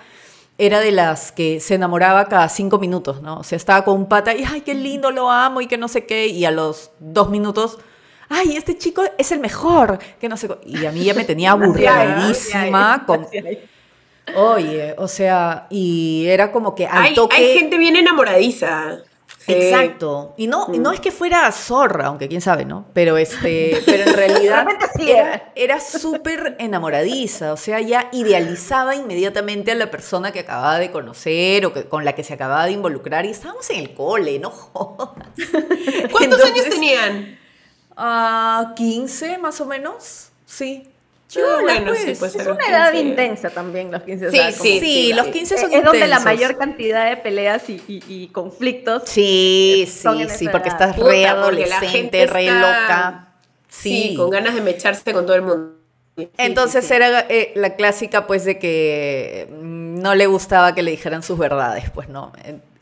era 0.58 0.80
de 0.80 0.90
las 0.90 1.32
que 1.32 1.60
se 1.60 1.74
enamoraba 1.74 2.26
cada 2.26 2.48
cinco 2.48 2.78
minutos, 2.78 3.20
¿no? 3.20 3.38
O 3.38 3.44
sea, 3.44 3.56
estaba 3.56 3.84
con 3.84 3.94
un 3.96 4.08
pata 4.08 4.34
y, 4.34 4.44
ay, 4.44 4.62
qué 4.62 4.74
lindo, 4.74 5.10
lo 5.10 5.30
amo 5.30 5.60
y 5.60 5.66
que 5.66 5.76
no 5.76 5.88
sé 5.88 6.06
qué, 6.06 6.26
y 6.28 6.44
a 6.44 6.50
los 6.50 6.90
dos 6.98 7.28
minutos, 7.30 7.78
ay, 8.28 8.56
este 8.56 8.78
chico 8.78 9.02
es 9.18 9.32
el 9.32 9.40
mejor, 9.40 9.98
que 10.20 10.28
no 10.28 10.36
sé 10.36 10.48
Y 10.64 10.86
a 10.86 10.92
mí 10.92 11.04
ya 11.04 11.14
me 11.14 11.24
tenía 11.24 11.50
aburridísima 11.52 13.04
con... 13.06 13.26
Oye, 14.34 14.94
o 14.98 15.06
sea, 15.06 15.66
y 15.70 16.26
era 16.26 16.50
como 16.50 16.74
que 16.74 16.86
al 16.86 17.14
toque... 17.14 17.36
Hay 17.36 17.58
gente 17.58 17.78
bien 17.78 17.94
enamoradiza. 17.94 18.98
Exacto. 19.48 20.34
Y 20.36 20.46
no, 20.46 20.68
no 20.68 20.92
es 20.92 21.00
que 21.00 21.12
fuera 21.12 21.50
zorra, 21.52 22.06
aunque 22.06 22.28
quién 22.28 22.40
sabe, 22.40 22.64
¿no? 22.64 22.86
Pero 22.92 23.16
este, 23.16 23.82
pero 23.86 24.04
en 24.10 24.14
realidad 24.14 24.66
era, 24.98 25.52
era 25.54 25.80
súper 25.80 26.56
enamoradiza, 26.58 27.52
o 27.52 27.56
sea, 27.56 27.80
ya 27.80 28.08
idealizaba 28.12 28.94
inmediatamente 28.94 29.72
a 29.72 29.74
la 29.74 29.90
persona 29.90 30.32
que 30.32 30.40
acababa 30.40 30.78
de 30.78 30.90
conocer 30.90 31.66
o 31.66 31.72
que, 31.72 31.84
con 31.84 32.04
la 32.04 32.14
que 32.14 32.24
se 32.24 32.34
acababa 32.34 32.66
de 32.66 32.72
involucrar 32.72 33.24
y 33.26 33.30
estábamos 33.30 33.68
en 33.70 33.80
el 33.80 33.94
cole, 33.94 34.38
no 34.38 34.52
¿Cuántos 36.12 36.44
años 36.44 36.68
tenían? 36.68 37.38
a 37.96 38.74
15 38.76 39.38
más 39.38 39.60
o 39.60 39.66
menos, 39.66 40.30
sí. 40.44 40.88
Ah, 41.34 41.58
bueno, 41.60 41.92
sí, 41.94 42.14
pues, 42.18 42.36
es 42.36 42.46
una 42.46 42.66
edad 42.68 42.92
intensa 42.94 43.50
también 43.50 43.90
los 43.90 44.02
15. 44.02 44.30
Sí, 44.30 44.38
sí, 44.52 44.80
sí, 44.80 45.12
los 45.12 45.26
15 45.26 45.58
son 45.58 45.72
Es 45.72 45.84
donde 45.84 46.06
la 46.06 46.20
mayor 46.20 46.56
cantidad 46.56 47.08
de 47.08 47.16
peleas 47.16 47.64
y, 47.68 48.30
conflictos. 48.32 49.02
Sí, 49.06 49.88
sí, 49.88 50.28
sí, 50.28 50.48
porque 50.50 50.68
estás 50.68 50.96
re 50.96 51.26
adolescente, 51.26 52.26
re 52.26 52.46
loca. 52.46 53.22
Sí. 53.68 54.14
con 54.16 54.30
ganas 54.30 54.54
de 54.54 54.60
mecharse 54.62 55.12
con 55.12 55.26
todo 55.26 55.36
el 55.36 55.42
mundo. 55.42 55.72
Entonces 56.38 56.90
era 56.90 57.26
eh, 57.28 57.52
la 57.56 57.76
clásica, 57.76 58.26
pues, 58.26 58.44
de 58.44 58.58
que 58.58 59.48
mm, 59.50 60.00
no 60.00 60.14
le 60.14 60.26
gustaba 60.26 60.74
que 60.74 60.82
le 60.82 60.92
dijeran 60.92 61.22
sus 61.22 61.38
verdades, 61.38 61.90
pues, 61.92 62.08
¿no? 62.08 62.32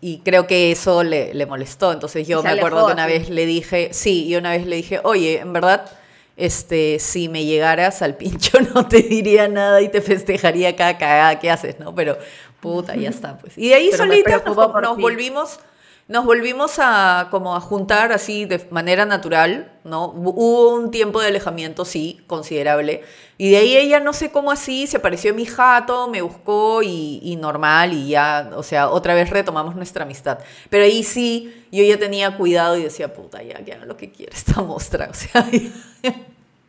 Y 0.01 0.19
creo 0.19 0.47
que 0.47 0.71
eso 0.71 1.03
le, 1.03 1.35
le 1.35 1.47
molestó. 1.47 1.93
Entonces 1.93 2.29
yo 2.29 2.43
me 2.43 2.51
acuerdo 2.51 2.87
que 2.87 2.93
una 2.93 3.07
vez 3.07 3.31
le 3.31 3.47
dije, 3.47 3.89
sí, 3.93 4.27
y 4.27 4.37
una 4.37 4.51
vez 4.51 4.67
le 4.67 4.77
dije, 4.77 5.01
oye, 5.03 5.41
en 5.41 5.53
verdad 5.53 5.91
este, 6.37 6.99
si 6.99 7.29
me 7.29 7.45
llegaras 7.45 8.03
al 8.03 8.17
pincho 8.17 8.59
no 8.75 8.87
te 8.89 9.03
diría 9.03 9.49
nada 9.49 9.81
y 9.83 9.89
te 9.89 10.01
festejaría 10.01 10.77
cada 10.77 10.99
cagada 10.99 11.39
que 11.39 11.51
haces, 11.51 11.79
¿no? 11.79 11.95
Pero 11.95 12.19
puta, 12.61 12.97
ya 12.97 13.11
está, 13.11 13.39
pues. 13.39 13.57
Y 13.59 13.69
de 13.69 13.75
ahí 13.75 13.93
solita 13.93 14.43
nos, 14.47 14.97
volvimos 14.97 15.61
nos 16.07 16.27
volvimos 16.27 16.79
a 16.79 17.29
como 17.31 17.57
a 17.57 17.61
juntar 17.61 18.13
así 18.13 18.45
de 18.45 18.67
manera 18.71 19.07
natural, 19.07 19.73
¿no? 19.85 20.07
Hubo 20.07 20.75
un 20.75 20.91
tiempo 20.91 21.21
de 21.21 21.29
alejamiento, 21.29 21.87
sí, 21.87 22.21
considerable. 22.27 23.03
Y 23.39 23.51
de 23.51 23.57
ahí 23.57 23.77
ella, 23.77 24.01
no 24.01 24.13
sé 24.13 24.31
cómo 24.31 24.53
así, 24.53 24.87
se 24.87 24.99
apareció 24.99 25.31
en 25.31 25.37
mi 25.37 25.47
jato, 25.47 26.09
me 26.09 26.21
buscó 26.21 26.83
y, 26.83 27.21
y, 27.23 27.37
normal 27.37 27.95
y 27.95 28.09
ya, 28.09 28.51
o 28.55 28.63
sea, 28.63 28.91
otra 28.91 29.15
vez 29.15 29.31
retomamos 29.31 29.77
nuestra 29.77 30.05
amistad. 30.05 30.41
Pero 30.69 30.85
ahí 30.85 31.03
sí, 31.03 31.67
yo 31.73 31.83
ya 31.83 31.99
tenía 31.99 32.37
cuidado 32.37 32.77
y 32.77 32.83
decía, 32.83 33.15
puta, 33.15 33.43
ya, 33.43 33.65
que 33.65 33.73
haga 33.73 33.87
lo 33.87 33.97
que 33.97 34.13
quiere 34.13 34.35
esta 34.35 34.61
mostra. 34.63 35.11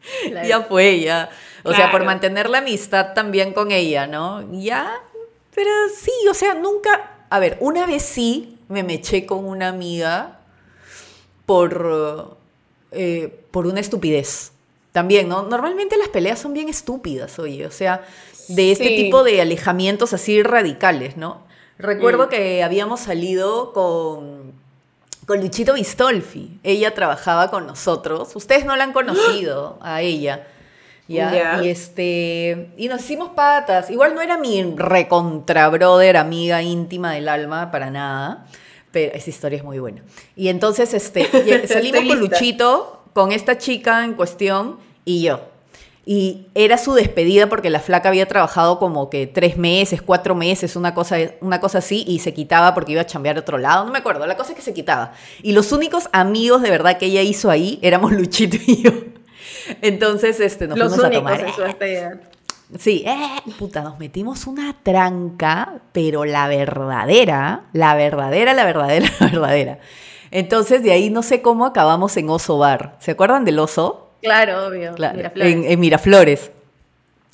O 0.05 0.31
sea, 0.31 0.43
ya, 0.43 0.61
fue, 0.61 0.99
ya. 0.99 1.29
O 1.63 1.73
sea, 1.73 1.89
por 1.89 2.05
mantener 2.05 2.47
la 2.47 2.59
amistad 2.59 3.13
también 3.13 3.53
con 3.53 3.71
ella, 3.71 4.05
¿no? 4.05 4.47
Ya, 4.51 5.01
pero 5.53 5.71
sí, 5.99 6.11
o 6.29 6.33
sea, 6.35 6.53
nunca... 6.53 7.25
A 7.31 7.39
ver, 7.39 7.57
una 7.59 7.87
vez 7.87 8.03
sí, 8.03 8.54
me 8.67 8.83
meché 8.83 9.25
con 9.25 9.45
una 9.45 9.69
amiga 9.69 10.39
por, 11.45 12.37
eh, 12.91 13.45
por 13.51 13.67
una 13.67 13.79
estupidez. 13.79 14.51
También, 14.91 15.27
¿no? 15.27 15.43
Normalmente 15.43 15.97
las 15.97 16.07
peleas 16.07 16.39
son 16.39 16.53
bien 16.53 16.69
estúpidas, 16.69 17.37
oye, 17.37 17.65
o 17.65 17.71
sea, 17.71 18.05
de 18.47 18.71
este 18.71 18.95
tipo 18.95 19.23
de 19.23 19.41
alejamientos 19.41 20.13
así 20.13 20.41
radicales, 20.41 21.17
¿no? 21.17 21.43
Recuerdo 21.77 22.27
mm. 22.27 22.29
que 22.29 22.63
habíamos 22.63 23.01
salido 23.01 23.73
con, 23.73 24.53
con 25.25 25.41
Luchito 25.41 25.73
Bistolfi. 25.73 26.59
Ella 26.63 26.93
trabajaba 26.93 27.51
con 27.51 27.67
nosotros. 27.67 28.35
Ustedes 28.35 28.65
no 28.65 28.75
la 28.75 28.85
han 28.85 28.93
conocido 28.93 29.77
a 29.81 30.01
ella. 30.01 30.47
¿Ya? 31.07 31.61
Y 31.63 31.69
este, 31.69 32.69
y 32.77 32.87
nos 32.87 33.01
hicimos 33.01 33.29
patas. 33.29 33.89
Igual 33.89 34.15
no 34.15 34.21
era 34.21 34.37
mi 34.37 34.63
recontra 34.75 35.69
brother, 35.69 36.17
amiga 36.17 36.61
íntima 36.61 37.13
del 37.13 37.29
alma, 37.29 37.71
para 37.71 37.89
nada. 37.89 38.45
Pero 38.91 39.13
esa 39.13 39.29
historia 39.29 39.57
es 39.57 39.63
muy 39.63 39.79
buena. 39.79 40.03
Y 40.35 40.47
entonces 40.47 40.93
este, 40.93 41.67
salimos 41.67 42.05
con 42.05 42.19
Luchito, 42.19 43.03
con 43.13 43.31
esta 43.31 43.57
chica 43.57 44.03
en 44.03 44.13
cuestión 44.13 44.77
y 45.03 45.21
yo. 45.21 45.41
Y 46.07 46.45
era 46.53 46.77
su 46.77 46.93
despedida 46.93 47.49
porque 47.49 47.71
la 47.71 47.79
flaca 47.79 48.09
había 48.09 48.27
trabajado 48.27 48.77
como 48.77 49.09
que 49.09 49.25
tres 49.25 49.57
meses, 49.57 50.03
cuatro 50.03 50.35
meses, 50.35 50.75
una 50.75 50.93
cosa, 50.93 51.17
una 51.41 51.59
cosa 51.59 51.79
así, 51.79 52.05
y 52.07 52.19
se 52.19 52.31
quitaba 52.31 52.75
porque 52.75 52.91
iba 52.91 53.01
a 53.01 53.07
chambear 53.07 53.37
a 53.37 53.39
otro 53.39 53.57
lado, 53.57 53.85
no 53.85 53.91
me 53.91 53.97
acuerdo, 53.97 54.27
la 54.27 54.37
cosa 54.37 54.51
es 54.51 54.55
que 54.55 54.61
se 54.61 54.73
quitaba. 54.73 55.13
Y 55.41 55.53
los 55.53 55.71
únicos 55.71 56.07
amigos 56.11 56.61
de 56.61 56.69
verdad 56.69 56.99
que 56.99 57.07
ella 57.07 57.23
hizo 57.23 57.49
ahí 57.49 57.79
éramos 57.81 58.11
Luchito 58.15 58.57
y 58.67 58.83
yo. 58.83 58.91
Entonces, 59.81 60.39
este, 60.39 60.67
nos 60.67 60.77
fuimos 60.77 61.03
a 61.03 61.11
tomar. 61.11 61.45
Sí, 62.79 63.03
eh, 63.05 63.41
puta, 63.59 63.81
nos 63.83 63.99
metimos 63.99 64.47
una 64.47 64.75
tranca, 64.81 65.81
pero 65.91 66.25
la 66.25 66.47
verdadera, 66.47 67.65
la 67.73 67.95
verdadera, 67.95 68.53
la 68.53 68.65
verdadera, 68.65 69.07
la 69.19 69.27
verdadera. 69.27 69.79
Entonces, 70.31 70.83
de 70.83 70.91
ahí 70.91 71.09
no 71.09 71.21
sé 71.21 71.41
cómo 71.41 71.65
acabamos 71.65 72.17
en 72.17 72.29
Oso 72.29 72.57
Bar. 72.57 72.97
¿Se 72.99 73.11
acuerdan 73.11 73.45
del 73.45 73.59
oso? 73.59 74.09
Claro, 74.21 74.67
obvio. 74.67 74.93
Miraflores. 74.93 75.71
En, 75.71 75.79
Miraflores. 75.79 76.51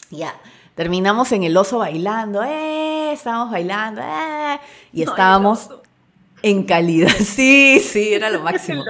Ya. 0.10 0.36
Terminamos 0.76 1.32
en 1.32 1.44
el 1.44 1.56
oso 1.56 1.80
bailando, 1.80 2.44
eh, 2.44 3.14
estábamos 3.14 3.52
bailando, 3.52 4.02
eh, 4.02 4.60
y 4.94 5.04
estábamos 5.04 5.70
en 6.42 6.64
calidad. 6.64 7.12
Sí, 7.20 7.80
sí, 7.80 8.14
era 8.14 8.30
lo 8.30 8.42
máximo. 8.44 8.84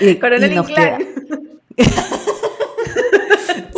y, 0.00 0.14
Coronel 0.16 0.52
y 0.52 0.54
nos 0.54 0.66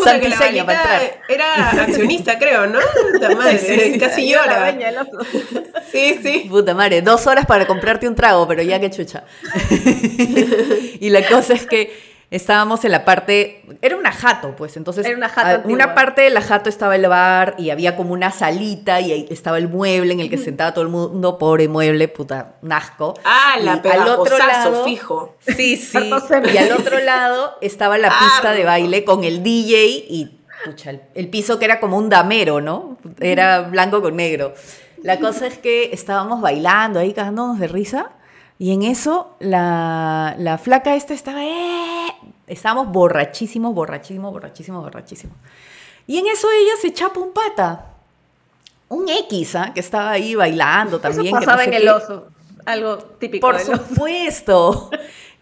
Que 0.05 0.29
la 0.29 1.03
era 1.29 1.71
accionista, 1.83 2.39
creo, 2.39 2.67
¿no? 2.67 2.79
Puta 3.13 3.35
madre, 3.35 3.97
casi 3.99 4.31
llora. 4.31 4.77
Sí, 5.91 6.19
sí. 6.23 6.47
Puta 6.49 6.75
madre, 6.75 7.03
dos 7.03 7.27
horas 7.29 7.47
para 7.47 7.67
comprarte 7.67 8.09
un 8.09 8.17
trago, 8.17 8.49
pero 8.49 8.63
ya 8.63 8.81
que 8.81 8.91
chucha. 8.91 9.23
y 11.01 11.09
la 11.11 11.27
cosa 11.29 11.55
es 11.55 11.67
que 11.67 12.14
estábamos 12.31 12.85
en 12.85 12.93
la 12.93 13.05
parte, 13.05 13.65
era 13.83 13.97
una 13.97 14.13
jato, 14.13 14.55
pues, 14.57 14.77
entonces 14.77 15.07
era 15.07 15.17
una, 15.17 15.29
jato 15.29 15.69
una 15.69 15.95
parte 15.95 16.23
de 16.23 16.31
la 16.31 16.41
jato 16.41 16.69
estaba 16.69 16.97
el 16.97 17.07
bar 17.07 17.55
y 17.59 17.71
había 17.71 17.97
como 17.97 18.13
una 18.13 18.31
salita 18.31 19.01
y 19.01 19.13
ahí 19.13 19.27
estaba 19.31 19.59
el 19.59 19.69
mueble 19.69 20.13
en 20.13 20.21
el 20.21 20.31
que 20.31 20.39
sentaba 20.39 20.75
todo 20.75 20.85
el 20.85 20.91
mundo, 20.91 21.39
pobre 21.39 21.69
mueble, 21.69 22.09
puta, 22.09 22.57
nasco. 22.63 23.15
Ah, 23.25 23.57
la 23.61 23.81
y 23.85 23.89
al 23.89 24.09
otro 24.09 24.39
lado, 24.39 24.85
fijo. 24.85 25.37
Sí, 25.41 25.77
sí. 25.77 26.11
y 26.53 26.57
al 26.57 26.73
otro 26.73 26.99
lado 27.01 27.57
estaba 27.61 27.99
la 27.99 28.09
pista 28.19 28.53
de 28.53 28.65
baile 28.65 29.05
con 29.05 29.25
el 29.25 29.43
DJ 29.43 29.87
y 30.09 30.41
pucha, 30.65 30.93
el, 31.15 31.29
piso 31.29 31.59
que 31.59 31.67
era 31.67 31.81
como 31.81 31.99
un 31.99 32.09
damero, 32.09 32.61
¿no? 32.61 32.97
Era 33.21 33.63
blanco 33.63 34.01
con 34.03 34.17
negro. 34.17 34.55
La 35.03 35.19
cosa 35.19 35.47
es 35.47 35.59
que 35.59 35.91
estábamos 35.93 36.41
bailando 36.41 36.99
ahí 36.99 37.13
cagándonos 37.13 37.59
de 37.59 37.69
risa 37.69 38.13
y 38.59 38.73
en 38.73 38.83
eso 38.83 39.37
la, 39.41 40.37
la 40.39 40.59
flaca 40.59 40.95
esta 40.95 41.13
estaba, 41.15 41.45
eh, 41.45 42.07
estábamos 42.47 42.93
borrachísimos, 42.93 43.75
borrachísimos, 43.75 44.33
borrachísimos, 44.33 44.83
borrachísimos. 44.83 45.37
Y 46.07 46.19
en 46.19 46.27
eso 46.27 46.49
ella 46.51 46.73
se 46.81 46.93
chapa 46.93 47.21
un 47.21 47.33
pata. 47.33 47.87
Un 48.89 49.09
X, 49.09 49.57
¿ah? 49.57 49.73
que 49.75 49.81
estaba 49.81 50.11
ahí 50.11 50.35
bailando 50.35 51.01
también. 51.01 51.35
Eso 51.35 51.45
pasaba 51.45 51.65
en 51.65 51.75
el 51.75 51.89
oso, 51.89 52.29
algo 52.65 52.99
típico. 52.99 53.47
Por 53.47 53.59
supuesto. 53.59 54.91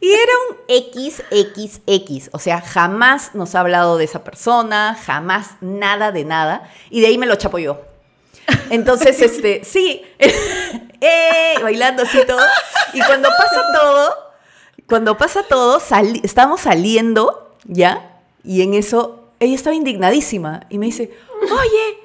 Y 0.01 0.11
era 0.11 0.33
un 0.49 0.57
XXX, 0.69 2.31
o 2.33 2.41
sea, 2.41 2.61
jamás 2.61 3.37
nos 3.37 3.55
ha 3.55 3.61
hablado 3.61 3.99
de 3.99 4.05
esa 4.05 4.25
persona, 4.25 4.99
jamás 5.01 5.51
nada 5.61 6.11
de 6.11 6.25
nada, 6.25 6.69
y 6.91 7.01
de 7.03 7.07
ahí 7.07 7.19
me 7.19 7.27
lo 7.27 7.37
chapo 7.37 7.61
yo. 7.61 7.92
Entonces, 8.71 9.21
este, 9.21 9.65
sí, 9.65 10.03
¡eh! 10.19 11.55
bailando 11.63 12.03
así 12.03 12.19
todo. 12.27 12.41
Y 12.93 13.01
cuando 13.01 13.29
pasa 13.29 13.63
todo, 13.73 14.17
cuando 14.87 15.17
pasa 15.17 15.43
todo, 15.45 15.81
estamos 16.23 16.61
saliendo, 16.63 17.57
¿ya? 17.65 18.21
Y 18.45 18.63
en 18.63 18.75
eso, 18.75 19.31
ella 19.41 19.55
estaba 19.55 19.75
indignadísima 19.75 20.67
y 20.69 20.79
me 20.79 20.87
dice, 20.87 21.13
oye, 21.43 21.99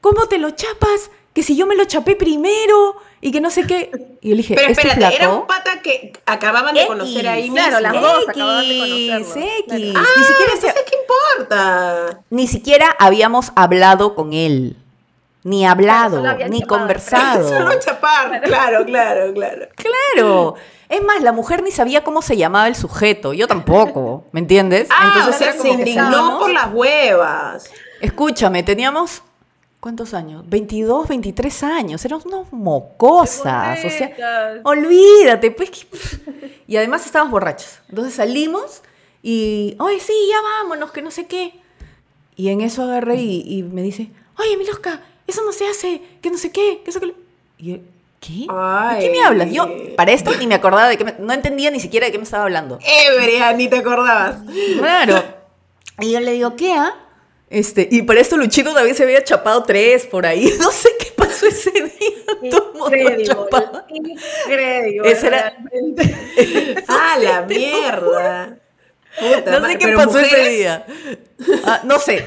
¿cómo 0.00 0.26
te 0.26 0.38
lo 0.38 0.50
chapas? 0.50 1.10
Que 1.32 1.42
si 1.42 1.56
yo 1.56 1.66
me 1.66 1.74
lo 1.74 1.84
chapé 1.84 2.14
primero 2.14 2.96
y 3.20 3.32
que 3.32 3.40
no 3.40 3.50
sé 3.50 3.66
qué. 3.66 3.90
Y 4.20 4.28
yo 4.28 4.36
le 4.36 4.42
dije, 4.42 4.54
pero 4.54 4.68
¿este 4.68 4.88
espérate, 4.88 5.16
era 5.16 5.30
un 5.30 5.46
pata 5.46 5.82
que 5.82 6.12
acababan 6.26 6.74
de 6.74 6.86
conocer 6.86 7.26
ahí 7.26 7.50
Claro, 7.50 7.80
las 7.80 7.92
dos 7.92 8.28
acababan 8.28 8.68
de 8.68 8.78
conocerlo. 8.78 9.74
X. 9.74 9.94
Ah, 9.96 10.06
ni 10.16 10.24
siquiera 10.24 10.52
entonces, 10.54 10.84
¿qué 10.88 10.96
importa? 10.96 12.20
Ni 12.30 12.46
siquiera 12.46 12.94
habíamos 12.98 13.50
hablado 13.56 14.14
con 14.14 14.32
él 14.32 14.76
ni 15.44 15.64
hablado, 15.66 16.22
ni 16.48 16.62
conversado. 16.66 17.48
Solo 17.48 17.78
chapar, 17.78 18.40
claro, 18.42 18.84
claro, 18.84 19.32
claro. 19.32 19.68
Claro. 19.76 20.54
Es 20.88 21.02
más, 21.02 21.22
la 21.22 21.32
mujer 21.32 21.62
ni 21.62 21.70
sabía 21.70 22.02
cómo 22.02 22.22
se 22.22 22.36
llamaba 22.36 22.66
el 22.66 22.74
sujeto, 22.74 23.32
yo 23.32 23.46
tampoco, 23.46 24.26
¿me 24.32 24.40
entiendes? 24.40 24.88
Ah, 24.90 25.14
Entonces 25.16 25.60
se 25.60 25.68
indignó 25.68 26.38
por 26.38 26.52
las 26.52 26.72
huevas. 26.72 27.70
Escúchame, 28.00 28.62
teníamos 28.62 29.22
¿Cuántos 29.84 30.14
años? 30.14 30.48
22, 30.48 31.08
23 31.08 31.62
años. 31.62 32.02
Éramos 32.06 32.24
unos 32.24 32.50
mocosas. 32.54 33.84
O 33.84 33.90
sea, 33.90 34.60
olvídate. 34.62 35.50
Pues, 35.50 35.86
y 36.66 36.78
además 36.78 37.04
estábamos 37.04 37.32
borrachos. 37.32 37.80
Entonces 37.90 38.14
salimos 38.14 38.80
y, 39.22 39.76
oye, 39.78 40.00
sí, 40.00 40.14
ya 40.30 40.40
vámonos, 40.40 40.90
que 40.90 41.02
no 41.02 41.10
sé 41.10 41.26
qué. 41.26 41.60
Y 42.34 42.48
en 42.48 42.62
eso 42.62 42.82
agarré 42.84 43.16
y, 43.16 43.44
y 43.46 43.62
me 43.62 43.82
dice, 43.82 44.08
oye, 44.38 44.56
Milosca, 44.56 45.02
eso 45.26 45.42
no 45.44 45.52
se 45.52 45.66
hace, 45.66 46.02
que 46.20 46.30
no 46.30 46.38
sé 46.38 46.50
qué, 46.50 46.80
que 46.84 46.90
eso 46.90 47.00
que... 47.00 47.14
Y 47.58 47.72
yo, 47.72 47.78
¿qué? 48.20 48.46
¿De 48.94 49.00
qué 49.00 49.10
me 49.10 49.22
hablas? 49.22 49.50
Yo, 49.50 49.68
para 49.96 50.12
esto 50.12 50.30
ni 50.38 50.46
me 50.46 50.54
acordaba 50.54 50.88
de 50.88 50.98
qué 50.98 51.14
no 51.18 51.32
entendía 51.32 51.70
ni 51.70 51.80
siquiera 51.80 52.06
de 52.06 52.12
qué 52.12 52.18
me 52.18 52.24
estaba 52.24 52.44
hablando. 52.44 52.78
Ebrea, 52.82 53.52
ni 53.52 53.68
te 53.68 53.76
acordabas. 53.76 54.36
Claro. 54.78 55.22
Y 56.00 56.10
yo 56.10 56.18
le 56.18 56.32
digo, 56.32 56.56
¿qué? 56.56 56.72
Ah? 56.72 56.92
Este, 57.50 57.86
y 57.88 58.02
para 58.02 58.20
esto 58.20 58.36
Luchito 58.36 58.74
también 58.74 58.96
se 58.96 59.04
había 59.04 59.22
chapado 59.22 59.62
tres 59.62 60.06
por 60.06 60.26
ahí. 60.26 60.52
No 60.58 60.72
sé 60.72 60.88
qué 60.98 61.12
pasó 61.16 61.46
ese 61.46 61.70
día. 61.70 62.50
Todo 62.50 62.90
chapado. 63.24 63.84
Increíble. 63.88 65.10
Ese 65.10 65.28
era... 65.28 65.56
¡Ah, 66.88 67.16
la 67.20 67.42
mierda! 67.42 68.58
no 69.46 69.68
sé 69.68 69.78
qué 69.78 69.92
pasó 69.94 70.18
ese 70.18 70.48
día. 70.48 70.86
Ah, 71.64 71.82
no 71.84 72.00
sé. 72.00 72.24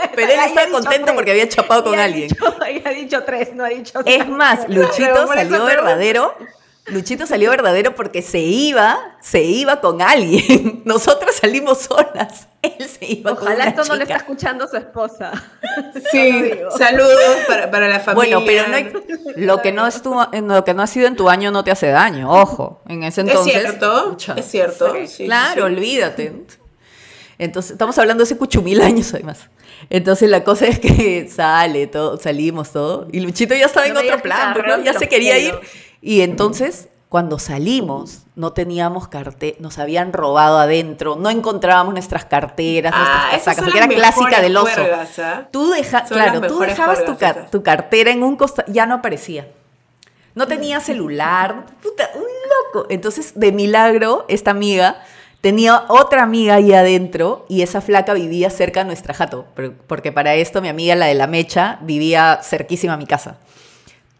Pero 0.14 0.32
él 0.32 0.40
estaba 0.46 0.70
contento 0.70 1.14
porque 1.14 1.30
había 1.30 1.48
chapado 1.48 1.84
con 1.84 1.98
alguien. 1.98 2.30
ha 2.84 2.90
dicho 2.90 3.22
tres, 3.24 3.54
no 3.54 3.64
ha 3.64 3.68
dicho 3.68 4.00
Es 4.04 4.28
más, 4.28 4.68
Luchito 4.68 5.26
salió 5.26 5.64
verdadero. 5.64 6.34
Luchito 6.86 7.26
salió 7.26 7.50
verdadero 7.50 7.94
porque 7.94 8.20
se 8.20 8.40
iba, 8.40 9.16
se 9.20 9.42
iba 9.42 9.80
con 9.80 10.02
alguien. 10.02 10.82
Nosotros 10.84 11.36
salimos 11.36 11.82
solas. 11.82 12.48
Él 12.62 12.88
se 12.88 13.06
iba 13.06 13.32
Ojalá 13.32 13.56
con 13.56 13.68
esto 13.68 13.84
no 13.84 13.96
le 13.96 14.02
está 14.02 14.16
escuchando 14.16 14.66
su 14.66 14.76
esposa. 14.76 15.32
Sí, 16.10 16.52
saludos 16.76 17.36
para, 17.46 17.88
la 17.88 18.00
familia. 18.00 18.38
Bueno, 18.38 18.42
pero 18.44 18.64
lo 19.36 19.62
que 19.62 19.72
no 19.72 19.86
estuvo, 19.86 20.26
lo 20.32 20.64
que 20.64 20.74
no 20.74 20.82
ha 20.82 20.86
sido 20.86 21.06
en 21.06 21.16
tu 21.16 21.28
año 21.28 21.50
no 21.50 21.62
te 21.62 21.70
hace 21.70 21.88
daño, 21.88 22.30
ojo. 22.30 22.82
En 22.88 23.04
ese 23.04 23.20
entonces. 23.20 23.54
Es 23.54 23.62
cierto, 23.62 24.16
es 24.36 24.46
cierto. 24.46 24.94
claro, 25.24 25.66
olvídate. 25.66 26.44
Entonces, 27.40 27.72
estamos 27.72 27.96
hablando 27.98 28.22
de 28.22 28.26
hace 28.26 28.36
cuchumil 28.36 28.82
años 28.82 29.14
además. 29.14 29.48
Entonces 29.88 30.28
la 30.28 30.44
cosa 30.44 30.66
es 30.66 30.78
que 30.78 31.26
sale, 31.34 31.86
todo, 31.86 32.18
salimos 32.18 32.70
todo, 32.70 33.08
y 33.12 33.20
Luchito 33.20 33.54
ya 33.54 33.64
estaba 33.64 33.86
en 33.86 33.96
otro 33.96 34.20
plan, 34.20 34.52
pues, 34.52 34.84
ya 34.84 34.92
se 34.92 35.08
quería 35.08 35.38
ir. 35.38 35.54
Y 36.02 36.20
entonces, 36.20 36.88
cuando 37.08 37.38
salimos, 37.38 38.24
no 38.36 38.52
teníamos 38.52 39.08
cartera, 39.08 39.56
nos 39.58 39.78
habían 39.78 40.12
robado 40.12 40.58
adentro, 40.58 41.16
no 41.16 41.30
encontrábamos 41.30 41.94
nuestras 41.94 42.26
carteras, 42.26 42.92
ah, 42.94 43.28
nuestras 43.30 43.56
casacas, 43.56 43.74
era 43.74 43.88
clásica 43.88 44.42
del 44.42 44.58
oso. 44.58 44.82
¿ah? 45.22 45.48
Tú, 45.50 45.70
deja, 45.70 46.04
claro, 46.04 46.42
tú 46.42 46.58
dejabas 46.60 47.06
tu, 47.06 47.16
tu, 47.50 47.62
cartera 47.62 48.10
en 48.10 48.22
un 48.22 48.36
costado, 48.36 48.70
ya 48.70 48.84
no 48.84 48.96
aparecía. 48.96 49.48
No 50.34 50.46
tenía 50.46 50.78
celular, 50.80 51.64
puta, 51.82 52.10
un 52.14 52.22
loco. 52.22 52.86
Entonces, 52.90 53.32
de 53.34 53.50
milagro, 53.50 54.26
esta 54.28 54.50
amiga 54.50 55.02
tenía 55.40 55.84
otra 55.88 56.22
amiga 56.22 56.54
ahí 56.54 56.72
adentro 56.72 57.46
y 57.48 57.62
esa 57.62 57.80
flaca 57.80 58.14
vivía 58.14 58.50
cerca 58.50 58.80
de 58.80 58.86
nuestra 58.86 59.14
jato, 59.14 59.46
porque 59.86 60.12
para 60.12 60.34
esto 60.34 60.60
mi 60.60 60.68
amiga, 60.68 60.94
la 60.94 61.06
de 61.06 61.14
la 61.14 61.26
mecha, 61.26 61.78
vivía 61.82 62.40
cerquísima 62.42 62.94
a 62.94 62.96
mi 62.96 63.06
casa 63.06 63.38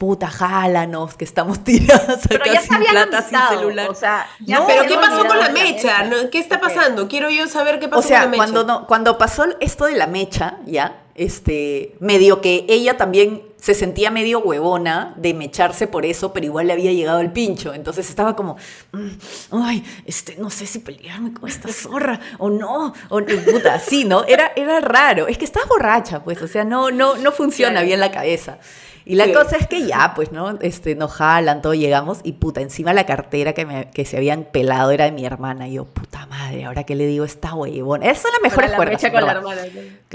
puta, 0.01 0.31
jálanos, 0.31 1.13
que 1.13 1.23
estamos 1.23 1.59
tiradas 1.63 2.25
acá 2.25 2.59
sin 2.59 2.79
plata, 2.89 3.21
sin 3.21 3.37
celular. 3.49 3.87
O 3.87 3.93
sea, 3.93 4.27
no, 4.47 4.65
pero 4.65 4.87
¿qué 4.87 4.95
pasó 4.95 5.27
con 5.27 5.37
la 5.37 5.49
mecha? 5.49 6.09
¿Qué 6.31 6.39
está 6.39 6.59
pasando? 6.59 7.07
Quiero 7.07 7.29
yo 7.29 7.47
saber 7.47 7.79
qué 7.79 7.87
pasó 7.87 8.01
con 8.01 8.11
la 8.11 8.25
mecha. 8.25 8.37
Cuando, 8.37 8.63
no, 8.63 8.87
cuando 8.87 9.19
pasó 9.19 9.45
esto 9.59 9.85
de 9.85 9.93
la 9.93 10.07
mecha, 10.07 10.57
ya, 10.65 11.03
este, 11.21 11.95
medio 11.99 12.41
que 12.41 12.65
ella 12.67 12.97
también 12.97 13.43
se 13.57 13.75
sentía 13.75 14.09
medio 14.09 14.39
huevona 14.39 15.13
de 15.17 15.35
mecharse 15.35 15.85
por 15.85 16.03
eso, 16.03 16.33
pero 16.33 16.47
igual 16.47 16.65
le 16.65 16.73
había 16.73 16.91
llegado 16.91 17.21
el 17.21 17.31
pincho. 17.31 17.75
Entonces 17.75 18.09
estaba 18.09 18.35
como, 18.35 18.57
mm, 18.91 19.09
ay, 19.51 19.83
este, 20.05 20.35
no 20.37 20.49
sé 20.49 20.65
si 20.65 20.79
pelearme 20.79 21.31
con 21.31 21.47
esta 21.47 21.71
zorra 21.71 22.19
o 22.39 22.49
no, 22.49 22.93
o 23.09 23.21
puta, 23.21 23.75
así, 23.75 24.03
¿no? 24.03 24.25
Era, 24.25 24.51
era 24.55 24.79
raro. 24.79 25.27
Es 25.27 25.37
que 25.37 25.45
estás 25.45 25.67
borracha, 25.67 26.23
pues, 26.23 26.41
o 26.41 26.47
sea, 26.47 26.63
no, 26.63 26.89
no, 26.89 27.15
no 27.17 27.31
funciona 27.31 27.83
bien 27.83 27.99
la 27.99 28.09
cabeza. 28.09 28.57
Y 29.05 29.15
la 29.15 29.31
cosa 29.33 29.57
es 29.57 29.67
que 29.67 29.85
ya, 29.85 30.13
pues, 30.15 30.31
¿no? 30.31 30.59
Este, 30.61 30.95
nos 30.95 31.11
jalan, 31.11 31.61
todo 31.61 31.73
llegamos 31.73 32.19
y 32.23 32.33
puta, 32.33 32.61
encima 32.61 32.93
la 32.93 33.05
cartera 33.05 33.53
que, 33.53 33.65
me, 33.65 33.89
que 33.89 34.05
se 34.05 34.17
habían 34.17 34.43
pelado 34.43 34.91
era 34.91 35.05
de 35.05 35.11
mi 35.11 35.25
hermana. 35.25 35.67
Y 35.67 35.73
yo, 35.73 35.85
puta 35.85 36.25
madre, 36.27 36.65
¿ahora 36.65 36.83
qué 36.83 36.95
le 36.95 37.07
digo 37.07 37.25
esta 37.25 37.53
huevona? 37.53 38.05
Esas 38.05 38.23
son 38.23 38.31
las 38.33 38.41
mejores 38.41 38.71
Ahora 38.71 38.85
la 38.85 38.91
mecha 38.91 39.11
con 39.11 39.25
la 39.25 39.31
hermana. 39.31 39.61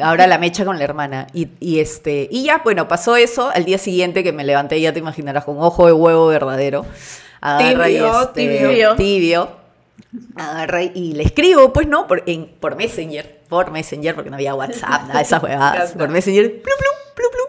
Ahora 0.03 0.27
la 0.27 0.39
mecha 0.39 0.65
con 0.65 0.79
la 0.79 0.85
hermana. 0.85 1.27
Y, 1.33 1.49
y, 1.59 1.81
este, 1.81 2.29
y 2.31 2.45
ya, 2.45 2.61
bueno, 2.63 2.87
pasó 2.89 3.17
eso. 3.17 3.51
Al 3.53 3.65
día 3.65 3.79
siguiente 3.79 4.23
que 4.23 4.33
me 4.33 4.45
levanté, 4.45 4.81
ya 4.81 4.93
te 4.93 5.01
imaginarás, 5.01 5.45
con 5.45 5.57
ojo 5.59 5.87
de 5.87 5.93
huevo 5.93 6.27
verdadero. 6.29 6.87
Agarra 7.41 7.87
tibio, 7.87 8.07
y 8.07 8.23
este, 8.23 8.69
tibio. 8.69 8.97
Tibio. 8.97 9.49
Agarra 10.37 10.83
y 10.83 11.13
le 11.15 11.25
escribo, 11.25 11.73
pues, 11.73 11.87
¿no? 11.89 12.07
Por, 12.07 12.23
en, 12.27 12.47
por 12.61 12.77
Messenger. 12.77 13.41
Por 13.49 13.71
Messenger, 13.71 14.15
porque 14.15 14.31
no 14.31 14.37
había 14.37 14.55
WhatsApp, 14.55 15.03
nada 15.03 15.17
de 15.17 15.23
esas 15.23 15.43
huevadas. 15.43 15.93
por 15.99 16.09
Messenger. 16.09 16.51
Plum, 16.51 16.63
plum, 16.63 16.95
plum, 17.15 17.31
plum 17.33 17.46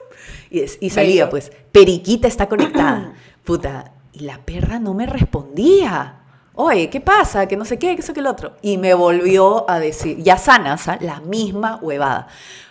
y, 0.49 0.89
salía, 0.89 1.29
pues, 1.29 1.51
Periquita 1.71 2.27
está 2.27 2.47
conectada. 2.47 3.13
Puta, 3.43 3.93
y 4.13 4.21
la 4.21 4.39
perra 4.39 4.79
no 4.79 4.93
me 4.93 5.05
respondía. 5.05 6.21
Oye, 6.55 6.89
¿qué 6.89 7.01
pasa? 7.01 7.47
Que 7.47 7.55
no 7.55 7.65
sé 7.65 7.77
qué, 7.77 7.95
que 7.95 8.01
eso, 8.01 8.13
que 8.13 8.19
el 8.19 8.27
otro. 8.27 8.53
Y 8.61 8.77
me 8.77 8.93
volvió 8.93 9.69
a 9.69 9.79
decir, 9.79 10.17
ya 10.17 10.37
sana, 10.37 10.77
la 11.01 11.19
misma 11.21 11.79
huevada. 11.81 12.27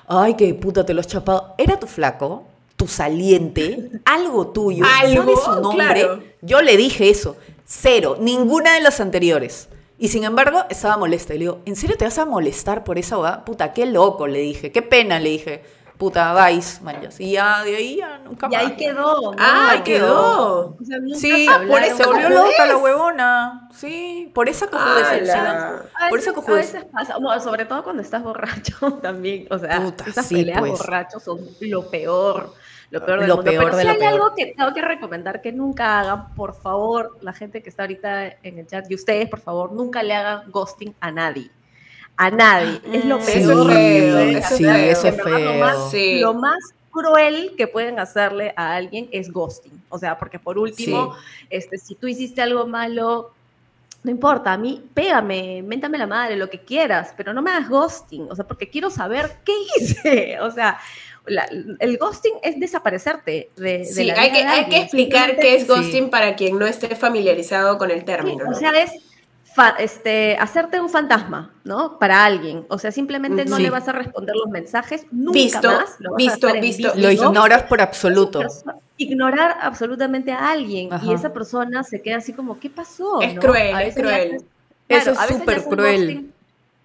Ay, 0.08 0.34
qué 0.34 0.52
puta, 0.54 0.84
te 0.84 0.92
lo 0.92 1.00
has 1.00 1.06
chapado. 1.06 1.54
Era 1.56 1.78
tu 1.78 1.86
flaco, 1.86 2.44
tu 2.76 2.88
saliente, 2.88 3.90
algo 4.04 4.48
tuyo, 4.48 4.84
¿Algo? 5.00 5.36
su 5.36 5.60
nombre. 5.60 6.36
Yo 6.42 6.62
le 6.62 6.76
dije 6.76 7.10
eso. 7.10 7.36
Cero, 7.64 8.16
ninguna 8.20 8.74
de 8.74 8.80
las 8.80 9.00
anteriores. 9.00 9.68
Y 9.98 10.08
sin 10.08 10.24
embargo, 10.24 10.64
estaba 10.68 10.96
molesta. 10.96 11.34
Y 11.34 11.38
le 11.38 11.44
digo, 11.44 11.60
¿en 11.64 11.76
serio 11.76 11.96
te 11.96 12.04
vas 12.04 12.18
a 12.18 12.26
molestar 12.26 12.84
por 12.84 12.98
esa 12.98 13.16
huevada? 13.16 13.44
Puta, 13.44 13.72
qué 13.72 13.86
loco, 13.86 14.26
le 14.26 14.40
dije. 14.40 14.72
Qué 14.72 14.82
pena, 14.82 15.20
le 15.20 15.30
dije 15.30 15.62
puta, 15.98 16.32
vais, 16.32 16.80
manjas. 16.82 17.20
Y 17.20 17.32
ya 17.32 17.64
de 17.64 17.76
ahí 17.76 17.96
ya 17.96 18.18
nunca 18.18 18.48
más. 18.48 18.52
Y 18.52 18.64
ahí 18.64 18.76
quedó. 18.76 19.34
Ah, 19.38 19.70
ahí 19.72 19.80
quedó. 19.82 20.76
sí, 21.14 21.46
por 21.68 21.82
eso 21.82 21.96
se 21.96 22.06
volvió 22.06 22.30
loca 22.30 22.66
la 22.66 22.76
huevona. 22.76 23.68
Sí, 23.72 24.30
por 24.34 24.48
esa 24.48 24.66
cojo 24.68 24.84
de 24.94 25.22
Por 26.10 26.18
esa 26.18 26.32
cojo 26.32 26.52
A 26.52 26.56
veces 26.56 26.84
pasa, 26.84 27.16
sobre 27.40 27.64
todo 27.64 27.82
cuando 27.82 28.02
estás 28.02 28.22
borracho 28.22 28.92
también. 29.02 29.46
O 29.50 29.58
sea, 29.58 29.92
esas 30.06 30.28
peleas 30.28 30.58
pues. 30.60 30.72
borrachos 30.72 31.22
son 31.22 31.40
lo 31.60 31.90
peor. 31.90 32.54
Lo 32.90 33.04
peor 33.04 33.18
del 33.20 33.28
lo 33.28 33.36
mundo. 33.36 33.50
Peor 33.50 33.64
Pero 33.64 33.80
si 33.80 33.88
hay 33.88 34.02
algo 34.02 34.34
que 34.34 34.54
tengo 34.56 34.72
que 34.72 34.82
recomendar 34.82 35.42
que 35.42 35.52
nunca 35.52 35.98
hagan, 35.98 36.34
por 36.34 36.54
favor, 36.54 37.18
la 37.20 37.32
gente 37.32 37.62
que 37.62 37.68
está 37.68 37.82
ahorita 37.82 38.26
en 38.42 38.58
el 38.58 38.66
chat 38.66 38.88
y 38.88 38.94
ustedes, 38.94 39.28
por 39.28 39.40
favor, 39.40 39.72
nunca 39.72 40.02
le 40.04 40.14
hagan 40.14 40.50
ghosting 40.50 40.94
a 41.00 41.10
nadie 41.10 41.50
a 42.16 42.30
nadie. 42.30 42.80
Es 42.92 43.04
lo 43.04 43.18
peor. 43.18 44.42
Sí, 44.42 44.64
eso 44.64 45.08
es 45.08 45.22
feo. 45.22 46.20
Lo 46.20 46.34
más, 46.34 46.58
cruel 46.96 47.52
que 47.56 47.66
pueden 47.66 47.98
hacerle 47.98 48.54
a 48.56 48.74
alguien 48.74 49.08
es 49.12 49.30
ghosting. 49.30 49.82
O 49.88 49.98
sea, 49.98 50.18
porque 50.18 50.38
por 50.38 50.58
último, 50.58 51.14
este, 51.50 51.78
si 51.78 51.94
tú 51.94 52.06
hiciste 52.06 52.40
algo 52.40 52.66
malo, 52.66 53.32
no 54.02 54.10
importa, 54.10 54.52
a 54.52 54.56
mí 54.56 54.82
pégame, 54.94 55.62
méntame 55.62 55.98
la 55.98 56.06
madre, 56.06 56.36
lo 56.36 56.48
que 56.48 56.60
quieras, 56.60 57.12
pero 57.16 57.32
no 57.32 57.42
me 57.42 57.50
hagas 57.50 57.68
ghosting, 57.68 58.28
o 58.30 58.34
sea, 58.34 58.46
porque 58.46 58.70
quiero 58.70 58.90
saber 58.90 59.36
qué 59.44 59.52
hice. 59.76 60.38
O 60.46 60.50
sea, 60.50 60.78
el 61.80 61.98
ghosting 61.98 62.34
es 62.42 62.58
desaparecerte 62.60 63.50
de, 63.56 63.84
sí, 63.84 64.04
la 64.04 64.20
hay 64.20 64.30
que, 64.30 64.38
hay 64.44 64.66
que 64.66 64.76
explicar 64.78 65.36
qué 65.36 65.56
es 65.56 65.66
ghosting 65.66 66.08
para 66.08 66.36
quien 66.36 66.56
no 66.56 66.66
esté 66.66 66.94
familiarizado 66.94 67.78
con 67.78 67.90
el 67.90 68.04
término. 68.04 68.48
O 68.48 68.54
sea, 68.54 68.70
es 68.80 68.92
este, 69.78 70.36
hacerte 70.38 70.80
un 70.80 70.88
fantasma, 70.88 71.52
¿no? 71.64 71.98
Para 71.98 72.24
alguien. 72.24 72.66
O 72.68 72.78
sea, 72.78 72.92
simplemente 72.92 73.44
no 73.44 73.58
le 73.58 73.70
vas 73.70 73.88
a 73.88 73.92
responder 73.92 74.34
los 74.36 74.50
mensajes 74.50 75.06
nunca 75.10 75.38
visto, 75.38 75.68
más. 75.68 75.96
Lo 75.98 76.14
visto, 76.16 76.52
visto, 76.60 76.92
Lo 76.96 77.10
ignoras 77.10 77.64
por 77.64 77.80
absoluto. 77.80 78.42
Ignorar 78.96 79.56
absolutamente 79.60 80.32
a 80.32 80.50
alguien. 80.50 80.90
Y 81.02 81.12
esa 81.12 81.32
persona 81.32 81.82
se 81.82 82.00
queda 82.02 82.18
así 82.18 82.32
como, 82.32 82.58
¿qué 82.58 82.70
pasó? 82.70 83.20
Es 83.20 83.38
cruel, 83.38 83.76
es 83.80 83.94
cruel. 83.94 84.44
Eso 84.88 85.10
es 85.10 85.18
súper 85.28 85.64
cruel 85.64 86.32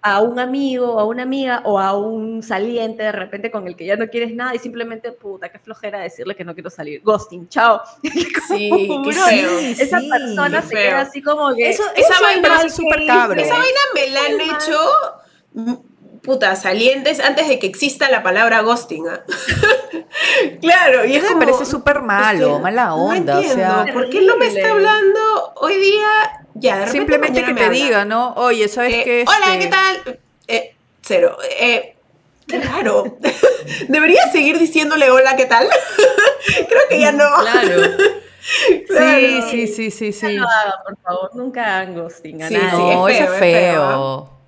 a 0.02 0.20
un 0.20 0.38
amigo 0.40 0.94
o 0.94 0.98
a 0.98 1.04
una 1.04 1.22
amiga 1.22 1.62
o 1.64 1.78
a 1.78 1.96
un 1.96 2.42
saliente 2.42 3.04
de 3.04 3.12
repente 3.12 3.52
con 3.52 3.68
el 3.68 3.76
que 3.76 3.86
ya 3.86 3.96
no 3.96 4.08
quieres 4.08 4.34
nada 4.34 4.54
y 4.54 4.58
simplemente, 4.58 5.12
puta, 5.12 5.48
qué 5.48 5.60
flojera 5.60 6.00
decirle 6.00 6.34
que 6.34 6.44
no 6.44 6.54
quiero 6.54 6.70
salir. 6.70 7.00
Ghosting, 7.02 7.48
chao. 7.48 7.80
Sí, 8.48 8.70
qué 9.04 9.12
feo. 9.12 9.58
Esa 9.58 10.00
persona 10.00 10.62
se 10.62 10.74
queda 10.74 11.00
así 11.02 11.22
como 11.22 11.54
que... 11.54 11.70
Eso, 11.70 11.84
esa 11.94 12.20
vaina 12.20 12.62
es 12.62 12.74
súper 12.74 13.06
cabro. 13.06 13.40
Esa 13.40 13.56
vaina 13.56 13.80
me 13.94 14.10
la 14.10 14.20
han 14.20 14.40
hecho 14.40 15.82
puta, 16.22 16.54
salientes 16.56 17.20
antes 17.20 17.48
de 17.48 17.58
que 17.58 17.66
exista 17.66 18.10
la 18.10 18.22
palabra 18.22 18.60
ghosting. 18.60 19.08
¿ah? 19.08 19.22
claro, 20.60 21.04
y 21.04 21.16
es 21.16 21.22
me 21.22 21.36
parece 21.36 21.66
súper 21.66 22.02
malo, 22.02 22.58
mala 22.58 22.94
onda. 22.94 23.38
o 23.38 23.42
sea, 23.42 23.86
¿por 23.92 24.08
qué 24.10 24.22
no 24.22 24.36
me 24.36 24.46
está 24.46 24.70
hablando 24.70 25.54
hoy 25.56 25.76
día 25.76 26.42
ya, 26.54 26.86
Simplemente 26.86 27.44
que 27.44 27.54
te 27.54 27.70
diga, 27.70 28.04
¿no? 28.04 28.34
Oye, 28.34 28.68
¿sabes 28.68 28.94
eh, 28.94 29.02
qué? 29.04 29.24
Hola, 29.26 29.58
¿qué 29.58 29.66
tal? 29.68 30.20
Eh, 30.46 30.74
cero. 31.00 31.36
Eh, 31.58 31.96
raro. 32.48 33.16
¿Debería 33.88 34.30
seguir 34.30 34.58
diciéndole 34.58 35.10
hola, 35.10 35.34
¿qué 35.34 35.46
tal? 35.46 35.68
Creo 36.68 36.82
que 36.88 37.00
ya 37.00 37.12
no. 37.12 37.24
Claro. 37.40 37.82
Sí, 38.40 39.42
sí, 39.50 39.66
sí, 39.66 39.90
sí, 39.90 40.12
sí. 40.12 40.36
No 40.36 40.46
por 40.84 40.96
favor, 40.98 41.30
nunca 41.34 41.64
hagan 41.64 41.94
ghosting 41.94 42.42
a 42.42 42.48
sí, 42.48 42.54
No, 42.54 43.08
es 43.08 43.18
feo. 43.18 43.32
Es 43.32 43.38
feo, 43.38 44.41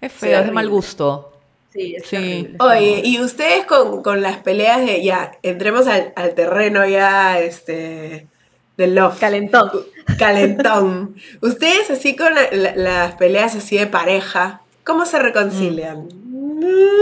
es, 0.00 0.12
feo, 0.12 0.40
es 0.40 0.46
de 0.46 0.52
mal 0.52 0.68
gusto. 0.68 1.32
Sí, 1.72 1.96
es 1.96 2.06
sí. 2.06 2.54
Oye, 2.60 3.02
y 3.04 3.20
ustedes 3.20 3.66
con, 3.66 4.02
con, 4.02 4.22
las 4.22 4.38
peleas 4.38 4.80
de 4.80 5.02
ya, 5.02 5.32
entremos 5.42 5.86
al, 5.86 6.12
al 6.16 6.34
terreno 6.34 6.86
ya, 6.86 7.38
este, 7.40 8.26
del 8.78 8.94
love. 8.94 9.18
Calentón. 9.18 9.70
Calentón. 10.18 11.16
Ustedes 11.42 11.90
así 11.90 12.16
con 12.16 12.32
las 12.52 13.14
peleas 13.16 13.54
así 13.56 13.76
de 13.76 13.86
pareja, 13.86 14.62
¿cómo 14.84 15.04
se 15.04 15.18
reconcilian? 15.18 16.08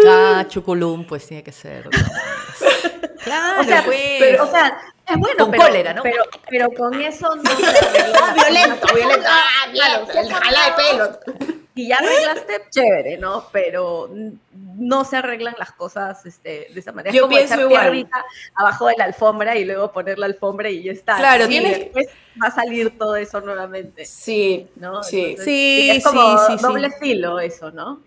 Ah, 0.09 0.44
chuculum, 0.49 1.07
pues 1.07 1.28
tiene 1.28 1.44
que 1.44 1.53
ser. 1.53 1.88
claro, 3.24 3.61
o 3.61 3.64
sea, 3.64 3.84
pues. 3.84 4.01
Pero, 4.18 4.44
o 4.44 4.51
sea, 4.51 4.78
es 5.07 5.16
bueno, 5.16 5.44
con 5.44 5.57
cólera, 5.57 5.94
¿no? 5.94 6.03
Pero, 6.03 6.24
pero 6.49 6.70
con 6.70 7.01
eso 7.01 7.28
no 7.36 7.42
violento, 8.34 8.86
violento. 8.94 9.26
Ah, 9.28 9.66
claro, 9.72 10.07
el 10.12 10.32
jala 10.32 10.61
de 10.64 10.72
pelo. 10.82 11.55
Si 11.77 11.89
ya 11.89 11.99
arreglaste, 11.99 12.62
chévere, 12.70 13.18
¿no? 13.18 13.45
Pero 13.53 14.11
no 14.53 15.05
se 15.05 15.18
arreglan 15.18 15.55
las 15.59 15.72
cosas 15.72 16.24
este, 16.24 16.68
de 16.72 16.81
esa 16.81 16.91
manera. 16.91 17.14
Yo 17.14 17.24
es 17.24 17.27
como 17.27 17.37
pienso 17.37 17.61
igual. 17.61 18.09
abajo 18.55 18.87
de 18.87 18.95
la 18.97 19.05
alfombra 19.05 19.57
y 19.57 19.66
luego 19.66 19.93
poner 19.93 20.18
la 20.18 20.27
alfombra 20.27 20.70
y 20.70 20.85
ya 20.85 20.93
está. 20.93 21.16
Claro, 21.16 21.45
y 21.51 21.61
después 21.61 22.09
va 22.43 22.49
a 22.49 22.51
salir 22.51 22.97
todo 22.97 23.14
eso 23.16 23.43
nuevamente. 23.43 24.07
Sí, 24.07 24.68
¿no? 24.77 25.03
sí. 25.03 25.37
sí, 25.39 25.91
es 25.91 26.03
como 26.03 26.39
doble 26.62 26.87
estilo 26.87 27.39
eso, 27.41 27.70
¿no? 27.70 28.01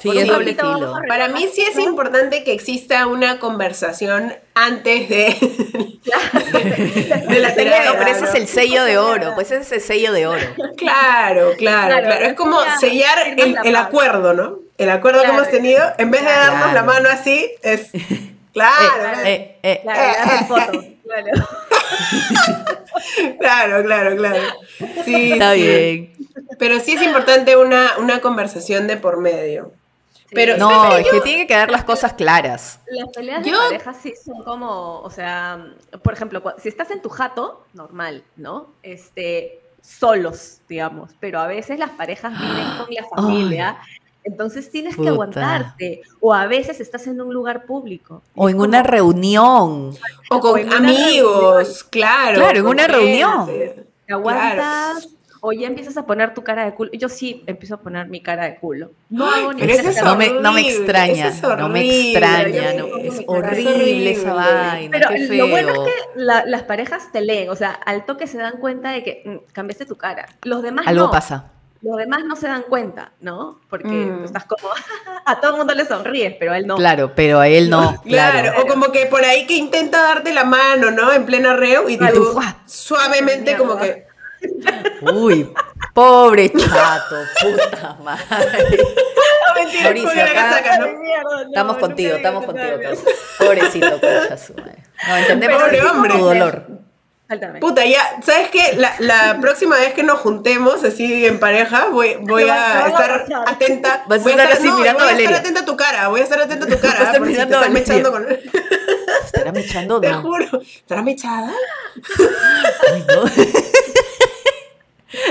Sí, 0.00 0.18
es 0.18 0.26
doble 0.26 0.54
filo. 0.54 1.00
Para 1.08 1.28
mí 1.28 1.48
sí 1.52 1.62
es 1.62 1.78
importante 1.78 2.44
que 2.44 2.52
exista 2.52 3.06
una 3.06 3.38
conversación 3.38 4.34
antes 4.54 5.08
de, 5.08 5.36
de 7.28 7.40
la 7.40 7.54
terapia. 7.54 7.94
pero 7.98 8.10
ese 8.10 8.24
es 8.24 8.34
el 8.34 8.48
sello 8.48 8.84
de 8.84 8.98
oro, 8.98 9.34
pues 9.34 9.50
ese 9.50 9.62
es 9.62 9.72
el 9.72 9.80
sello 9.80 10.12
de 10.12 10.26
oro. 10.26 10.46
Claro, 10.76 11.52
claro, 11.58 11.98
claro. 11.98 12.24
Es 12.24 12.34
como 12.34 12.58
sellar 12.80 13.18
el, 13.36 13.76
acuerdo, 13.76 14.32
¿no? 14.32 14.60
El 14.78 14.90
acuerdo 14.90 15.22
que 15.22 15.28
hemos 15.28 15.50
tenido, 15.50 15.82
en 15.98 16.10
vez 16.10 16.22
de 16.22 16.28
darnos 16.28 16.72
la 16.72 16.82
mano 16.82 17.08
así, 17.08 17.50
es... 17.62 17.90
Claro, 18.56 19.20
eh, 19.26 19.58
eh, 19.62 19.72
eh, 19.74 19.80
claro, 19.82 20.46
fotos, 20.48 20.84
claro. 21.06 21.48
claro, 23.40 23.84
claro, 23.84 24.16
claro. 24.16 24.42
Sí, 25.04 25.32
Está 25.32 25.52
bien. 25.52 26.12
Pero 26.58 26.80
sí 26.80 26.92
es 26.92 27.02
importante 27.02 27.56
una, 27.56 27.98
una 27.98 28.20
conversación 28.20 28.86
de 28.86 28.96
por 28.96 29.20
medio. 29.20 29.72
Pero, 30.32 30.56
no, 30.56 30.96
es 30.96 31.08
que 31.08 31.20
tiene 31.20 31.42
que 31.42 31.46
quedar 31.46 31.70
las 31.70 31.84
cosas 31.84 32.14
claras. 32.14 32.80
Las 32.86 33.08
peleas 33.10 33.44
de 33.44 33.52
pareja 33.52 33.94
sí 33.94 34.12
son 34.22 34.42
como, 34.42 35.00
o 35.00 35.10
sea, 35.10 35.64
por 36.02 36.12
ejemplo, 36.12 36.42
si 36.58 36.68
estás 36.68 36.90
en 36.90 37.00
tu 37.00 37.08
jato, 37.08 37.64
normal, 37.74 38.24
¿no? 38.36 38.68
Este, 38.82 39.60
solos, 39.80 40.60
digamos, 40.68 41.12
pero 41.20 41.38
a 41.38 41.46
veces 41.46 41.78
las 41.78 41.90
parejas 41.90 42.32
viven 42.38 42.66
con 42.76 42.94
la 42.94 43.04
familia. 43.14 43.78
Entonces 44.26 44.68
tienes 44.70 44.96
que 44.96 45.08
aguantarte. 45.08 46.02
O 46.20 46.34
a 46.34 46.46
veces 46.46 46.80
estás 46.80 47.06
en 47.06 47.20
un 47.20 47.32
lugar 47.32 47.64
público. 47.64 48.22
O 48.34 48.48
en 48.48 48.60
una 48.60 48.82
reunión. 48.82 49.92
O 50.30 50.40
con 50.40 50.72
amigos, 50.72 51.84
claro. 51.84 52.40
Claro, 52.40 52.58
en 52.58 52.66
una 52.66 52.88
reunión. 52.88 53.46
Te 53.46 54.12
aguantas, 54.12 55.08
o 55.40 55.52
ya 55.52 55.68
empiezas 55.68 55.96
a 55.96 56.06
poner 56.06 56.34
tu 56.34 56.42
cara 56.42 56.64
de 56.64 56.74
culo. 56.74 56.90
Yo 56.92 57.08
sí 57.08 57.44
empiezo 57.46 57.76
a 57.76 57.80
poner 57.80 58.08
mi 58.08 58.20
cara 58.20 58.46
de 58.46 58.56
culo. 58.56 58.90
No 59.10 59.30
hago 59.30 59.52
ni 59.52 59.62
no, 59.62 60.16
me, 60.16 60.28
no 60.40 60.52
me 60.52 60.60
extraña, 60.62 61.32
no 61.56 61.68
me 61.68 62.10
extraña, 62.10 62.72
es 63.00 63.22
horrible 63.28 64.10
esa 64.10 64.34
vaina. 64.34 64.90
Pero 64.90 65.34
lo 65.36 65.48
bueno 65.48 65.72
es 65.72 65.78
que 65.78 65.92
las 66.16 66.62
parejas 66.64 67.12
te 67.12 67.20
leen, 67.20 67.48
o 67.48 67.54
sea, 67.54 67.70
al 67.70 68.04
toque 68.06 68.26
se 68.26 68.38
dan 68.38 68.58
cuenta 68.58 68.90
de 68.90 69.04
que 69.04 69.22
mm, 69.24 69.52
cambiaste 69.52 69.86
tu 69.86 69.96
cara. 69.96 70.26
Los 70.42 70.62
demás 70.62 70.84
Algo 70.88 71.12
pasa. 71.12 71.52
Los 71.82 71.96
demás 71.96 72.24
no 72.24 72.36
se 72.36 72.48
dan 72.48 72.62
cuenta, 72.62 73.12
¿no? 73.20 73.60
Porque 73.68 73.88
mm. 73.88 74.24
estás 74.24 74.44
como, 74.44 74.68
a 75.24 75.40
todo 75.40 75.52
el 75.52 75.56
mundo 75.58 75.74
le 75.74 75.84
sonríes, 75.84 76.34
pero 76.38 76.52
a 76.52 76.58
él 76.58 76.66
no. 76.66 76.76
Claro, 76.76 77.12
pero 77.14 77.40
a 77.40 77.48
él 77.48 77.70
no. 77.70 78.00
claro. 78.02 78.60
o 78.60 78.66
como 78.66 78.92
que 78.92 79.06
por 79.06 79.24
ahí 79.24 79.46
que 79.46 79.56
intenta 79.56 80.02
darte 80.02 80.32
la 80.32 80.44
mano, 80.44 80.90
¿no? 80.90 81.12
En 81.12 81.26
plena 81.26 81.54
reo 81.54 81.88
y 81.88 81.98
tú 81.98 82.38
suavemente 82.66 83.56
como 83.56 83.78
que 83.78 84.06
Uy, 85.00 85.52
pobre 85.92 86.50
chato, 86.50 87.16
puta 87.40 87.96
madre. 88.02 88.78
Mauricio, 89.82 90.10
acá, 90.10 90.62
estamos 91.48 91.76
contigo, 91.78 92.16
estamos 92.16 92.44
contigo, 92.44 92.78
Pobrecito, 93.38 93.90
concha 94.00 94.36
su 94.36 94.54
madre. 94.54 94.82
No, 95.06 95.16
entendemos 95.16 95.62
tu 96.08 96.18
dolor. 96.18 96.66
Puta, 97.60 97.84
ya, 97.84 98.20
¿sabes 98.22 98.50
qué? 98.50 98.74
La, 98.76 98.94
la, 99.00 99.38
próxima 99.40 99.76
vez 99.76 99.94
que 99.94 100.04
nos 100.04 100.20
juntemos 100.20 100.84
así 100.84 101.26
en 101.26 101.40
pareja, 101.40 101.88
voy, 101.90 102.16
voy 102.20 102.44
a 102.44 102.86
estar 102.86 103.26
atenta. 103.46 104.04
Vas 104.06 104.24
a 104.24 104.30
estar 104.30 104.52
así 104.52 104.70
mirando 104.70 105.02
a 105.02 105.12
Voy 105.12 105.14
a 105.14 105.18
estar 105.18 105.34
atenta 105.34 105.60
a 105.60 105.64
tu 105.64 105.76
cara, 105.76 106.08
voy 106.08 106.20
a 106.20 106.24
estar 106.24 106.40
atenta 106.40 106.66
a 106.66 106.68
tu 106.68 106.78
cara. 106.80 107.04
Vas 107.04 107.16
a 107.16 107.20
mirando 107.20 107.58
si 107.58 107.64
te 107.64 107.70
mechando 107.70 108.12
con... 108.12 108.26
¿Estará 109.24 109.52
mechando? 109.52 110.00
Te 110.00 110.12
juro. 110.12 110.60
¿Estará 110.62 111.02
mechada? 111.02 111.52
Ay, 112.92 113.04
no. 113.08 113.24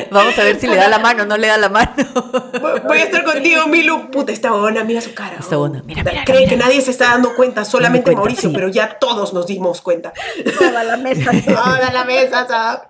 Vamos 0.09 0.39
a 0.39 0.43
ver 0.43 0.59
si 0.59 0.67
le 0.67 0.77
da 0.77 0.87
la 0.87 0.99
mano 0.99 1.23
o 1.23 1.25
no 1.25 1.35
le 1.35 1.47
da 1.47 1.57
la 1.57 1.69
mano. 1.69 1.91
Voy 2.87 2.99
a 2.99 3.03
estar 3.03 3.23
contigo, 3.23 3.67
Milu. 3.67 4.09
Puta, 4.09 4.31
esta 4.31 4.51
buena, 4.51 4.83
mira 4.83 5.01
su 5.01 5.13
cara. 5.13 5.37
Esta 5.39 5.57
buena, 5.57 5.83
mira, 5.85 6.03
mira. 6.03 6.23
Cree 6.23 6.47
que 6.47 6.55
nadie 6.55 6.81
se 6.81 6.91
está 6.91 7.09
dando 7.09 7.35
cuenta, 7.35 7.65
solamente 7.65 8.15
Mauricio, 8.15 8.51
pero 8.53 8.69
ya 8.69 8.97
todos 8.99 9.33
nos 9.33 9.47
dimos 9.47 9.81
cuenta. 9.81 10.13
Toda 10.57 10.83
la 10.83 10.97
mesa. 10.97 11.31
Toda 11.45 11.91
la 11.91 12.05
mesa, 12.05 12.47
¿sabes? 12.47 12.81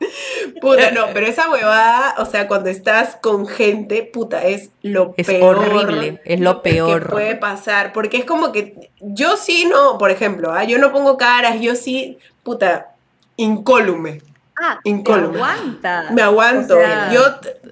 Puta, 0.61 0.91
no, 0.91 1.07
pero 1.13 1.25
esa 1.25 1.49
huevada, 1.49 2.15
o 2.19 2.25
sea, 2.25 2.47
cuando 2.47 2.69
estás 2.69 3.15
con 3.15 3.47
gente, 3.47 4.03
puta, 4.03 4.43
es 4.43 4.69
lo 4.83 5.13
es 5.17 5.25
peor. 5.25 5.57
Es 5.57 5.73
horrible, 5.73 6.21
es 6.23 6.39
lo 6.39 6.61
peor. 6.61 7.03
Que 7.03 7.09
puede 7.09 7.35
pasar, 7.35 7.93
porque 7.93 8.17
es 8.17 8.25
como 8.25 8.51
que 8.51 8.91
yo 8.99 9.37
sí 9.37 9.65
no, 9.65 9.97
por 9.97 10.11
ejemplo, 10.11 10.53
¿ah? 10.53 10.63
yo 10.63 10.77
no 10.77 10.91
pongo 10.91 11.17
caras, 11.17 11.59
yo 11.59 11.75
sí, 11.75 12.19
puta, 12.43 12.93
incólume. 13.37 14.21
Ah, 14.57 14.79
incólume. 14.83 15.37
aguanta. 15.37 16.09
Me 16.11 16.21
aguanto. 16.21 16.77
yo 17.11 17.21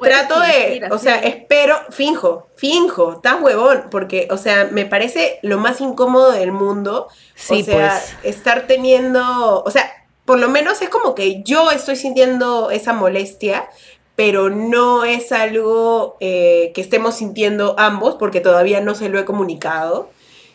trato 0.01 0.39
de, 0.41 0.87
o 0.91 0.97
sea, 0.97 1.15
espero, 1.15 1.79
finjo, 1.89 2.49
finjo, 2.55 3.13
estás 3.13 3.41
huevón, 3.41 3.85
porque, 3.89 4.27
o 4.29 4.37
sea, 4.37 4.67
me 4.71 4.85
parece 4.85 5.39
lo 5.43 5.57
más 5.57 5.79
incómodo 5.79 6.31
del 6.31 6.51
mundo. 6.51 7.07
Sí, 7.35 7.61
o 7.61 7.65
sea, 7.65 8.01
pues. 8.21 8.35
estar 8.35 8.67
teniendo, 8.67 9.63
o 9.63 9.71
sea, 9.71 9.89
por 10.25 10.39
lo 10.39 10.49
menos 10.49 10.81
es 10.81 10.89
como 10.89 11.15
que 11.15 11.43
yo 11.43 11.71
estoy 11.71 11.95
sintiendo 11.95 12.69
esa 12.69 12.93
molestia, 12.93 13.69
pero 14.15 14.49
no 14.49 15.05
es 15.05 15.31
algo 15.31 16.17
eh, 16.19 16.71
que 16.75 16.81
estemos 16.81 17.15
sintiendo 17.15 17.75
ambos, 17.77 18.15
porque 18.15 18.41
todavía 18.41 18.81
no 18.81 18.93
se 18.93 19.09
lo 19.09 19.19
he 19.19 19.25
comunicado 19.25 20.09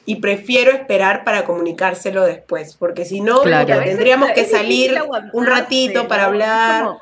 y 0.09 0.17
prefiero 0.17 0.73
esperar 0.73 1.23
para 1.23 1.45
comunicárselo 1.45 2.25
después, 2.25 2.75
porque 2.79 3.05
si 3.05 3.21
no, 3.21 3.43
tendríamos 3.43 4.31
que 4.31 4.47
salir 4.47 4.99
un 5.35 5.45
ratito 5.45 6.09
para 6.09 6.25
hablar. 6.25 6.97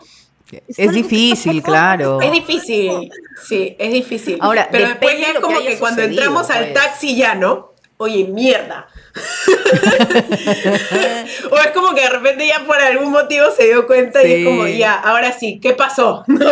Es, 0.66 0.90
difícil, 0.90 1.62
claro. 1.62 2.20
Es 2.20 2.32
difícil, 2.32 3.09
sí, 3.46 3.76
es 3.78 3.92
difícil. 3.92 4.38
Ahora, 4.40 4.66
pero 4.72 4.88
después 4.88 5.20
ya 5.20 5.30
es 5.30 5.38
como 5.38 5.61
que 5.61 5.78
cuando 5.78 6.02
entramos 6.02 6.50
al 6.50 6.72
pues. 6.72 6.74
taxi 6.74 7.14
ya, 7.14 7.36
¿no? 7.36 7.74
Oye, 7.96 8.24
mierda. 8.24 8.88
o 11.50 11.58
es 11.58 11.66
como 11.74 11.94
que 11.94 12.02
de 12.02 12.08
repente 12.08 12.46
ya 12.46 12.64
por 12.66 12.76
algún 12.76 13.12
motivo 13.12 13.46
se 13.56 13.64
dio 13.64 13.86
cuenta 13.86 14.22
y 14.22 14.32
es 14.32 14.44
como, 14.44 14.66
ya, 14.66 14.92
ahora 14.94 15.32
sí, 15.32 15.58
¿qué 15.60 15.72
pasó? 15.72 16.24
¿No? 16.26 16.50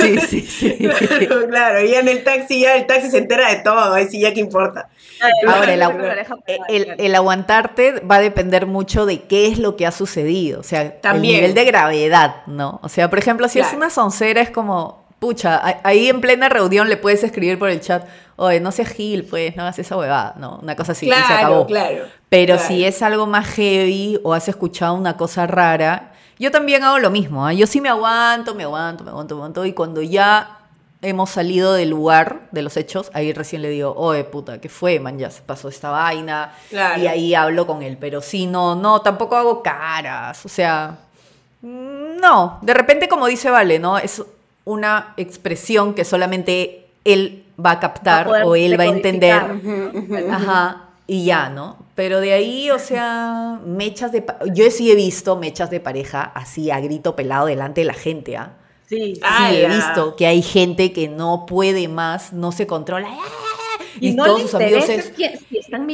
Sí, 0.00 0.18
sí, 0.20 0.42
sí. 0.42 0.76
claro, 0.78 1.48
claro, 1.48 1.84
ya 1.84 2.00
en 2.00 2.08
el 2.08 2.24
taxi, 2.24 2.60
ya 2.60 2.76
el 2.76 2.86
taxi 2.86 3.10
se 3.10 3.18
entera 3.18 3.50
de 3.50 3.56
todo, 3.62 3.94
ahí 3.94 4.06
sí, 4.08 4.20
ya 4.20 4.34
qué 4.34 4.40
importa. 4.40 4.88
Ahora, 5.46 5.72
el, 6.68 7.14
aguantarte 7.14 8.00
va 8.00 8.16
a 8.16 8.20
depender 8.20 8.66
mucho 8.66 9.06
de 9.06 9.22
qué 9.22 9.46
es 9.46 9.58
lo 9.58 9.76
que 9.76 9.86
ha 9.86 9.92
sucedido, 9.92 10.60
o 10.60 10.62
sea, 10.62 10.98
el 11.02 11.22
nivel 11.22 11.54
de 11.54 11.64
gravedad, 11.64 12.44
¿no? 12.46 12.80
O 12.82 12.88
sea, 12.88 13.08
por 13.08 13.18
ejemplo, 13.18 13.48
si 13.48 13.60
es 13.60 13.72
una 13.72 13.88
soncera, 13.88 14.42
es 14.42 14.50
como, 14.50 15.05
pucha, 15.18 15.80
ahí 15.82 16.08
en 16.08 16.20
plena 16.20 16.48
reunión 16.48 16.88
le 16.88 16.96
puedes 16.96 17.24
escribir 17.24 17.58
por 17.58 17.70
el 17.70 17.80
chat, 17.80 18.06
oye, 18.36 18.60
no 18.60 18.70
seas 18.72 18.88
gil, 18.90 19.24
pues, 19.24 19.56
no 19.56 19.62
hagas 19.62 19.78
esa 19.78 19.96
huevada, 19.96 20.34
¿no? 20.38 20.58
Una 20.62 20.76
cosa 20.76 20.92
así, 20.92 21.08
y 21.08 21.12
se 21.12 21.32
acabó. 21.32 21.66
Claro, 21.66 22.04
Pero 22.28 22.58
si 22.58 22.84
es 22.84 23.02
algo 23.02 23.26
más 23.26 23.46
heavy 23.48 24.20
o 24.22 24.34
has 24.34 24.48
escuchado 24.48 24.94
una 24.94 25.16
cosa 25.16 25.46
rara, 25.46 26.12
yo 26.38 26.50
también 26.50 26.84
hago 26.84 26.98
lo 26.98 27.10
mismo, 27.10 27.46
¿ah? 27.46 27.52
yo 27.52 27.66
sí 27.66 27.80
me 27.80 27.88
aguanto, 27.88 28.54
me 28.54 28.64
aguanto, 28.64 29.04
me 29.04 29.10
aguanto, 29.10 29.34
me 29.34 29.40
aguanto, 29.40 29.64
y 29.64 29.72
cuando 29.72 30.02
ya 30.02 30.56
hemos 31.02 31.30
salido 31.30 31.72
del 31.74 31.90
lugar 31.90 32.48
de 32.50 32.62
los 32.62 32.76
hechos, 32.76 33.10
ahí 33.14 33.32
recién 33.32 33.62
le 33.62 33.68
digo, 33.68 33.94
oye, 33.96 34.24
puta, 34.24 34.60
¿qué 34.60 34.68
fue, 34.68 34.98
man? 34.98 35.18
Ya 35.18 35.30
se 35.30 35.42
pasó 35.42 35.68
esta 35.68 35.90
vaina. 35.90 36.52
Y 36.70 37.06
ahí 37.06 37.34
hablo 37.34 37.66
con 37.66 37.82
él. 37.82 37.96
Pero 38.00 38.20
sí, 38.20 38.46
no, 38.46 38.74
no, 38.74 39.02
tampoco 39.02 39.36
hago 39.36 39.62
caras. 39.62 40.44
O 40.44 40.48
sea, 40.48 40.96
no. 41.62 42.58
De 42.62 42.74
repente, 42.74 43.08
como 43.08 43.26
dice 43.26 43.50
Vale, 43.50 43.78
¿no? 43.78 43.98
Es 43.98 44.22
una 44.66 45.14
expresión 45.16 45.94
que 45.94 46.04
solamente 46.04 46.88
él 47.04 47.44
va 47.64 47.70
a 47.70 47.80
captar 47.80 48.42
o 48.44 48.54
él 48.54 48.78
va 48.78 48.84
a 48.84 48.88
entender. 48.88 49.42
Ajá. 50.30 50.82
Y 51.06 51.24
ya, 51.24 51.48
¿no? 51.48 51.78
Pero 51.94 52.20
de 52.20 52.32
ahí, 52.32 52.70
o 52.72 52.80
sea, 52.80 53.60
mechas 53.64 54.10
de... 54.10 54.26
Yo 54.52 54.70
sí 54.72 54.90
he 54.90 54.96
visto 54.96 55.36
mechas 55.36 55.70
de 55.70 55.78
pareja 55.78 56.20
así 56.34 56.70
a 56.72 56.80
grito 56.80 57.14
pelado 57.14 57.46
delante 57.46 57.82
de 57.82 57.86
la 57.86 57.94
gente, 57.94 58.36
¿ah? 58.36 58.54
Sí, 58.88 59.14
sí, 59.14 59.56
he 59.56 59.68
visto 59.68 60.16
que 60.16 60.26
hay 60.26 60.42
gente 60.42 60.92
que 60.92 61.08
no 61.08 61.46
puede 61.46 61.88
más, 61.88 62.32
no 62.32 62.52
se 62.52 62.66
controla. 62.66 63.08
Y, 64.00 64.16
todos 64.16 64.42
sus 64.42 64.54
amigos 64.54 64.88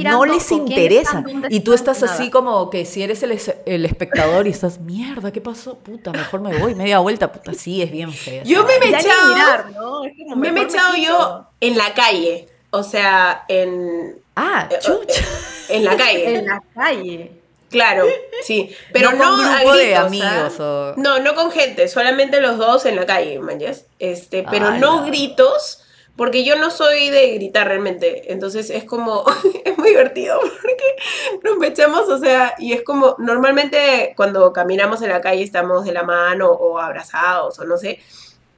no 0.05 0.24
les 0.24 0.50
interesa. 0.50 1.24
Y 1.48 1.61
tú 1.61 1.72
estás 1.72 2.03
así 2.03 2.30
como 2.30 2.70
que 2.70 2.84
si 2.84 3.03
eres 3.03 3.22
el, 3.22 3.84
espectador 3.84 4.46
y 4.46 4.50
estás, 4.50 4.80
mierda, 4.80 5.32
¿qué 5.32 5.40
pasó? 5.40 5.78
Puta, 5.78 6.12
mejor 6.12 6.40
me 6.40 6.57
voy, 6.59 6.74
media 6.74 6.98
vuelta, 6.98 7.32
puta, 7.32 7.55
sí, 7.55 7.82
es 7.82 7.90
bien 7.90 8.12
feo. 8.12 8.42
Yo 8.44 8.64
me 8.64 8.74
he 8.74 8.88
echado, 8.88 10.05
me 10.36 10.48
he 10.48 10.62
echado 10.62 10.96
yo 10.96 11.46
en 11.61 11.76
la 11.76 11.94
calle, 11.94 12.48
o 12.70 12.82
sea, 12.82 13.44
en... 13.48 14.20
Ah, 14.34 14.68
eh, 14.70 14.78
chucha. 14.80 15.20
Eh, 15.68 15.76
en 15.76 15.84
la 15.84 15.96
calle. 15.96 16.34
en 16.38 16.46
la 16.46 16.62
calle. 16.74 17.42
Claro, 17.72 18.05
sí, 18.42 18.70
pero 18.92 19.12
no, 19.12 19.24
con 19.24 19.50
grupo 19.50 19.74
de 19.74 19.96
amigos 19.96 20.59
No, 20.98 21.20
no 21.20 21.34
con 21.34 21.50
gente, 21.50 21.88
solamente 21.88 22.40
los 22.42 22.59
dos 22.59 22.84
en 22.84 22.96
la 22.96 23.07
calle, 23.07 23.38
manches. 23.38 23.86
Este, 23.98 24.44
pero 24.48 24.72
no 24.72 25.07
gritos 25.07 25.82
porque 26.17 26.45
yo 26.45 26.57
no 26.57 26.71
soy 26.71 27.11
de 27.11 27.33
gritar 27.35 27.69
realmente, 27.69 28.33
entonces 28.33 28.71
es 28.71 28.85
como, 28.85 29.25
es 29.65 29.79
muy 29.79 29.91
divertido 29.91 30.39
porque 30.63 30.97
nos 31.43 31.57
mechamos, 31.59 32.09
o 32.09 32.19
sea, 32.19 32.55
y 32.59 32.73
es 32.73 32.83
como, 32.83 33.17
normalmente 33.19 34.13
cuando 34.17 34.53
caminamos 34.53 35.03
en 35.03 35.09
la 35.09 35.21
calle 35.21 35.43
estamos 35.43 35.85
de 35.85 35.93
la 35.93 36.03
mano 36.03 36.51
o 36.51 36.79
abrazados 36.79 37.59
o 37.59 37.65
no 37.65 37.79
sé, 37.79 38.01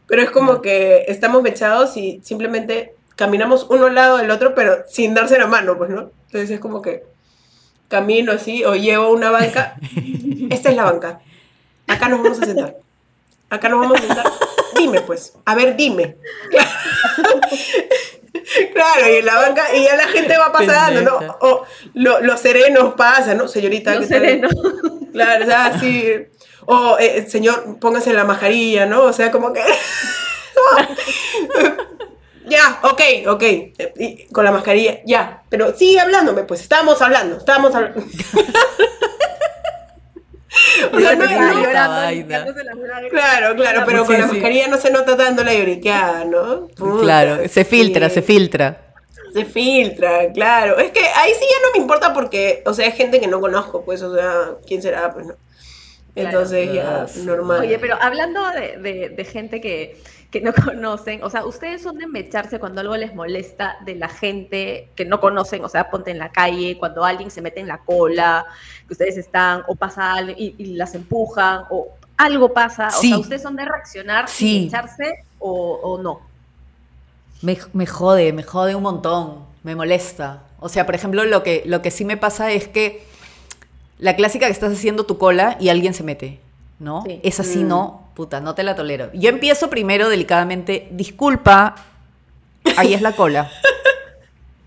pero 0.06 0.22
es 0.22 0.30
como 0.30 0.60
que 0.60 1.04
estamos 1.08 1.42
mechados 1.42 1.96
y 1.96 2.20
simplemente 2.24 2.94
caminamos 3.16 3.66
uno 3.70 3.86
al 3.86 3.94
lado 3.94 4.16
del 4.18 4.30
otro, 4.30 4.54
pero 4.54 4.84
sin 4.88 5.14
darse 5.14 5.38
la 5.38 5.46
mano, 5.46 5.78
pues, 5.78 5.90
¿no? 5.90 6.10
Entonces 6.26 6.50
es 6.50 6.60
como 6.60 6.82
que 6.82 7.04
camino 7.88 8.32
así 8.32 8.64
o 8.64 8.74
llevo 8.74 9.10
una 9.10 9.30
banca, 9.30 9.76
esta 10.50 10.70
es 10.70 10.76
la 10.76 10.84
banca, 10.84 11.20
acá 11.86 12.08
nos 12.08 12.20
vamos 12.20 12.42
a 12.42 12.46
sentar, 12.46 12.76
acá 13.48 13.68
nos 13.68 13.80
vamos 13.80 13.98
a 13.98 14.02
sentar 14.02 14.26
dime 14.74 15.00
pues, 15.00 15.34
a 15.44 15.54
ver, 15.54 15.76
dime. 15.76 16.16
Claro, 18.72 19.10
y 19.10 19.16
en 19.16 19.26
la 19.26 19.36
banca, 19.36 19.74
y 19.74 19.84
ya 19.84 19.96
la 19.96 20.08
gente 20.08 20.36
va 20.36 20.52
pasando, 20.52 21.00
¿no? 21.02 21.18
O 21.40 21.64
los 21.94 22.40
serenos 22.40 22.94
pasan, 22.94 23.38
¿no? 23.38 23.48
Señorita, 23.48 23.94
los 23.94 24.06
serenos. 24.06 24.52
Claro, 25.12 25.46
ya 25.46 25.66
así. 25.66 26.12
O, 26.66 26.98
eh, 26.98 27.24
señor, 27.28 27.78
póngase 27.78 28.12
la 28.12 28.24
majarilla, 28.24 28.86
¿no? 28.86 29.04
O 29.04 29.12
sea, 29.12 29.30
como 29.30 29.52
que. 29.52 29.62
ya, 32.46 32.80
ok, 32.82 33.00
ok. 33.28 33.44
con 34.32 34.44
la 34.44 34.50
mascarilla, 34.50 34.98
ya. 35.06 35.44
Pero 35.48 35.72
sigue 35.76 36.00
hablándome, 36.00 36.42
pues, 36.42 36.60
estamos 36.60 37.00
hablando, 37.00 37.36
estamos 37.36 37.72
hablando. 37.74 38.02
O 40.92 41.00
sea, 41.00 41.16
no, 41.16 41.24
Claro, 43.10 43.56
claro, 43.56 43.82
pero 43.86 44.04
con 44.04 44.18
la 44.18 44.26
mascarilla 44.26 44.68
no 44.68 44.78
se 44.78 44.90
nota 44.90 45.16
tanto 45.16 45.42
la 45.44 45.54
lloriqueada, 45.54 46.24
¿no? 46.24 46.68
claro, 47.00 47.48
se 47.48 47.64
filtra, 47.64 48.08
se 48.08 48.22
filtra. 48.22 48.80
Se 49.32 49.44
filtra, 49.44 50.32
claro. 50.32 50.78
Es 50.78 50.92
que 50.92 51.00
ahí 51.00 51.32
sí 51.32 51.44
ya 51.50 51.66
no 51.66 51.72
me 51.72 51.78
importa 51.78 52.14
porque, 52.14 52.62
o 52.66 52.72
sea, 52.72 52.86
es 52.86 52.94
gente 52.94 53.18
que 53.20 53.26
no 53.26 53.40
conozco, 53.40 53.84
pues, 53.84 54.00
o 54.02 54.14
sea, 54.14 54.52
¿quién 54.64 54.80
será? 54.80 55.12
Pues 55.12 55.26
no. 55.26 55.34
Entonces 56.14 56.72
ya, 56.72 57.06
normal. 57.24 57.60
Oye, 57.60 57.78
pero 57.78 57.96
hablando 58.00 58.40
de, 58.50 59.12
de 59.16 59.24
gente 59.24 59.60
que, 59.60 60.00
que 60.34 60.40
no 60.40 60.52
conocen, 60.64 61.22
o 61.22 61.30
sea, 61.30 61.46
ustedes 61.46 61.80
son 61.80 61.96
de 61.96 62.08
mecharse 62.08 62.58
cuando 62.58 62.80
algo 62.80 62.96
les 62.96 63.14
molesta 63.14 63.76
de 63.84 63.94
la 63.94 64.08
gente 64.08 64.88
que 64.96 65.04
no 65.04 65.20
conocen, 65.20 65.64
o 65.64 65.68
sea, 65.68 65.90
ponte 65.90 66.10
en 66.10 66.18
la 66.18 66.30
calle, 66.30 66.76
cuando 66.76 67.04
alguien 67.04 67.30
se 67.30 67.40
mete 67.40 67.60
en 67.60 67.68
la 67.68 67.78
cola, 67.78 68.44
que 68.88 68.94
ustedes 68.94 69.16
están, 69.16 69.62
o 69.68 69.76
pasa 69.76 70.12
alguien 70.12 70.36
y, 70.58 70.74
las 70.74 70.96
empujan, 70.96 71.62
o 71.70 71.88
algo 72.16 72.52
pasa, 72.52 72.88
o 72.88 73.00
sea, 73.00 73.18
ustedes 73.18 73.42
son 73.42 73.54
de 73.54 73.64
reaccionar 73.64 74.28
sí. 74.28 74.64
mecharse 74.64 75.24
o, 75.38 76.00
no. 76.02 76.20
Me, 77.40 77.56
me, 77.72 77.86
jode, 77.86 78.32
me 78.32 78.42
jode 78.42 78.74
un 78.74 78.82
montón, 78.82 79.44
me 79.62 79.76
molesta. 79.76 80.42
O 80.58 80.68
sea, 80.68 80.84
por 80.84 80.96
ejemplo, 80.96 81.24
lo 81.24 81.44
que, 81.44 81.62
lo 81.66 81.80
que 81.80 81.92
sí 81.92 82.04
me 82.04 82.16
pasa 82.16 82.50
es 82.50 82.66
que 82.66 83.04
la 83.98 84.16
clásica 84.16 84.46
que 84.46 84.52
estás 84.52 84.72
haciendo 84.72 85.04
tu 85.04 85.18
cola 85.18 85.56
y 85.60 85.68
alguien 85.68 85.94
se 85.94 86.02
mete. 86.02 86.40
¿no? 86.78 87.04
Es 87.22 87.40
así, 87.40 87.62
no, 87.62 88.08
mm. 88.10 88.14
puta, 88.14 88.40
no 88.40 88.54
te 88.54 88.62
la 88.62 88.74
tolero. 88.74 89.10
Yo 89.14 89.28
empiezo 89.30 89.70
primero 89.70 90.08
delicadamente, 90.08 90.88
disculpa, 90.90 91.74
ahí 92.76 92.94
es 92.94 93.02
la 93.02 93.12
cola. 93.12 93.50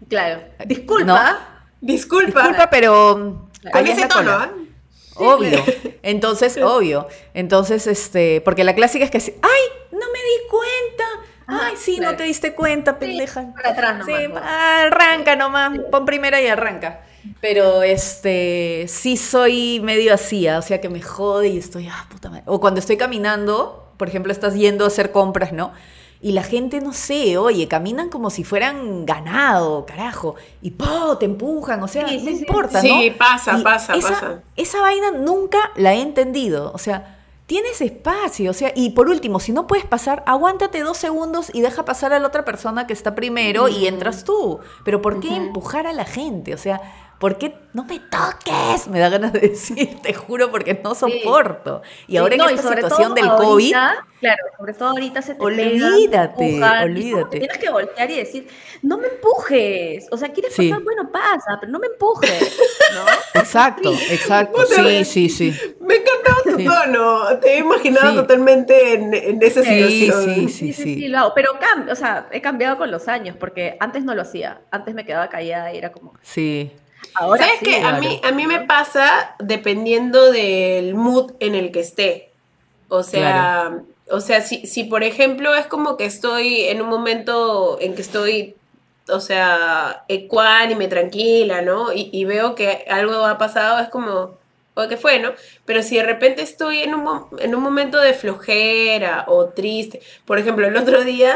Claro, 0.09 0.41
disculpa. 0.65 1.38
Disculpa. 1.82 2.43
Disculpa, 2.43 2.69
pero 2.69 3.49
ahí 3.73 3.89
es 3.89 3.99
la 3.99 4.07
cola. 4.07 4.51
¿eh? 4.55 4.67
Obvio. 5.15 5.61
Entonces, 6.01 6.57
obvio. 6.63 7.09
Entonces, 7.34 7.88
este, 7.88 8.39
porque 8.39 8.63
la 8.63 8.73
clásica 8.73 9.03
es 9.03 9.11
que, 9.11 9.17
ay, 9.17 9.61
no 9.91 9.99
me 9.99 10.19
di 10.19 10.47
cuenta. 10.49 11.03
Ay, 11.45 11.75
sí, 11.75 11.99
no 11.99 12.15
te 12.15 12.23
diste 12.23 12.53
cuenta, 12.53 12.99
pendeja. 12.99 13.53
para 13.53 13.71
atrás 13.71 13.97
nomás. 13.97 14.21
Sí, 14.21 14.32
arranca 14.45 15.36
nomás, 15.36 15.78
pon 15.91 16.05
primera 16.05 16.39
y 16.41 16.47
arranca. 16.47 17.01
Pero 17.41 17.84
este, 17.84 18.86
sí 18.88 19.17
soy 19.17 19.80
medio 19.82 20.13
así, 20.13 20.47
¿ah? 20.47 20.59
o 20.59 20.61
sea 20.61 20.82
que 20.82 20.89
me 20.89 21.01
jode 21.01 21.49
y 21.49 21.57
estoy, 21.57 21.88
ah, 21.88 22.07
puta 22.09 22.30
madre. 22.30 22.43
O 22.45 22.59
cuando 22.59 22.80
estoy 22.80 22.97
caminando, 22.97 23.91
por 23.97 24.07
ejemplo, 24.07 24.32
estás 24.32 24.55
yendo 24.55 24.84
a 24.84 24.88
hacer 24.88 25.11
compras, 25.11 25.53
¿no? 25.53 25.71
Y 26.19 26.32
la 26.32 26.41
gente, 26.41 26.82
no 26.82 26.93
sé, 26.93 27.38
oye, 27.38 27.67
caminan 27.67 28.09
como 28.09 28.32
si 28.32 28.43
fueran 28.43 29.05
ganado, 29.05 29.86
carajo. 29.86 30.36
Y 30.63 30.71
¡po! 30.71 31.17
te 31.19 31.25
empujan, 31.25 31.84
o 31.84 31.88
sea, 31.88 32.07
no 32.07 32.11
importa, 32.11 32.82
¿no? 32.82 32.82
Sí, 32.82 33.13
pasa, 33.17 33.59
pasa, 33.63 33.93
pasa. 33.93 34.41
Esa 34.55 34.82
vaina 34.82 35.11
nunca 35.11 35.59
la 35.75 35.93
he 35.93 36.01
entendido. 36.01 36.71
O 36.73 36.80
sea, 36.80 37.17
tienes 37.45 37.82
espacio, 37.82 38.49
o 38.49 38.53
sea, 38.53 38.71
y 38.75 38.91
por 38.91 39.09
último, 39.09 39.39
si 39.39 39.51
no 39.51 39.67
puedes 39.67 39.86
pasar, 39.86 40.23
aguántate 40.25 40.82
dos 40.82 40.97
segundos 40.97 41.51
y 41.53 41.61
deja 41.61 41.86
pasar 41.86 42.13
a 42.13 42.19
la 42.19 42.28
otra 42.28 42.43
persona 42.45 42.88
que 42.88 42.93
está 42.93 43.13
primero 43.13 43.67
y 43.67 43.86
entras 43.86 44.23
tú. 44.23 44.59
Pero 44.84 45.03
¿por 45.03 45.19
qué 45.19 45.36
empujar 45.36 45.86
a 45.86 45.93
la 45.93 46.05
gente? 46.05 46.55
O 46.55 46.57
sea, 46.57 46.82
¿por 47.20 47.38
qué 47.38 47.55
no 47.74 47.84
me 47.86 47.99
toques? 47.99 48.88
Me 48.88 48.99
da 48.99 49.09
ganas 49.09 49.34
de 49.34 49.39
decir, 49.39 49.99
te 50.01 50.13
juro, 50.13 50.51
porque 50.51 50.80
no 50.84 50.95
soporto. 50.95 51.82
Y 52.07 52.18
ahora 52.18 52.36
en 52.36 52.41
esta 52.41 52.74
situación 52.74 53.13
del 53.13 53.28
COVID. 53.28 53.76
Claro, 54.20 54.43
sobre 54.57 54.74
todo 54.74 54.89
ahorita 54.89 55.22
se 55.22 55.36
te 55.36 55.43
Olvídate, 55.43 56.59
olvídate. 56.84 57.38
tienes 57.38 57.57
que 57.59 57.70
voltear 57.70 58.09
y 58.09 58.15
decir, 58.15 58.47
no 58.82 58.97
me 58.97 59.09
empujes. 59.09 60.07
O 60.11 60.18
sea, 60.18 60.30
quieres 60.30 60.55
pasar, 60.55 60.82
bueno, 60.82 61.11
pasa, 61.11 61.57
pero 61.59 61.72
no 61.72 61.78
me 61.78 61.86
empujes. 61.86 62.57
¿no? 62.95 63.05
Exacto, 63.39 63.93
exacto. 64.09 64.65
Sí, 64.65 65.05
sí, 65.05 65.30
sí. 65.30 65.76
Me 65.80 65.93
ha 65.93 65.97
encantado 65.97 66.57
tu 66.57 66.63
tono. 66.63 67.39
Te 67.39 67.53
he 67.53 67.59
imaginado 67.59 68.15
totalmente 68.22 68.93
en, 68.93 69.13
en, 69.13 69.43
esa 69.43 69.61
situación. 69.61 70.24
Sí, 70.24 70.49
sí, 70.49 70.74
sí. 70.74 70.84
sí, 70.95 71.07
lo 71.07 71.20
hago. 71.20 71.34
Pero 71.36 71.51
o 71.91 71.95
sea, 71.95 72.28
he 72.32 72.41
cambiado 72.41 72.78
con 72.78 72.89
los 72.89 73.07
años, 73.07 73.36
porque 73.39 73.78
antes 73.80 74.03
no 74.03 74.15
lo 74.15 74.24
hacía. 74.24 74.61
Antes 74.72 74.95
me 74.95 75.05
quedaba 75.05 75.30
callada 75.30 75.72
y 75.74 75.78
era 75.78 75.91
como. 75.91 76.13
Sí. 76.24 76.72
Ahora 77.20 77.45
¿Sabes 77.45 77.59
que 77.61 77.82
a 77.82 77.93
mí, 77.99 78.22
a 78.24 78.32
mí 78.32 78.45
me 78.45 78.61
pasa 78.61 79.36
dependiendo 79.39 80.32
del 80.32 80.93
mood 80.93 81.32
en 81.39 81.55
el 81.55 81.72
que 81.72 81.80
esté. 81.80 82.32
O 82.89 83.01
sea, 83.01 83.82
o 84.09 84.22
sea, 84.22 84.41
si, 84.41 84.65
si 84.68 84.84
por 84.84 85.03
ejemplo 85.03 85.55
es 85.55 85.65
como 85.65 85.97
que 85.97 86.05
estoy 86.05 86.65
en 86.65 86.82
un 86.82 86.89
momento 86.89 87.78
en 87.82 87.95
que 87.95 88.01
estoy, 88.01 88.55
o 89.09 89.20
sea, 89.20 90.05
ecuánime, 90.07 90.88
tranquila, 90.88 91.61
¿no? 91.61 91.91
Y, 91.91 92.09
y 92.13 92.26
veo 92.26 92.55
que 92.55 92.86
algo 92.89 93.26
ha 93.26 93.38
pasado, 93.38 93.80
es 93.80 93.89
como, 93.89 94.38
o 94.76 94.88
que 94.88 94.97
fue, 94.97 95.20
¿no? 95.20 95.32
Pero 95.65 95.82
si 95.82 95.97
de 95.97 96.03
repente 96.03 96.43
estoy 96.43 96.84
en 96.84 96.93
un, 96.93 97.26
en 97.39 97.55
un 97.55 97.63
momento 97.63 97.99
de 97.99 98.13
flojera 98.13 99.26
o 99.28 99.47
triste, 99.47 100.01
por 100.26 100.38
ejemplo, 100.38 100.68
el 100.68 100.78
otro 100.78 101.03
día 101.03 101.36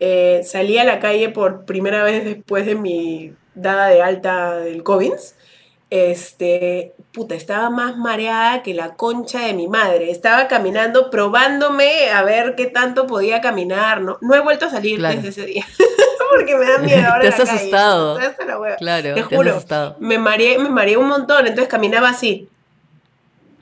eh, 0.00 0.42
salí 0.44 0.78
a 0.78 0.84
la 0.84 1.00
calle 1.00 1.28
por 1.28 1.64
primera 1.64 2.04
vez 2.04 2.24
después 2.24 2.66
de 2.66 2.76
mi 2.76 3.34
dada 3.60 3.88
de 3.88 4.02
alta 4.02 4.56
del 4.56 4.82
COVID, 4.82 5.12
este, 5.90 6.94
puta, 7.12 7.34
estaba 7.34 7.70
más 7.70 7.96
mareada 7.96 8.62
que 8.62 8.74
la 8.74 8.94
concha 8.94 9.40
de 9.40 9.54
mi 9.54 9.68
madre. 9.68 10.10
Estaba 10.10 10.46
caminando, 10.48 11.10
probándome 11.10 12.10
a 12.10 12.22
ver 12.22 12.54
qué 12.56 12.66
tanto 12.66 13.06
podía 13.06 13.40
caminar. 13.40 14.02
No, 14.02 14.18
no 14.20 14.34
he 14.34 14.40
vuelto 14.40 14.66
a 14.66 14.70
salir 14.70 15.00
desde 15.00 15.28
ese 15.28 15.46
día. 15.46 15.66
Porque 16.36 16.56
me 16.56 16.66
da 16.70 16.78
miedo 16.78 17.08
ahora. 17.08 17.20
Te 17.22 17.28
has 17.28 17.40
asustado. 17.40 18.18
Claro, 18.78 19.14
te, 19.14 19.22
juro. 19.22 19.50
asustado. 19.50 19.96
Me 19.98 20.18
mareé, 20.18 20.58
me 20.58 20.68
mareé 20.68 20.96
un 20.98 21.08
montón, 21.08 21.46
entonces 21.46 21.68
caminaba 21.68 22.10
así. 22.10 22.48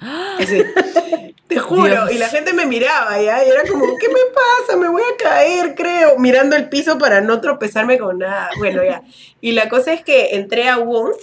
Así. 0.01 0.62
Te 1.49 1.59
juro, 1.61 2.11
y 2.11 2.18
la 2.18 2.28
gente 2.28 2.53
me 2.53 2.66
miraba, 2.66 3.22
¿ya? 3.22 3.44
Y 3.44 3.49
era 3.49 3.62
como, 3.70 3.84
¿qué 3.99 4.09
me 4.09 4.20
pasa? 4.34 4.76
Me 4.76 4.88
voy 4.88 5.03
a 5.03 5.16
caer, 5.16 5.76
creo, 5.76 6.18
mirando 6.18 6.57
el 6.57 6.68
piso 6.68 6.99
para 6.99 7.20
no 7.20 7.40
tropezarme 7.40 7.99
con 7.99 8.18
nada. 8.18 8.51
Bueno, 8.59 8.82
ya. 8.82 9.03
Y 9.40 9.53
la 9.53 9.68
cosa 9.68 9.92
es 9.92 10.03
que 10.03 10.34
entré 10.34 10.68
a 10.68 10.78
Wons 10.78 11.16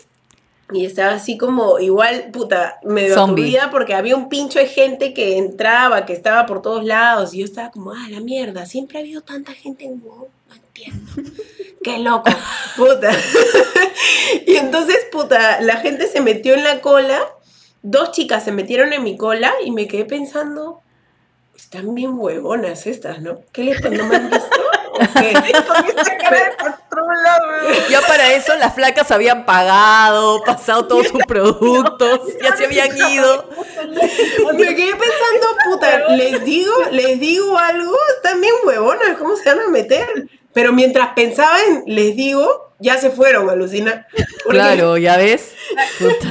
y 0.71 0.85
estaba 0.85 1.13
así 1.13 1.37
como, 1.37 1.77
igual, 1.79 2.29
puta, 2.31 2.79
medio 2.83 3.21
aturdida 3.21 3.69
porque 3.69 3.93
había 3.93 4.15
un 4.15 4.29
pincho 4.29 4.59
de 4.59 4.67
gente 4.67 5.13
que 5.13 5.37
entraba, 5.37 6.05
que 6.05 6.13
estaba 6.13 6.45
por 6.45 6.61
todos 6.61 6.85
lados, 6.85 7.33
y 7.33 7.39
yo 7.39 7.45
estaba 7.45 7.69
como, 7.69 7.91
ah, 7.91 8.07
la 8.09 8.21
mierda, 8.21 8.65
siempre 8.65 8.97
ha 8.97 9.01
habido 9.01 9.21
tanta 9.21 9.51
gente 9.51 9.83
en 9.85 10.01
Wons, 10.01 10.29
no 10.47 10.55
entiendo. 10.55 11.11
Qué 11.83 11.99
loco, 11.99 12.31
puta. 12.77 13.11
y 14.47 14.55
entonces, 14.55 15.05
puta, 15.11 15.59
la 15.59 15.77
gente 15.77 16.07
se 16.07 16.21
metió 16.21 16.53
en 16.53 16.63
la 16.63 16.79
cola 16.79 17.21
dos 17.83 18.11
chicas 18.11 18.43
se 18.43 18.51
metieron 18.51 18.93
en 18.93 19.03
mi 19.03 19.15
cola 19.15 19.53
y 19.63 19.69
me 19.69 19.87
quedé 19.87 20.05
pensando, 20.05 20.81
están 21.55 21.93
bien 21.93 22.17
huevonas 22.17 22.87
estas, 22.87 23.21
¿no? 23.21 23.41
¿Qué 23.51 23.63
les 23.63 23.79
no 23.83 24.05
me 24.05 24.15
han 24.15 24.31
visto? 24.31 24.57
ya 27.89 28.01
para 28.01 28.31
eso 28.33 28.55
las 28.57 28.75
flacas 28.75 29.09
habían 29.11 29.45
pagado, 29.45 30.43
pasado 30.43 30.87
todos 30.87 31.07
sus 31.07 31.21
productos, 31.27 32.21
ya 32.41 32.55
se 32.55 32.65
habían 32.65 32.95
ido. 33.11 33.49
Me 34.53 34.75
quedé 34.75 34.91
pensando, 34.91 35.47
puta, 35.65 36.09
les 36.09 36.45
digo, 36.45 36.73
les 36.91 37.19
digo 37.19 37.57
algo, 37.57 37.97
están 38.15 38.39
bien 38.39 38.53
huevonas, 38.65 39.17
¿cómo 39.17 39.35
se 39.35 39.49
van 39.49 39.61
a 39.61 39.69
meter? 39.69 40.07
Pero 40.53 40.71
mientras 40.71 41.09
pensaba 41.15 41.57
en 41.67 41.83
les 41.87 42.15
digo, 42.15 42.75
ya 42.79 42.97
se 42.97 43.09
fueron, 43.09 43.49
alucina. 43.49 44.07
Claro, 44.47 44.97
ya 44.97 45.17
ves. 45.17 45.55
Puta. 45.99 46.29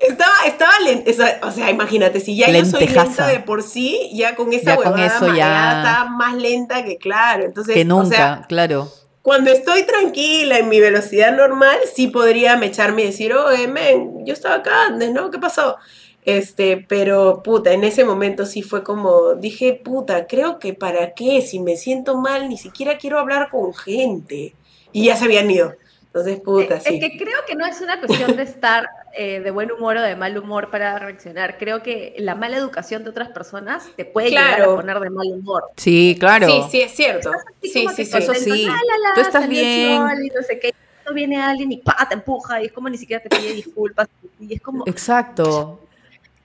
Estaba, 0.00 0.32
estaba 0.46 0.72
lenta, 0.82 1.10
o 1.42 1.50
sea, 1.50 1.70
imagínate, 1.70 2.20
si 2.20 2.34
ya 2.34 2.50
yo 2.50 2.64
soy 2.64 2.86
lenta 2.86 3.26
de 3.26 3.40
por 3.40 3.62
sí, 3.62 4.10
ya 4.14 4.34
con 4.34 4.50
esa 4.52 4.74
ya 4.74 4.78
huevada 4.78 4.96
con 4.96 5.26
eso 5.26 5.36
ya... 5.36 5.76
estaba 5.76 6.10
más 6.10 6.34
lenta 6.36 6.82
que 6.84 6.96
claro, 6.96 7.44
entonces... 7.44 7.74
Que 7.74 7.84
nunca, 7.84 8.46
claro. 8.48 8.90
cuando 9.20 9.50
estoy 9.50 9.82
tranquila 9.82 10.58
en 10.58 10.70
mi 10.70 10.80
velocidad 10.80 11.36
normal, 11.36 11.76
sí 11.94 12.06
podría 12.06 12.56
mecharme 12.56 13.02
y 13.02 13.06
decir, 13.06 13.34
oh, 13.34 13.50
men, 13.68 14.24
yo 14.24 14.32
estaba 14.32 14.54
acá 14.56 14.86
antes, 14.86 15.12
¿no? 15.12 15.30
¿Qué 15.30 15.38
pasó? 15.38 15.76
Este, 16.24 16.76
pero 16.76 17.42
puta, 17.42 17.72
en 17.72 17.84
ese 17.84 18.04
momento 18.04 18.46
sí 18.46 18.62
fue 18.62 18.82
como, 18.82 19.34
dije, 19.34 19.80
puta, 19.82 20.26
creo 20.26 20.58
que 20.58 20.74
para 20.74 21.14
qué, 21.14 21.42
si 21.42 21.60
me 21.60 21.76
siento 21.76 22.16
mal, 22.16 22.48
ni 22.48 22.58
siquiera 22.58 22.98
quiero 22.98 23.18
hablar 23.18 23.48
con 23.50 23.74
gente. 23.74 24.54
Y 24.92 25.04
ya 25.04 25.16
se 25.16 25.24
habían 25.26 25.50
ido. 25.50 25.74
Entonces, 26.06 26.40
puta, 26.40 26.80
sí. 26.80 26.94
Es 26.96 27.00
que 27.00 27.16
creo 27.16 27.38
que 27.46 27.54
no 27.54 27.64
es 27.64 27.80
una 27.80 28.00
cuestión 28.00 28.36
de 28.36 28.42
estar 28.42 28.86
eh, 29.12 29.40
de 29.40 29.50
buen 29.50 29.70
humor 29.72 29.96
o 29.96 30.02
de 30.02 30.14
mal 30.16 30.36
humor 30.38 30.70
para 30.70 30.98
reaccionar. 30.98 31.58
Creo 31.58 31.82
que 31.82 32.14
la 32.18 32.34
mala 32.34 32.56
educación 32.56 33.02
de 33.04 33.10
otras 33.10 33.28
personas 33.28 33.88
te 33.96 34.04
puede 34.04 34.30
llegar 34.30 34.62
a 34.62 34.66
poner 34.66 35.00
de 35.00 35.10
mal 35.10 35.26
humor. 35.26 35.64
Sí, 35.76 36.16
claro. 36.18 36.46
Sí, 36.46 36.62
sí, 36.70 36.80
es 36.82 36.92
cierto. 36.92 37.32
Sí, 37.62 37.86
sí, 37.94 38.04
sí. 38.04 38.16
Eso 38.16 38.34
sí. 38.34 38.68
Tú 39.14 39.20
estás 39.20 39.48
bien. 39.48 40.02
Y 40.22 40.28
no 40.28 40.42
sé 40.46 40.58
qué. 40.58 40.74
Viene 41.12 41.42
alguien 41.42 41.72
y 41.72 41.78
pa, 41.78 42.06
te 42.08 42.14
empuja 42.14 42.62
y 42.62 42.66
es 42.66 42.72
como 42.72 42.88
ni 42.88 42.96
siquiera 42.96 43.20
te 43.20 43.28
pide 43.28 43.52
disculpas. 43.52 44.08
Y 44.38 44.54
es 44.54 44.60
como. 44.60 44.84
Exacto. 44.86 45.80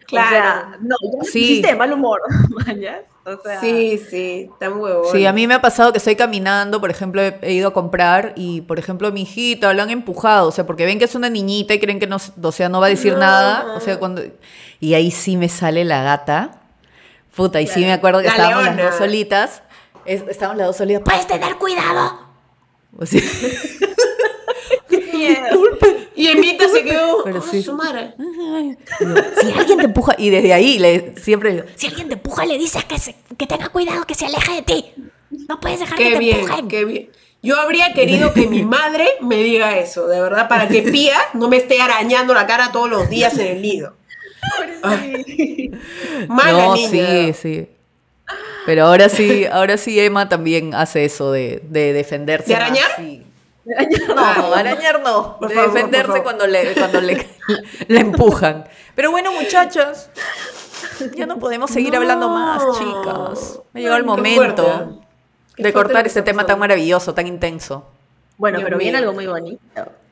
Claro. 0.08 0.78
no, 0.82 0.96
sí. 1.24 1.40
hiciste 1.40 1.68
de 1.68 1.76
mal 1.76 1.94
humor. 1.94 2.22
sí, 3.60 3.98
sí, 4.10 4.50
tan 4.60 4.80
huevo. 4.80 5.12
Sí, 5.12 5.26
a 5.26 5.34
mí 5.34 5.48
me 5.48 5.56
ha 5.56 5.62
pasado 5.62 5.92
que 5.92 5.98
estoy 5.98 6.16
caminando, 6.16 6.80
por 6.80 6.92
ejemplo, 6.92 7.22
he, 7.22 7.54
ido 7.54 7.70
a 7.70 7.74
comprar 7.74 8.34
y, 8.36 8.62
por 8.62 8.78
ejemplo, 8.78 9.12
mi 9.12 9.24
hijita 9.24 9.74
la 9.74 9.84
han 9.84 9.90
empujado, 9.90 10.50
o 10.50 10.52
sea, 10.52 10.66
porque 10.66 10.86
ven 10.86 11.00
que 11.00 11.06
es 11.06 11.16
una 11.16 11.30
niñita 11.30 11.74
y 11.74 11.80
creen 11.80 12.00
que 12.00 12.08
no, 12.08 12.18
o 12.42 12.52
sea, 12.52 12.70
no 12.70 12.80
va 12.80 12.88
a 12.88 12.90
decir 12.90 13.18
nada, 13.18 13.76
o 13.76 13.80
sea, 13.80 13.98
cuando... 13.98 14.22
Y 14.80 14.94
ahí 14.94 15.10
sí 15.10 15.38
me 15.38 15.50
sale 15.50 15.86
la 15.86 16.04
gata. 16.04 16.62
Puta, 17.36 17.60
y 17.62 17.68
sí 17.68 17.82
me 17.82 17.94
acuerdo 17.94 18.22
que 18.22 18.28
estábamos 18.28 18.64
las 18.66 18.78
dos 18.78 18.96
solitas. 18.96 19.64
estábamos 20.06 20.58
las 20.58 20.68
dos 20.68 20.78
solitas. 20.78 21.04
¡Puedes 21.04 21.28
tener 21.28 21.56
cuidado! 21.58 22.26
O 22.98 23.06
sea, 23.06 23.20
Y 26.16 26.28
Emita 26.28 26.68
se 26.70 26.84
quedó. 26.84 27.24
Pero 27.24 27.42
sí. 27.42 27.62
su 27.62 27.74
madre. 27.74 28.14
Si 29.42 29.52
alguien 29.52 29.80
te 29.80 29.86
empuja, 29.86 30.16
y 30.18 30.30
desde 30.30 30.54
ahí 30.54 30.80
le, 30.80 31.16
siempre 31.18 31.52
digo, 31.52 31.66
si 31.76 31.88
alguien 31.88 32.08
te 32.08 32.14
empuja, 32.14 32.46
le 32.46 32.58
dices 32.58 32.84
que, 32.86 32.96
que 33.36 33.48
tenga 33.48 33.70
cuidado, 33.70 34.06
que 34.06 34.16
se 34.16 34.26
aleje 34.26 34.54
de 34.54 34.62
ti. 34.62 34.94
No 35.48 35.60
puedes 35.60 35.80
dejar 35.80 35.98
que 35.98 36.12
te 36.12 36.20
bien, 36.20 36.40
empujen. 36.40 36.68
Qué 36.68 36.86
bien. 36.86 37.10
Yo 37.42 37.60
habría 37.60 37.94
querido 37.94 38.34
que 38.34 38.48
mi 38.48 38.64
madre 38.64 39.08
me 39.22 39.44
diga 39.44 39.78
eso, 39.78 40.08
de 40.08 40.20
verdad, 40.20 40.48
para 40.48 40.68
que 40.68 40.82
Pía 40.82 41.18
no 41.34 41.48
me 41.48 41.58
esté 41.58 41.80
arañando 41.80 42.34
la 42.34 42.48
cara 42.48 42.72
todos 42.72 42.90
los 42.90 43.08
días 43.08 43.38
en 43.38 43.48
el 43.48 43.62
nido. 43.62 43.94
Mala 46.28 46.66
no, 46.68 46.76
sí, 46.76 47.34
sí. 47.34 47.68
Pero 48.66 48.86
ahora 48.86 49.10
sí, 49.10 49.46
ahora 49.46 49.78
sí 49.78 50.00
Emma 50.00 50.28
también 50.28 50.74
hace 50.74 51.06
eso 51.06 51.32
de, 51.32 51.62
de 51.70 51.94
defenderse. 51.94 52.48
¿De 52.48 52.56
arañar? 52.56 52.90
No, 53.66 54.54
arañar 54.54 55.02
no. 55.02 55.38
de 55.42 55.56
defenderse 55.56 56.22
cuando, 56.22 56.46
le, 56.46 56.74
cuando 56.76 57.02
le, 57.02 57.28
le, 57.88 58.00
empujan. 58.00 58.66
Pero 58.96 59.12
bueno, 59.12 59.32
muchachos, 59.32 60.10
ya 61.16 61.26
no 61.26 61.40
podemos 61.40 61.72
seguir 61.72 61.96
hablando 61.96 62.30
más, 62.30 62.64
chicas. 62.78 63.60
Me 63.74 63.82
llegó 63.82 63.96
el 63.96 64.04
momento 64.04 65.02
de 65.58 65.74
cortar 65.74 66.06
este 66.06 66.22
tema 66.22 66.46
tan 66.46 66.60
maravilloso, 66.60 67.14
tan 67.14 67.28
intenso. 67.28 67.88
Bueno, 68.38 68.60
pero 68.64 68.78
viene 68.78 68.98
algo 69.00 69.14
muy 69.14 69.26
bonito. 69.26 69.60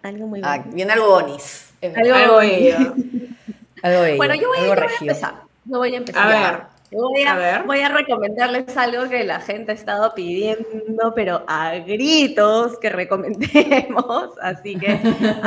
Algo 0.01 0.27
muy 0.27 0.41
ah, 0.43 0.57
bonito. 0.57 0.75
viene 0.75 0.93
algo 0.93 1.09
bonis. 1.09 1.73
Algo, 1.81 2.37
bello. 2.37 2.77
algo 3.83 4.01
bello. 4.01 4.17
Bueno, 4.17 4.35
yo 4.35 4.47
voy, 4.47 4.57
yo 4.59 4.67
voy 4.69 4.79
a 4.79 4.97
empezar. 4.99 5.33
Yo 5.65 5.77
voy 5.77 5.93
a 5.93 5.97
empezar. 5.97 6.23
A 6.23 6.51
ver. 6.51 6.72
Voy 6.93 7.23
a, 7.23 7.63
voy 7.65 7.79
a, 7.79 7.89
recomendarles 7.89 8.75
algo 8.77 9.09
que 9.09 9.23
la 9.23 9.39
gente 9.39 9.71
ha 9.71 9.75
estado 9.75 10.13
pidiendo, 10.13 11.13
pero 11.15 11.43
a 11.47 11.75
gritos 11.75 12.77
que 12.79 12.89
recomendemos. 12.89 14.29
Así 14.41 14.75
que. 14.75 14.99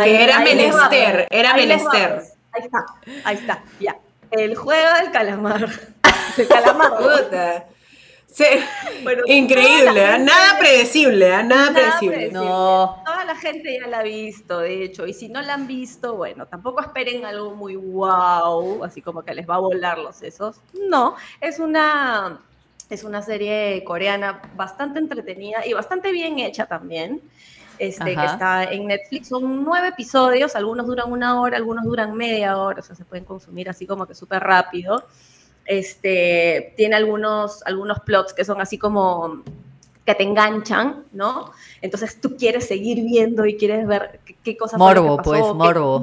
era 0.05 0.41
menester, 0.41 1.27
era 1.31 1.55
menester. 1.55 2.23
Ahí 2.53 2.63
está, 2.63 2.87
ahí 3.25 3.37
está, 3.37 3.65
ya. 3.81 3.97
El 4.31 4.57
juego 4.57 4.89
del 5.01 5.13
calamar. 5.13 5.69
El 6.37 6.49
calamar. 6.49 7.67
Sí. 8.37 8.45
Increíble, 9.29 10.15
¿eh? 10.15 10.19
nada 10.19 10.59
predecible, 10.59 11.27
¿eh? 11.27 11.43
nada, 11.43 11.73
predecible. 11.73 12.31
No. 12.31 13.03
Toda 13.07 13.25
la 13.25 13.35
gente 13.35 13.79
ya 13.81 13.87
la 13.87 14.01
ha 14.01 14.03
visto, 14.03 14.59
de 14.59 14.85
hecho, 14.85 15.07
y 15.07 15.15
si 15.15 15.31
no 15.31 15.41
la 15.41 15.55
han 15.55 15.67
visto, 15.67 16.17
bueno, 16.17 16.45
tampoco 16.45 16.83
esperen 16.83 17.25
algo 17.25 17.55
muy 17.55 17.77
wow, 17.77 18.85
así 18.85 19.01
como 19.01 19.23
que 19.23 19.35
les 19.35 19.49
va 19.49 19.55
a 19.55 19.61
volar 19.61 19.97
los 19.97 20.17
sesos. 20.17 20.61
No, 20.87 21.17
es 21.41 21.61
una, 21.61 22.43
es 22.91 23.05
una 23.05 23.23
serie 23.23 23.83
coreana 23.85 24.43
bastante 24.55 24.99
entretenida 24.99 25.65
y 25.65 25.73
bastante 25.73 26.13
bien 26.13 26.39
hecha 26.39 26.67
también. 26.67 27.23
Este, 27.79 28.15
que 28.15 28.25
está 28.25 28.65
en 28.65 28.87
Netflix. 28.87 29.29
Son 29.29 29.65
nueve 29.65 29.89
episodios, 29.89 30.57
algunos 30.57 30.87
duran 30.87 31.11
una 31.11 31.41
hora, 31.41 31.57
algunos 31.57 31.85
duran 31.85 32.15
media 32.15 32.59
hora, 32.59 32.81
o 32.81 32.83
sea, 32.83 32.97
se 32.97 33.05
pueden 33.07 33.25
consumir 33.25 33.71
así 33.71 33.87
como 33.87 34.07
que 34.07 34.15
súper 34.15 34.43
rápido 34.43 35.05
este, 35.67 36.75
tiene 36.77 36.97
algunos, 36.97 37.63
algunos 37.65 38.01
plots 38.01 38.33
que 38.33 38.45
son 38.45 38.61
así 38.61 38.79
como 38.79 39.43
que 40.05 40.15
te 40.15 40.23
enganchan, 40.23 41.05
¿no? 41.13 41.51
Entonces 41.83 42.21
tú 42.21 42.37
quieres 42.37 42.67
seguir 42.67 43.03
viendo 43.05 43.45
y 43.45 43.57
quieres 43.57 43.87
ver 43.87 44.21
qué, 44.45 44.57
cosas 44.57 44.79
morbo, 44.79 45.19
pues, 45.19 45.43
morbo. 45.43 46.01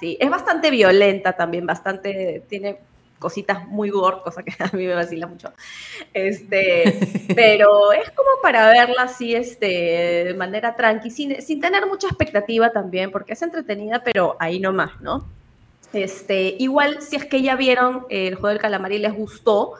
Sí, 0.00 0.16
es 0.18 0.30
bastante 0.30 0.70
violenta 0.70 1.34
también, 1.34 1.66
bastante 1.66 2.42
tiene 2.48 2.80
cositas 3.18 3.68
muy 3.68 3.90
gore, 3.90 4.18
cosa 4.24 4.42
que 4.42 4.52
a 4.58 4.74
mí 4.74 4.86
me 4.86 4.94
vacila 4.94 5.26
mucho. 5.26 5.52
Este, 6.14 6.98
pero 7.36 7.92
es 7.92 8.10
como 8.10 8.30
para 8.42 8.68
verla 8.70 9.02
así, 9.02 9.34
este, 9.34 10.24
de 10.24 10.34
manera 10.34 10.74
tranqui, 10.74 11.10
sin, 11.10 11.40
sin 11.42 11.60
tener 11.60 11.86
mucha 11.86 12.08
expectativa 12.08 12.70
también, 12.72 13.10
porque 13.10 13.34
es 13.34 13.42
entretenida, 13.42 14.02
pero 14.02 14.36
ahí 14.40 14.58
nomás, 14.58 15.00
¿no? 15.00 15.28
Este, 15.92 16.56
igual, 16.58 17.02
si 17.02 17.16
es 17.16 17.26
que 17.26 17.42
ya 17.42 17.56
vieron 17.56 18.06
el 18.08 18.34
juego 18.34 18.48
del 18.48 18.58
calamar 18.58 18.92
y 18.92 18.98
les 18.98 19.12
gustó, 19.12 19.74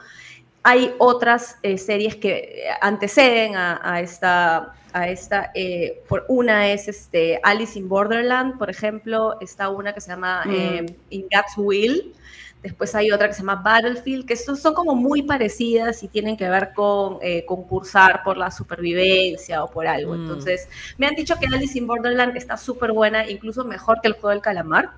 hay 0.63 0.93
otras 0.97 1.57
eh, 1.61 1.77
series 1.77 2.15
que 2.15 2.63
anteceden 2.81 3.55
a, 3.55 3.99
esta, 3.99 4.73
a 4.93 5.09
esta 5.09 5.51
eh, 5.53 6.01
por 6.07 6.25
una 6.29 6.71
es 6.71 6.87
este, 6.87 7.39
Alice 7.43 7.77
in 7.77 7.89
Borderland, 7.89 8.57
por 8.57 8.69
ejemplo, 8.69 9.37
está 9.41 9.69
una 9.69 9.93
que 9.93 9.99
se 9.99 10.11
llama 10.11 10.43
mm. 10.45 10.51
eh, 10.51 10.85
In 11.09 11.23
God's 11.23 11.57
Will, 11.57 12.13
después 12.61 12.95
hay 12.95 13.11
otra 13.11 13.27
que 13.27 13.33
se 13.33 13.41
llama 13.41 13.55
Battlefield, 13.55 14.25
que 14.25 14.37
son, 14.37 14.55
son 14.55 14.73
como 14.73 14.95
muy 14.95 15.21
parecidas 15.23 16.01
y 16.01 16.07
tienen 16.07 16.37
que 16.37 16.47
ver 16.47 16.71
con 16.73 17.19
concursar 17.45 18.23
por 18.23 18.37
la 18.37 18.49
supervivencia 18.49 19.65
o 19.65 19.69
por 19.69 19.85
algo. 19.85 20.13
Mm. 20.13 20.21
Entonces, 20.21 20.69
me 20.97 21.07
han 21.07 21.15
dicho 21.15 21.35
que 21.37 21.47
Alice 21.47 21.77
in 21.77 21.87
Borderland 21.87 22.37
está 22.37 22.55
súper 22.55 22.93
buena, 22.93 23.29
incluso 23.29 23.65
mejor 23.65 23.99
que 23.99 24.07
el 24.07 24.13
juego 24.13 24.29
del 24.29 24.41
calamar. 24.41 24.91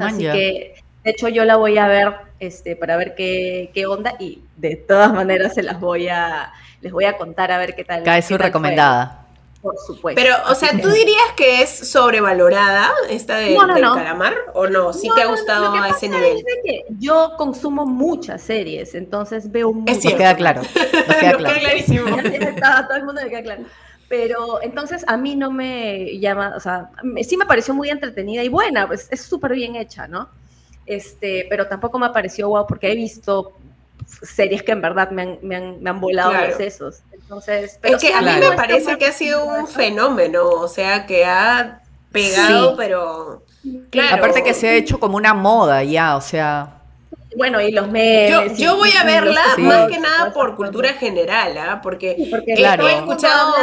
Así 0.00 0.22
que, 0.22 0.74
de 1.04 1.10
hecho, 1.10 1.28
yo 1.28 1.44
la 1.44 1.56
voy 1.56 1.78
a 1.78 1.86
ver 1.86 2.12
este, 2.40 2.76
para 2.76 2.96
ver 2.96 3.14
qué, 3.14 3.70
qué, 3.74 3.86
onda 3.86 4.14
y 4.18 4.42
de 4.56 4.76
todas 4.76 5.12
maneras 5.12 5.54
se 5.54 5.62
las 5.62 5.80
voy 5.80 6.08
a, 6.08 6.52
les 6.80 6.92
voy 6.92 7.04
a 7.04 7.16
contar 7.16 7.50
a 7.52 7.58
ver 7.58 7.74
qué 7.74 7.84
tal. 7.84 8.02
Cae 8.02 8.22
su 8.22 8.38
recomendada. 8.38 9.24
Por 9.60 9.76
supuesto. 9.76 10.20
Pero, 10.22 10.36
o 10.48 10.54
sea, 10.54 10.70
¿tú 10.70 10.88
dirías 10.88 11.32
que 11.36 11.62
es 11.62 11.90
sobrevalorada 11.90 12.92
esta 13.10 13.38
de, 13.38 13.50
del 13.50 13.58
calamar? 13.82 14.34
¿O 14.54 14.68
no? 14.68 14.92
¿Sí 14.92 15.08
te 15.14 15.22
ha 15.22 15.26
gustado 15.26 15.72
a 15.72 15.88
ese 15.88 16.08
nivel? 16.08 16.44
que 16.64 16.84
yo 17.00 17.32
consumo 17.36 17.84
muchas 17.84 18.40
series, 18.40 18.94
entonces 18.94 19.50
veo 19.50 19.72
mucho. 19.72 19.92
Nos 19.92 20.14
queda 20.14 20.36
claro. 20.36 20.62
Nos 20.62 21.16
queda 21.16 21.32
claro. 21.36 21.60
clarísimo. 21.60 22.06
todo 22.08 22.96
el 22.96 23.04
mundo 23.04 23.20
me 23.22 23.30
queda 23.30 23.42
claro. 23.42 23.62
Pero 24.08 24.62
entonces 24.62 25.04
a 25.06 25.16
mí 25.16 25.36
no 25.36 25.50
me 25.50 26.18
llama, 26.18 26.54
o 26.56 26.60
sea, 26.60 26.90
sí 27.22 27.36
me 27.36 27.44
pareció 27.44 27.74
muy 27.74 27.90
entretenida 27.90 28.42
y 28.42 28.48
buena, 28.48 28.86
pues 28.86 29.06
es 29.10 29.20
súper 29.20 29.52
bien 29.52 29.76
hecha, 29.76 30.08
¿no? 30.08 30.28
Este, 30.86 31.46
pero 31.50 31.68
tampoco 31.68 31.98
me 31.98 32.08
pareció 32.10 32.48
guau 32.48 32.66
porque 32.66 32.90
he 32.90 32.94
visto 32.94 33.52
series 34.06 34.62
que 34.62 34.72
en 34.72 34.80
verdad 34.80 35.10
me 35.10 35.22
han, 35.22 35.38
me 35.42 35.56
han, 35.56 35.82
me 35.82 35.90
han 35.90 36.00
volado 36.00 36.32
los 36.32 36.56
sesos. 36.56 37.02
Entonces, 37.12 37.78
es 37.82 38.00
que 38.00 38.14
a 38.14 38.22
mí 38.22 38.30
me 38.40 38.52
parece 38.52 38.96
que 38.96 39.06
ha 39.06 39.12
sido 39.12 39.44
un 39.44 39.68
fenómeno, 39.68 40.48
o 40.48 40.68
sea, 40.68 41.04
que 41.04 41.26
ha 41.26 41.82
pegado, 42.10 42.74
pero... 42.76 43.44
Claro. 43.90 44.16
Aparte 44.16 44.42
que 44.42 44.54
se 44.54 44.68
ha 44.68 44.72
hecho 44.74 44.98
como 44.98 45.18
una 45.18 45.34
moda 45.34 45.84
ya, 45.84 46.16
o 46.16 46.22
sea... 46.22 46.77
Bueno, 47.36 47.60
y 47.60 47.70
los 47.72 47.90
memes. 47.90 48.58
Yo, 48.58 48.76
voy 48.76 48.90
a 48.98 49.04
verla 49.04 49.42
más 49.58 49.88
que 49.88 49.98
nada 49.98 50.32
por 50.32 50.56
cultura 50.56 50.94
general, 50.94 51.58
¿ah? 51.58 51.80
porque, 51.82 52.16
he 52.46 52.96
escuchado 52.96 53.54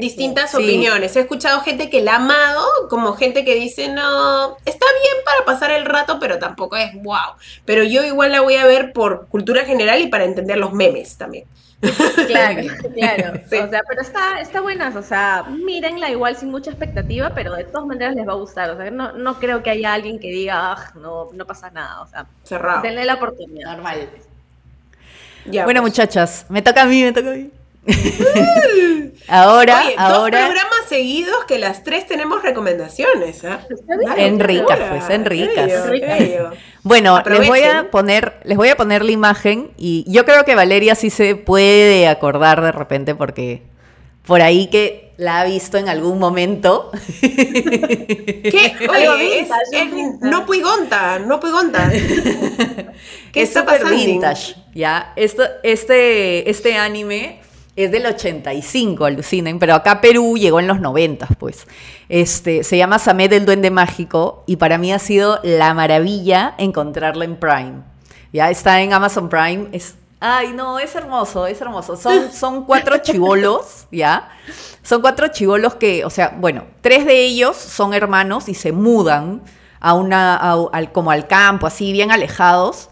distintas 0.00 0.54
opiniones. 0.54 1.16
He 1.16 1.20
escuchado 1.20 1.60
gente 1.60 1.88
que 1.88 2.02
la 2.02 2.12
ha 2.12 2.16
amado, 2.16 2.66
como 2.90 3.14
gente 3.14 3.44
que 3.44 3.54
dice, 3.54 3.88
no, 3.88 4.56
está 4.64 4.86
bien 5.02 5.24
para 5.24 5.44
pasar 5.44 5.70
el 5.70 5.84
rato, 5.86 6.18
pero 6.20 6.38
tampoco 6.38 6.76
es 6.76 6.92
wow. 7.02 7.34
Pero 7.64 7.82
yo 7.82 8.04
igual 8.04 8.32
la 8.32 8.42
voy 8.42 8.56
a 8.56 8.66
ver 8.66 8.92
por 8.92 9.26
cultura 9.28 9.64
general 9.64 10.00
y 10.02 10.08
para 10.08 10.24
entender 10.24 10.58
los 10.58 10.72
memes 10.72 11.16
también. 11.16 11.46
Claro, 12.26 12.62
claro. 12.94 13.40
O 13.44 13.68
sea, 13.68 13.82
pero 13.88 14.00
está, 14.00 14.40
está 14.40 14.60
buena, 14.60 14.92
o 14.96 15.02
sea, 15.02 15.44
mírenla 15.44 16.10
igual 16.10 16.36
sin 16.36 16.50
mucha 16.50 16.70
expectativa, 16.70 17.34
pero 17.34 17.54
de 17.54 17.64
todas 17.64 17.86
maneras 17.86 18.14
les 18.14 18.26
va 18.26 18.32
a 18.32 18.36
gustar. 18.36 18.70
O 18.70 18.76
sea, 18.76 18.90
no, 18.90 19.12
no 19.12 19.38
creo 19.38 19.62
que 19.62 19.70
haya 19.70 19.92
alguien 19.92 20.18
que 20.18 20.28
diga, 20.28 20.72
ah, 20.72 20.92
no, 20.94 21.28
no 21.32 21.46
pasa 21.46 21.70
nada. 21.70 22.02
O 22.02 22.06
sea, 22.06 22.26
Cerrado. 22.42 22.82
denle 22.82 23.04
la 23.04 23.14
oportunidad. 23.14 23.72
Normal. 23.72 24.08
Ya, 25.46 25.64
bueno, 25.64 25.82
pues. 25.82 25.92
muchachas, 25.92 26.46
me 26.48 26.62
toca 26.62 26.82
a 26.82 26.86
mí, 26.86 27.02
me 27.02 27.12
toca 27.12 27.30
a 27.30 27.34
mí. 27.34 27.50
ahora, 29.28 29.82
ahora. 29.96 30.38
Dos 30.40 30.48
programas 30.48 30.88
seguidos 30.88 31.44
que 31.46 31.58
las 31.58 31.82
tres 31.84 32.06
tenemos 32.06 32.42
recomendaciones. 32.42 33.44
¿eh? 33.44 33.58
En 34.16 34.40
ricas, 34.40 34.78
pues, 34.90 35.10
en 35.10 35.24
ricas. 35.24 35.70
Bueno, 36.82 37.22
les 37.24 37.48
voy 37.48 37.62
a 37.62 37.90
poner, 37.90 38.34
les 38.44 38.58
voy 38.58 38.68
a 38.68 38.76
poner 38.76 39.06
la 39.06 39.10
imagen 39.10 39.70
y 39.78 40.04
yo 40.06 40.26
creo 40.26 40.44
que 40.44 40.54
Valeria 40.54 40.94
sí 40.94 41.08
se 41.08 41.34
puede 41.34 42.06
acordar 42.08 42.60
de 42.60 42.72
repente 42.72 43.14
porque 43.14 43.62
por 44.26 44.42
ahí 44.42 44.66
que 44.66 45.12
la 45.16 45.40
ha 45.40 45.44
visto 45.44 45.78
en 45.78 45.88
algún 45.88 46.18
momento. 46.18 46.90
¿Qué? 47.20 48.76
Oye, 48.90 49.40
es, 49.40 49.48
no 50.20 50.44
puigonta, 50.44 51.18
no 51.18 51.40
puigonta. 51.40 51.90
¿Qué 53.32 53.42
está 53.42 53.64
pasando? 53.64 53.96
vintage, 53.96 54.56
¿ya? 54.74 55.12
Esto, 55.16 55.44
este, 55.62 56.50
este 56.50 56.76
anime 56.76 57.40
es 57.76 57.90
del 57.90 58.06
85, 58.06 59.04
alucinen, 59.04 59.58
pero 59.58 59.74
acá 59.74 60.00
Perú 60.00 60.36
llegó 60.36 60.60
en 60.60 60.66
los 60.66 60.80
90, 60.80 61.26
pues. 61.38 61.66
Este, 62.08 62.62
se 62.62 62.76
llama 62.76 62.98
Samed 62.98 63.32
el 63.32 63.46
Duende 63.46 63.70
Mágico 63.70 64.44
y 64.46 64.56
para 64.56 64.78
mí 64.78 64.92
ha 64.92 64.98
sido 64.98 65.40
la 65.42 65.74
maravilla 65.74 66.54
encontrarlo 66.58 67.24
en 67.24 67.36
Prime. 67.36 67.82
Ya 68.32 68.50
está 68.50 68.80
en 68.80 68.92
Amazon 68.92 69.28
Prime, 69.28 69.68
es 69.72 69.94
Ay, 70.26 70.54
no, 70.54 70.78
es 70.78 70.94
hermoso, 70.94 71.46
es 71.46 71.60
hermoso. 71.60 71.96
Son, 71.96 72.32
son 72.32 72.64
cuatro 72.64 72.96
chivolos, 72.98 73.86
¿ya? 73.90 74.30
Son 74.82 75.02
cuatro 75.02 75.28
chivolos 75.28 75.74
que, 75.74 76.02
o 76.06 76.08
sea, 76.08 76.34
bueno, 76.38 76.64
tres 76.80 77.04
de 77.04 77.26
ellos 77.26 77.56
son 77.56 77.92
hermanos 77.92 78.48
y 78.48 78.54
se 78.54 78.72
mudan 78.72 79.42
a 79.80 79.92
una, 79.92 80.36
al, 80.36 80.92
como 80.92 81.10
al 81.10 81.26
campo, 81.26 81.66
así, 81.66 81.92
bien 81.92 82.10
alejados. 82.10 82.88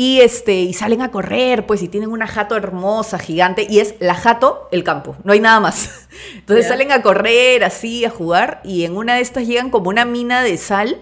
Y, 0.00 0.20
este, 0.20 0.60
y 0.60 0.74
salen 0.74 1.02
a 1.02 1.10
correr, 1.10 1.66
pues, 1.66 1.82
y 1.82 1.88
tienen 1.88 2.12
una 2.12 2.28
jato 2.28 2.54
hermosa, 2.54 3.18
gigante, 3.18 3.66
y 3.68 3.80
es 3.80 3.96
la 3.98 4.14
jato, 4.14 4.68
el 4.70 4.84
campo, 4.84 5.16
no 5.24 5.32
hay 5.32 5.40
nada 5.40 5.58
más. 5.58 6.06
Entonces 6.36 6.68
salen 6.68 6.92
a 6.92 7.02
correr, 7.02 7.64
así, 7.64 8.04
a 8.04 8.10
jugar, 8.10 8.60
y 8.62 8.84
en 8.84 8.96
una 8.96 9.16
de 9.16 9.22
estas 9.22 9.48
llegan 9.48 9.70
como 9.70 9.88
una 9.88 10.04
mina 10.04 10.44
de 10.44 10.56
sal, 10.56 10.98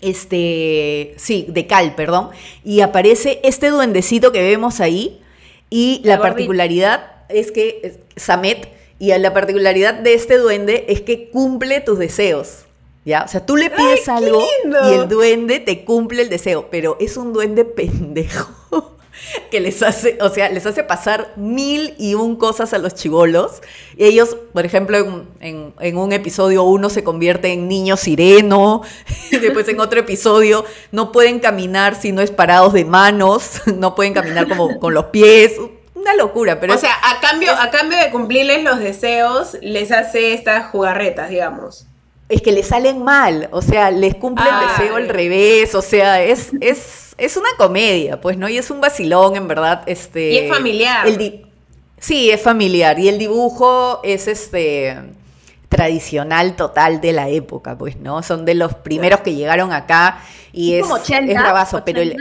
este, 0.00 1.14
sí, 1.16 1.46
de 1.48 1.66
cal, 1.66 1.96
perdón, 1.96 2.30
y 2.62 2.82
aparece 2.82 3.40
este 3.42 3.70
duendecito 3.70 4.30
que 4.30 4.40
vemos 4.40 4.78
ahí, 4.78 5.20
y 5.68 6.00
la, 6.04 6.20
particularidad 6.20 7.10
es 7.28 7.50
que, 7.50 8.04
Samet, 8.14 8.68
y 9.00 9.12
la 9.18 9.34
particularidad 9.34 9.94
de 9.94 10.14
este 10.14 10.38
duende 10.38 10.84
es 10.90 11.00
que 11.00 11.28
cumple 11.30 11.80
tus 11.80 11.98
deseos. 11.98 12.66
¿Ya? 13.04 13.24
O 13.24 13.28
sea, 13.28 13.46
tú 13.46 13.56
le 13.56 13.70
pides 13.70 14.08
algo 14.08 14.44
y 14.88 14.92
el 14.92 15.08
duende 15.08 15.58
te 15.58 15.84
cumple 15.84 16.22
el 16.22 16.28
deseo, 16.28 16.68
pero 16.70 16.98
es 17.00 17.16
un 17.16 17.32
duende 17.32 17.64
pendejo 17.64 18.50
que 19.50 19.60
les 19.60 19.82
hace, 19.82 20.18
o 20.20 20.28
sea, 20.28 20.50
les 20.50 20.66
hace 20.66 20.84
pasar 20.84 21.32
mil 21.36 21.94
y 21.98 22.14
un 22.14 22.36
cosas 22.36 22.74
a 22.74 22.78
los 22.78 22.94
chivolos. 22.94 23.62
Ellos, 23.96 24.36
por 24.52 24.66
ejemplo, 24.66 25.24
en, 25.40 25.96
un 25.96 26.12
episodio 26.12 26.62
uno 26.64 26.90
se 26.90 27.02
convierte 27.02 27.52
en 27.52 27.68
niño 27.68 27.96
sireno, 27.96 28.82
y 29.30 29.38
después 29.38 29.66
en 29.68 29.80
otro 29.80 30.00
episodio 30.00 30.66
no 30.92 31.10
pueden 31.10 31.40
caminar 31.40 31.94
si 31.94 32.12
no 32.12 32.20
es 32.20 32.30
parados 32.30 32.74
de 32.74 32.84
manos, 32.84 33.62
no 33.76 33.94
pueden 33.94 34.12
caminar 34.12 34.46
como 34.46 34.78
con 34.78 34.92
los 34.92 35.06
pies, 35.06 35.54
una 35.94 36.14
locura, 36.14 36.60
pero... 36.60 36.74
O 36.74 36.78
sea, 36.78 36.94
a 37.02 37.20
cambio, 37.20 37.52
a 37.52 37.70
cambio 37.70 37.98
de 37.98 38.10
cumplirles 38.10 38.62
los 38.62 38.78
deseos, 38.78 39.56
les 39.62 39.90
hace 39.90 40.34
estas 40.34 40.66
jugarretas, 40.66 41.30
digamos 41.30 41.86
es 42.30 42.42
que 42.42 42.52
le 42.52 42.62
salen 42.62 43.02
mal, 43.02 43.48
o 43.50 43.60
sea, 43.60 43.90
les 43.90 44.14
cumple 44.14 44.44
el 44.48 44.68
deseo 44.68 44.96
al 44.96 45.08
revés, 45.08 45.74
o 45.74 45.82
sea, 45.82 46.22
es, 46.22 46.52
es, 46.60 47.14
es 47.18 47.36
una 47.36 47.48
comedia, 47.58 48.20
pues, 48.20 48.38
¿no? 48.38 48.48
Y 48.48 48.56
es 48.56 48.70
un 48.70 48.80
vacilón, 48.80 49.36
en 49.36 49.48
verdad, 49.48 49.82
este... 49.86 50.30
Y 50.30 50.38
es 50.38 50.48
familiar. 50.48 51.06
sí, 51.98 52.30
es 52.30 52.40
familiar, 52.40 52.98
y 53.00 53.08
el 53.08 53.18
dibujo 53.18 54.00
es, 54.04 54.28
este, 54.28 54.96
tradicional 55.68 56.54
total 56.54 57.00
de 57.00 57.12
la 57.12 57.28
época, 57.28 57.76
pues, 57.76 57.96
¿no? 57.96 58.22
Son 58.22 58.44
de 58.44 58.54
los 58.54 58.74
primeros 58.74 59.20
que 59.20 59.34
llegaron 59.34 59.72
acá, 59.72 60.22
y 60.52 60.74
es, 60.74 60.86
es 61.08 61.26
bravazo, 61.26 61.82
pero 61.84 62.00
el, 62.00 62.16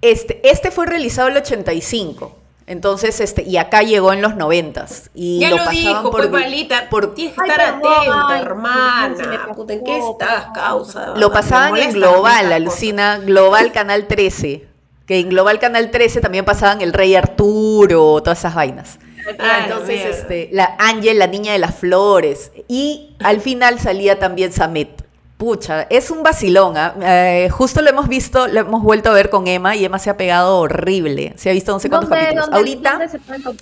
este, 0.00 0.40
este 0.48 0.70
fue 0.70 0.86
realizado 0.86 1.28
en 1.28 1.36
el 1.36 1.42
85, 1.42 2.34
entonces, 2.68 3.18
este, 3.20 3.42
y 3.44 3.56
acá 3.56 3.82
llegó 3.82 4.12
en 4.12 4.20
los 4.20 4.36
noventas. 4.36 5.10
Y 5.14 5.40
ya 5.40 5.48
lo, 5.48 5.56
pasaban 5.56 5.74
dijo, 5.74 6.10
por, 6.10 6.30
pues, 6.30 6.42
palita, 6.42 6.90
por 6.90 7.14
tienes 7.14 7.34
que 7.34 7.40
estar 7.40 7.60
atenta, 7.60 8.38
hermana. 8.38 9.48
Puta, 9.56 9.72
¿en 9.72 9.82
qué 9.82 9.98
estás, 9.98 10.48
causa? 10.54 11.14
Lo 11.16 11.32
pasaban 11.32 11.76
en 11.78 11.94
Global, 11.94 12.52
alucina, 12.52 13.18
Global 13.18 13.72
Canal 13.72 14.06
13. 14.06 14.66
Que 15.06 15.20
en 15.20 15.30
Global 15.30 15.58
Canal 15.58 15.90
13 15.90 16.20
también 16.20 16.44
pasaban 16.44 16.82
el 16.82 16.92
Rey 16.92 17.14
Arturo, 17.14 18.22
todas 18.22 18.40
esas 18.40 18.54
vainas. 18.54 18.98
Ah, 19.38 19.60
entonces, 19.64 20.04
este, 20.04 20.50
la 20.52 20.76
Ángel, 20.78 21.18
la 21.18 21.26
niña 21.26 21.54
de 21.54 21.58
las 21.58 21.74
flores. 21.74 22.52
Y 22.68 23.16
al 23.20 23.40
final 23.40 23.78
salía 23.78 24.18
también 24.18 24.52
Samet. 24.52 25.07
Pucha, 25.38 25.82
es 25.82 26.10
un 26.10 26.24
vacilón. 26.24 26.76
¿ah? 26.76 26.94
Eh, 27.00 27.48
justo 27.48 27.80
lo 27.80 27.88
hemos 27.88 28.08
visto, 28.08 28.48
lo 28.48 28.58
hemos 28.58 28.82
vuelto 28.82 29.08
a 29.08 29.12
ver 29.12 29.30
con 29.30 29.46
Emma 29.46 29.76
y 29.76 29.84
Emma 29.84 30.00
se 30.00 30.10
ha 30.10 30.16
pegado 30.16 30.58
horrible. 30.58 31.32
Se 31.36 31.48
ha 31.48 31.52
visto 31.52 31.70
no 31.70 31.78
sé 31.78 31.88
cuántos 31.88 32.10
capítulos. 32.10 32.48
ahorita, 32.50 32.98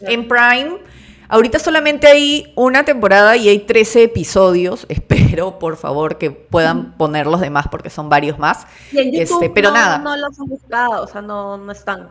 en 0.01 0.27
Prime, 0.27 0.79
ahorita 1.29 1.59
solamente 1.59 2.07
hay 2.07 2.51
una 2.57 2.87
temporada 2.87 3.37
y 3.37 3.51
hay 3.51 3.59
13 3.59 4.05
episodios. 4.05 4.87
Espero, 4.89 5.59
por 5.59 5.77
favor, 5.77 6.17
que 6.17 6.31
puedan 6.31 6.93
poner 6.97 7.27
los 7.27 7.43
demás 7.43 7.67
porque 7.71 7.91
son 7.91 8.09
varios 8.09 8.39
más. 8.39 8.67
este, 8.93 9.51
pero 9.51 9.71
nada. 9.71 9.99
No 9.99 10.17
los 10.17 10.41
han 10.41 10.47
buscado, 10.47 11.03
o 11.03 11.07
sea, 11.07 11.21
no, 11.21 11.59
no 11.59 11.73
están. 11.73 12.09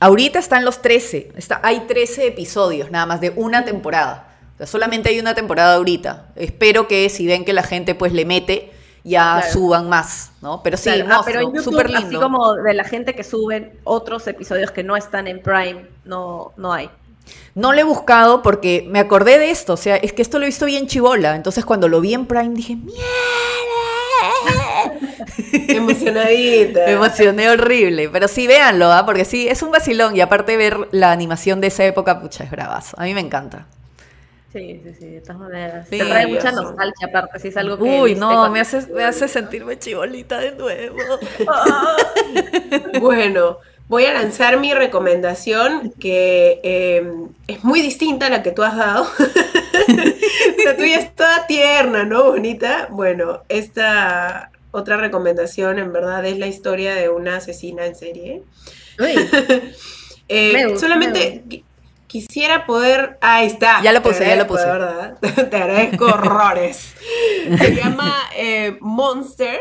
Ahorita 0.00 0.38
están 0.38 0.64
los 0.64 0.80
13. 0.80 1.32
Está, 1.36 1.60
hay 1.62 1.80
13 1.80 2.26
episodios 2.26 2.90
nada 2.90 3.04
más 3.04 3.20
de 3.20 3.34
una 3.36 3.66
temporada 3.66 4.31
solamente 4.66 5.08
hay 5.08 5.20
una 5.20 5.34
temporada 5.34 5.74
ahorita. 5.74 6.26
Espero 6.36 6.88
que 6.88 7.08
si 7.08 7.26
ven 7.26 7.44
que 7.44 7.52
la 7.52 7.62
gente 7.62 7.94
pues 7.94 8.12
le 8.12 8.24
mete, 8.24 8.72
ya 9.04 9.42
suban 9.52 9.88
más, 9.88 10.32
¿no? 10.40 10.62
Pero 10.62 10.76
sí, 10.76 10.90
ah, 10.90 11.22
pero 11.24 11.50
súper 11.62 11.90
lindo. 11.90 12.06
Así 12.06 12.16
como 12.16 12.54
de 12.54 12.74
la 12.74 12.84
gente 12.84 13.14
que 13.14 13.24
suben 13.24 13.78
otros 13.84 14.26
episodios 14.26 14.70
que 14.70 14.84
no 14.84 14.96
están 14.96 15.26
en 15.26 15.42
Prime, 15.42 15.86
no, 16.04 16.52
no 16.56 16.72
hay. 16.72 16.90
No 17.54 17.72
lo 17.72 17.80
he 17.80 17.84
buscado 17.84 18.42
porque 18.42 18.86
me 18.88 18.98
acordé 18.98 19.38
de 19.38 19.50
esto, 19.50 19.74
o 19.74 19.76
sea, 19.76 19.96
es 19.96 20.12
que 20.12 20.22
esto 20.22 20.38
lo 20.38 20.44
he 20.44 20.48
visto 20.48 20.66
bien 20.66 20.86
chivola, 20.86 21.36
entonces 21.36 21.64
cuando 21.64 21.88
lo 21.88 22.00
vi 22.00 22.14
en 22.14 22.26
Prime 22.26 22.54
dije, 22.54 22.76
¡mierda! 22.76 23.02
Emocionadita. 25.68 26.80
Me 26.86 26.92
emocioné 26.92 27.50
horrible, 27.50 28.08
pero 28.08 28.28
sí, 28.28 28.46
véanlo, 28.46 28.92
¿ah? 28.92 29.04
porque 29.04 29.24
sí, 29.24 29.48
es 29.48 29.62
un 29.62 29.70
vacilón 29.70 30.16
y 30.16 30.20
aparte 30.20 30.56
ver 30.56 30.88
la 30.92 31.12
animación 31.12 31.60
de 31.60 31.68
esa 31.68 31.84
época, 31.84 32.20
pucha, 32.20 32.44
es 32.44 32.50
bravazo, 32.50 32.96
a 32.98 33.04
mí 33.04 33.14
me 33.14 33.20
encanta. 33.20 33.66
Sí, 34.52 34.82
sí, 34.84 34.94
sí, 34.98 35.06
de 35.06 35.20
todas 35.22 35.38
maneras. 35.38 35.88
Te 35.88 35.98
trae 35.98 36.26
mucha 36.26 36.52
nostalgia, 36.52 37.06
aparte, 37.06 37.38
si 37.38 37.48
es 37.48 37.56
algo 37.56 37.78
que. 37.78 37.84
Uy, 37.84 38.14
no, 38.14 38.50
me 38.50 38.60
hace, 38.60 38.86
me 38.88 39.02
hace 39.02 39.26
sentirme 39.26 39.78
chibolita 39.78 40.38
de 40.40 40.52
nuevo. 40.52 40.98
bueno, 43.00 43.58
voy 43.88 44.04
a 44.04 44.12
lanzar 44.12 44.60
mi 44.60 44.74
recomendación, 44.74 45.94
que 45.98 46.60
em, 46.64 47.30
es 47.46 47.64
muy 47.64 47.80
distinta 47.80 48.26
a 48.26 48.30
la 48.30 48.42
que 48.42 48.50
tú 48.50 48.62
has 48.62 48.76
dado. 48.76 49.06
la 50.64 50.76
tuya 50.76 50.98
es 50.98 51.16
toda 51.16 51.46
tierna, 51.46 52.04
¿no? 52.04 52.24
Bonita. 52.24 52.88
Bueno, 52.90 53.44
esta 53.48 54.50
otra 54.70 54.98
recomendación, 54.98 55.78
en 55.78 55.94
verdad, 55.94 56.26
es 56.26 56.38
la 56.38 56.46
historia 56.46 56.94
de 56.94 57.08
una 57.08 57.36
asesina 57.36 57.86
en 57.86 57.94
serie. 57.96 58.42
eh, 60.28 60.76
solamente 60.76 61.64
Quisiera 62.12 62.66
poder. 62.66 63.16
Ahí 63.22 63.46
está. 63.46 63.80
Ya 63.82 63.90
lo 63.90 64.02
puse, 64.02 64.26
ya 64.26 64.36
lo 64.36 64.46
puse. 64.46 64.66
¿verdad? 64.66 65.16
Te 65.50 65.56
agradezco 65.56 66.04
horrores. 66.12 66.92
Se 67.58 67.74
llama 67.74 68.14
eh, 68.36 68.76
Monster. 68.82 69.58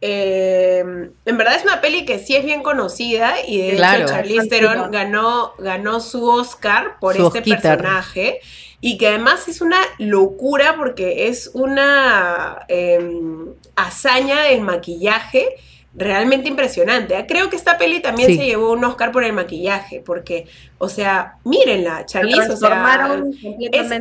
Eh, 0.00 0.80
en 1.24 1.36
verdad 1.38 1.54
es 1.54 1.62
una 1.62 1.80
peli 1.80 2.04
que 2.04 2.18
sí 2.18 2.34
es 2.34 2.44
bien 2.44 2.64
conocida 2.64 3.36
y 3.46 3.58
de 3.58 3.74
hecho 3.74 4.06
Charlize 4.06 4.48
Theron 4.48 4.90
ganó, 4.90 5.54
ganó 5.56 6.00
su 6.00 6.28
Oscar 6.28 6.96
por 7.00 7.16
este 7.16 7.40
personaje 7.42 8.40
y 8.80 8.98
que 8.98 9.06
además 9.06 9.46
es 9.46 9.60
una 9.60 9.78
locura 9.98 10.74
porque 10.76 11.28
es 11.28 11.52
una 11.54 12.66
em, 12.68 13.54
hazaña 13.76 14.42
del 14.42 14.62
maquillaje 14.62 15.56
realmente 15.94 16.48
impresionante. 16.48 17.16
¿eh? 17.16 17.24
Creo 17.26 17.48
que 17.50 17.56
esta 17.56 17.78
peli 17.78 18.00
también 18.00 18.36
se 18.36 18.44
llevó 18.44 18.72
un 18.72 18.84
Oscar 18.84 19.12
por 19.12 19.24
el 19.24 19.32
maquillaje, 19.32 20.02
porque, 20.04 20.46
o 20.78 20.88
sea, 20.88 21.38
mírenla, 21.44 22.04
Charlize, 22.06 22.50
o 22.50 22.56
sea, 22.56 23.22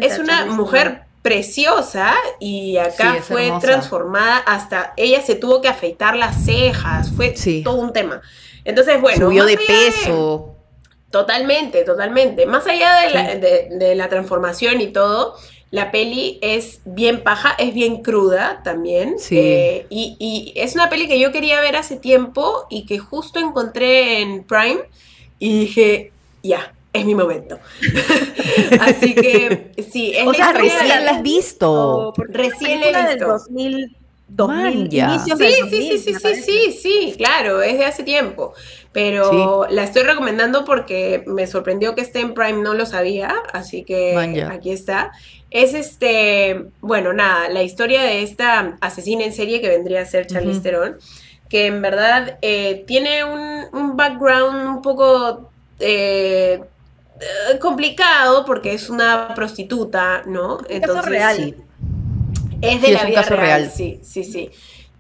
es, 0.02 0.20
una 0.20 0.46
mujer 0.46 1.04
preciosa 1.22 2.14
y 2.39 2.78
acá 2.78 3.18
fue 3.22 3.52
transformada 3.62 4.38
hasta 4.39 4.94
ella 4.98 5.22
se 5.22 5.36
tuvo 5.36 5.62
que 5.62 5.70
afeitar 5.70 6.18
las 6.18 6.44
cejas, 6.44 7.12
fue 7.16 7.34
todo 7.64 7.76
un 7.76 7.94
tema. 7.94 8.22
Entonces, 8.66 9.00
bueno, 9.00 9.28
subió 9.28 9.46
de 9.46 9.58
peso. 9.58 10.56
totalmente, 11.12 11.84
totalmente. 11.84 12.46
Más 12.46 12.66
allá 12.66 13.02
de 13.02 13.96
la 13.96 14.10
transformación 14.10 14.82
y 14.82 14.88
todo, 14.88 15.36
la 15.74 15.89
peli 15.89 16.38
es 16.43 16.82
bien 16.86 17.24
paja, 17.24 17.55
es 17.57 17.74
bien 17.74 18.03
cruda 18.03 18.61
también. 18.63 19.17
Sí. 19.17 19.39
Eh, 19.39 19.88
y, 19.89 20.53
es 20.55 20.76
una 20.76 20.88
peli 20.88 21.07
que 21.07 21.19
yo 21.19 21.32
quería 21.32 21.59
ver 21.61 21.76
hace 21.76 21.95
tiempo 21.95 22.67
y 22.69 22.86
que 22.86 22.99
justo 22.99 23.39
encontré 23.39 24.21
en 24.21 24.43
Prime 24.43 24.82
y 25.39 25.61
dije, 25.61 26.11
ya, 26.43 26.76
es 26.93 27.05
mi 27.05 27.15
momento. 27.15 27.57
Así 28.82 29.15
que 29.15 29.71
sí, 29.91 30.13
es 30.15 30.28
o 30.28 30.34
sea, 30.36 30.53
recién 30.53 31.05
la 31.05 31.09
has 31.09 31.24
visto. 31.24 32.13
Recién 32.17 32.80
la 32.80 33.11
he 33.11 33.15
visto. 33.15 33.38
2000, 34.28 34.89
sí, 34.89 35.32
sí, 35.38 35.53
sí, 35.69 35.97
sí, 35.97 36.13
sí, 36.13 36.36
sí, 36.36 36.71
sí, 36.71 37.13
claro, 37.17 37.61
es 37.61 37.78
de 37.78 37.86
hace 37.86 38.03
tiempo. 38.03 38.53
Pero 38.91 39.67
la 39.69 39.84
estoy 39.84 40.03
recomendando 40.03 40.65
porque 40.65 41.24
me 41.28 41.47
sorprendió 41.47 41.93
que 41.95 42.01
esté 42.01 42.19
en 42.19 42.34
Prime, 42.34 42.61
no 42.61 42.74
lo 42.74 42.86
sabía, 42.86 43.34
así 43.53 43.84
que 43.84 44.43
aquí 44.49 44.71
está. 44.71 45.11
Es 45.54 45.76
este, 45.76 46.66
bueno, 46.82 47.14
nada, 47.14 47.47
la 47.47 47.62
historia 47.62 48.01
de 48.01 48.24
esta 48.24 48.76
asesina 48.82 49.24
en 49.24 49.32
serie 49.32 49.62
que 49.62 49.70
vendría 49.70 50.01
a 50.01 50.06
ser 50.06 50.26
Charlize 50.26 50.62
Theron, 50.62 50.97
que 51.47 51.68
en 51.68 51.80
verdad 51.80 52.39
eh, 52.41 52.84
tiene 52.88 53.24
un, 53.24 53.95
background 53.95 54.68
un 54.68 54.82
poco 54.82 55.51
eh, 55.80 56.64
complicado 57.62 58.45
porque 58.45 58.74
es 58.74 58.89
una 58.89 59.36
prostituta, 59.36 60.24
¿no? 60.26 60.58
Entonces, 60.70 61.06
real. 61.06 61.56
Es 62.62 62.82
de 62.82 62.91
la 62.91 63.06
vida 63.06 63.22
real, 63.22 63.70
sí, 63.70 63.99
sí, 64.01 64.24
sí. 64.24 64.49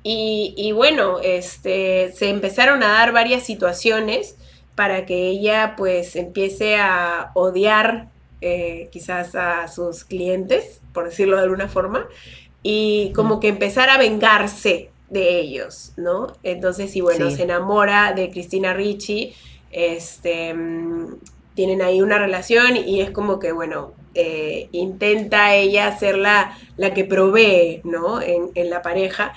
Y, 0.03 0.71
bueno, 0.73 1.19
este, 1.19 2.11
se 2.11 2.29
empezaron 2.29 2.83
a 2.83 2.89
dar 2.89 3.11
varias 3.11 3.41
situaciones 3.41 4.35
para 4.75 5.07
que 5.07 5.29
ella 5.29 5.73
pues 5.75 6.15
empiece 6.15 6.77
a 6.77 7.31
odiar 7.33 8.12
eh, 8.45 8.89
quizás 8.91 9.35
a 9.35 9.67
sus 9.69 10.03
clientes, 10.03 10.81
por 10.93 11.05
decirlo 11.05 11.37
de 11.37 11.43
alguna 11.43 11.69
forma, 11.69 12.07
y 12.61 13.13
como 13.15 13.39
que 13.39 13.47
empezar 13.47 13.89
a 13.89 13.97
vengarse 13.97 14.89
de 15.09 15.39
ellos, 15.39 15.93
¿no? 15.95 16.27
Entonces, 16.43 16.95
y 16.95 17.01
bueno, 17.01 17.31
se 17.31 17.43
enamora 17.43 18.13
de 18.13 18.29
Cristina 18.31 18.73
Ricci, 18.73 19.33
este, 19.71 20.53
tienen 21.55 21.81
ahí 21.81 22.01
una 22.01 22.17
relación 22.17 22.75
y 22.75 23.01
es 23.01 23.11
como 23.11 23.39
que, 23.39 23.51
bueno, 23.51 23.93
eh, 24.15 24.67
intenta 24.71 25.55
ella 25.55 25.97
ser 25.97 26.17
la, 26.17 26.57
la 26.77 26.93
que 26.93 27.05
provee, 27.05 27.81
¿no? 27.83 28.21
En, 28.21 28.69
la 28.69 28.81
pareja. 28.81 29.33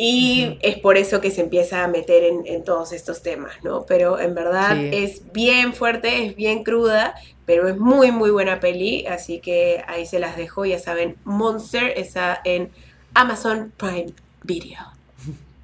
Y 0.00 0.58
es 0.62 0.78
por 0.78 0.96
eso 0.96 1.20
que 1.20 1.32
se 1.32 1.40
empieza 1.40 1.82
a 1.82 1.88
meter 1.88 2.22
en, 2.22 2.62
todos 2.62 2.92
estos 2.92 3.20
temas, 3.20 3.52
¿no? 3.64 3.84
Pero 3.84 4.20
en 4.20 4.32
verdad 4.32 4.78
es 4.78 5.32
bien 5.32 5.74
fuerte, 5.74 6.24
es 6.24 6.36
bien 6.36 6.62
cruda, 6.62 7.16
pero 7.46 7.66
es 7.66 7.76
muy, 7.76 8.12
muy 8.12 8.30
buena 8.30 8.60
peli. 8.60 9.06
Así 9.08 9.40
que 9.40 9.82
ahí 9.88 10.06
se 10.06 10.20
las 10.20 10.36
dejo, 10.36 10.64
ya 10.64 10.78
saben, 10.78 11.16
Monster 11.24 11.94
está 11.96 12.40
en 12.44 12.70
Amazon 13.14 13.72
Prime 13.76 14.12
Video. 14.44 14.97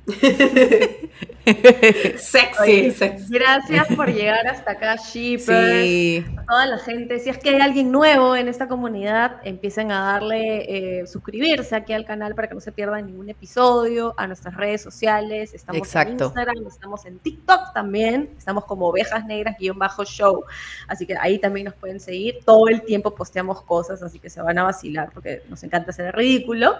sexy, 2.17 2.91
sexy, 2.91 3.27
Gracias 3.31 3.87
por 3.97 4.13
llegar 4.13 4.47
hasta 4.47 4.73
acá, 4.73 4.97
Shippers. 4.97 6.27
A 6.37 6.45
toda 6.45 6.67
la 6.67 6.77
gente. 6.79 7.19
Si 7.21 7.31
es 7.31 7.39
que 7.39 7.49
hay 7.51 7.61
alguien 7.61 7.91
nuevo 7.91 8.37
en 8.37 8.49
esta 8.49 8.69
comunidad, 8.69 9.41
empiecen 9.45 9.91
a 9.93 10.01
darle 10.01 11.01
eh, 11.01 11.07
suscribirse 11.07 11.75
aquí 11.75 11.95
al 11.95 12.05
canal 12.05 12.35
para 12.35 12.49
que 12.49 12.55
no 12.55 12.61
se 12.61 12.73
pierdan 12.73 13.07
ningún 13.07 13.31
episodio, 13.31 14.13
a 14.19 14.27
nuestras 14.27 14.55
redes 14.57 14.83
sociales. 14.83 15.55
Estamos 15.55 15.95
en 15.95 16.09
Instagram, 16.11 16.67
estamos 16.67 17.07
en 17.07 17.19
TikTok 17.19 17.73
también. 17.73 18.29
Estamos 18.37 18.67
como 18.67 18.89
ovejas 18.89 19.25
negras-show. 19.25 20.45
Así 20.87 21.07
que 21.07 21.17
ahí 21.17 21.39
también 21.39 21.65
nos 21.67 21.75
pueden 21.75 22.01
seguir. 22.01 22.41
Todo 22.45 22.69
el 22.69 22.83
tiempo 22.83 23.15
posteamos 23.15 23.63
cosas, 23.63 24.03
así 24.03 24.19
que 24.19 24.29
se 24.29 24.43
van 24.43 24.59
a 24.59 24.65
vacilar 24.65 25.11
porque 25.15 25.43
nos 25.49 25.63
encanta 25.63 25.93
hacer 25.93 26.07
el 26.07 26.13
ridículo. 26.13 26.77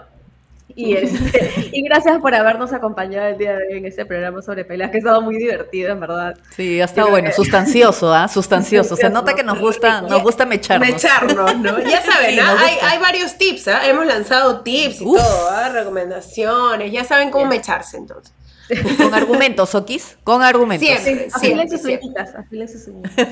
Y, 0.75 0.93
este, 0.93 1.69
y 1.71 1.81
gracias 1.83 2.19
por 2.19 2.35
habernos 2.35 2.73
acompañado 2.73 3.27
el 3.27 3.37
día 3.37 3.55
de 3.55 3.67
hoy 3.67 3.77
en 3.77 3.85
este 3.85 4.05
programa 4.05 4.41
sobre 4.41 4.65
peleas, 4.65 4.91
que 4.91 4.97
ha 4.97 4.99
estado 4.99 5.21
muy 5.21 5.37
divertido, 5.37 5.91
en 5.91 5.99
verdad. 6.01 6.37
Sí, 6.55 6.81
ha 6.81 6.85
estado 6.85 7.09
bueno, 7.09 7.31
sustancioso, 7.31 8.13
¿ah? 8.13 8.27
Sustancioso. 8.27 8.95
Se 8.97 9.09
nota 9.09 9.33
que 9.33 9.43
nos 9.43 9.59
gusta, 9.59 10.01
nos 10.01 10.21
gusta 10.21 10.45
mecharnos. 10.45 10.89
Mecharnos, 10.89 11.57
¿no? 11.57 11.79
Ya 11.85 12.01
saben, 12.01 12.39
¿ah? 12.39 12.57
hay, 12.59 12.77
hay, 12.81 12.99
varios 12.99 13.37
tips, 13.37 13.69
¿ah? 13.69 13.87
Hemos 13.87 14.05
lanzado 14.05 14.61
tips 14.61 15.01
y 15.01 15.05
todo, 15.05 15.49
¿ah? 15.49 15.69
Recomendaciones, 15.69 16.91
ya 16.91 17.03
saben 17.03 17.31
cómo 17.31 17.45
mecharse 17.45 17.97
entonces. 17.97 18.33
Con 18.97 19.13
argumentos, 19.13 19.75
Okis. 19.75 20.17
Con 20.23 20.41
argumentos. 20.41 20.87
Siempre. 20.87 21.27
Afilen 21.31 21.69
sus 21.69 21.83
uñitas, 21.85 22.35
afilen 22.35 22.67
sus 22.67 22.87
uñitas. 22.87 23.27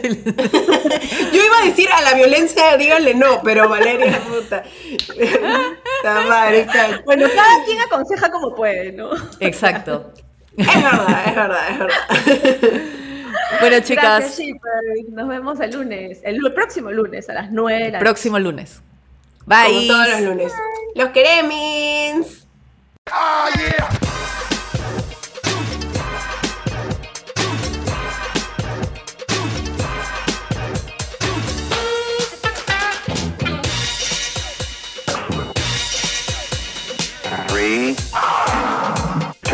Yo 1.34 1.46
iba 1.46 1.60
a 1.62 1.66
decir 1.66 1.90
a 1.92 2.02
la 2.02 2.14
violencia, 2.14 2.78
díganle 2.78 3.16
no, 3.16 3.42
pero 3.44 3.68
Valeria, 3.68 4.20
puta. 4.20 4.64
madre, 6.28 6.68
bueno, 7.06 7.28
cada 7.34 7.66
quien 7.66 7.80
aconseja 7.82 8.32
como 8.32 8.54
puede, 8.56 8.92
¿no? 8.92 9.10
Exacto. 9.40 10.14
Es 10.56 10.68
verdad, 10.68 11.28
es 11.28 11.36
verdad, 11.36 11.70
es 11.70 11.80
verdad. 11.80 12.82
Bueno, 13.60 13.80
chicas. 13.82 14.40
Nos 15.10 15.28
vemos 15.28 15.60
el 15.60 15.72
lunes, 15.72 16.20
el, 16.24 16.40
próximo 16.54 16.92
lunes 16.92 17.30
a 17.30 17.34
las 17.34 17.52
9 17.52 17.88
El 17.88 18.00
próximo 18.00 18.40
lunes. 18.40 18.82
Bye. 19.46 19.88
Como 19.88 19.88
todos 19.88 20.10
los 20.10 20.22
lunes. 20.22 20.54
Los 20.96 21.10
queremos. 21.10 22.48
Ah, 23.12 23.50
yeah. 23.58 24.13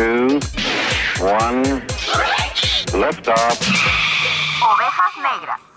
Two, 0.00 0.40
one, 1.20 1.62
lift 3.02 3.28
off. 3.28 3.60
Ovejas 4.68 5.14
negras. 5.26 5.69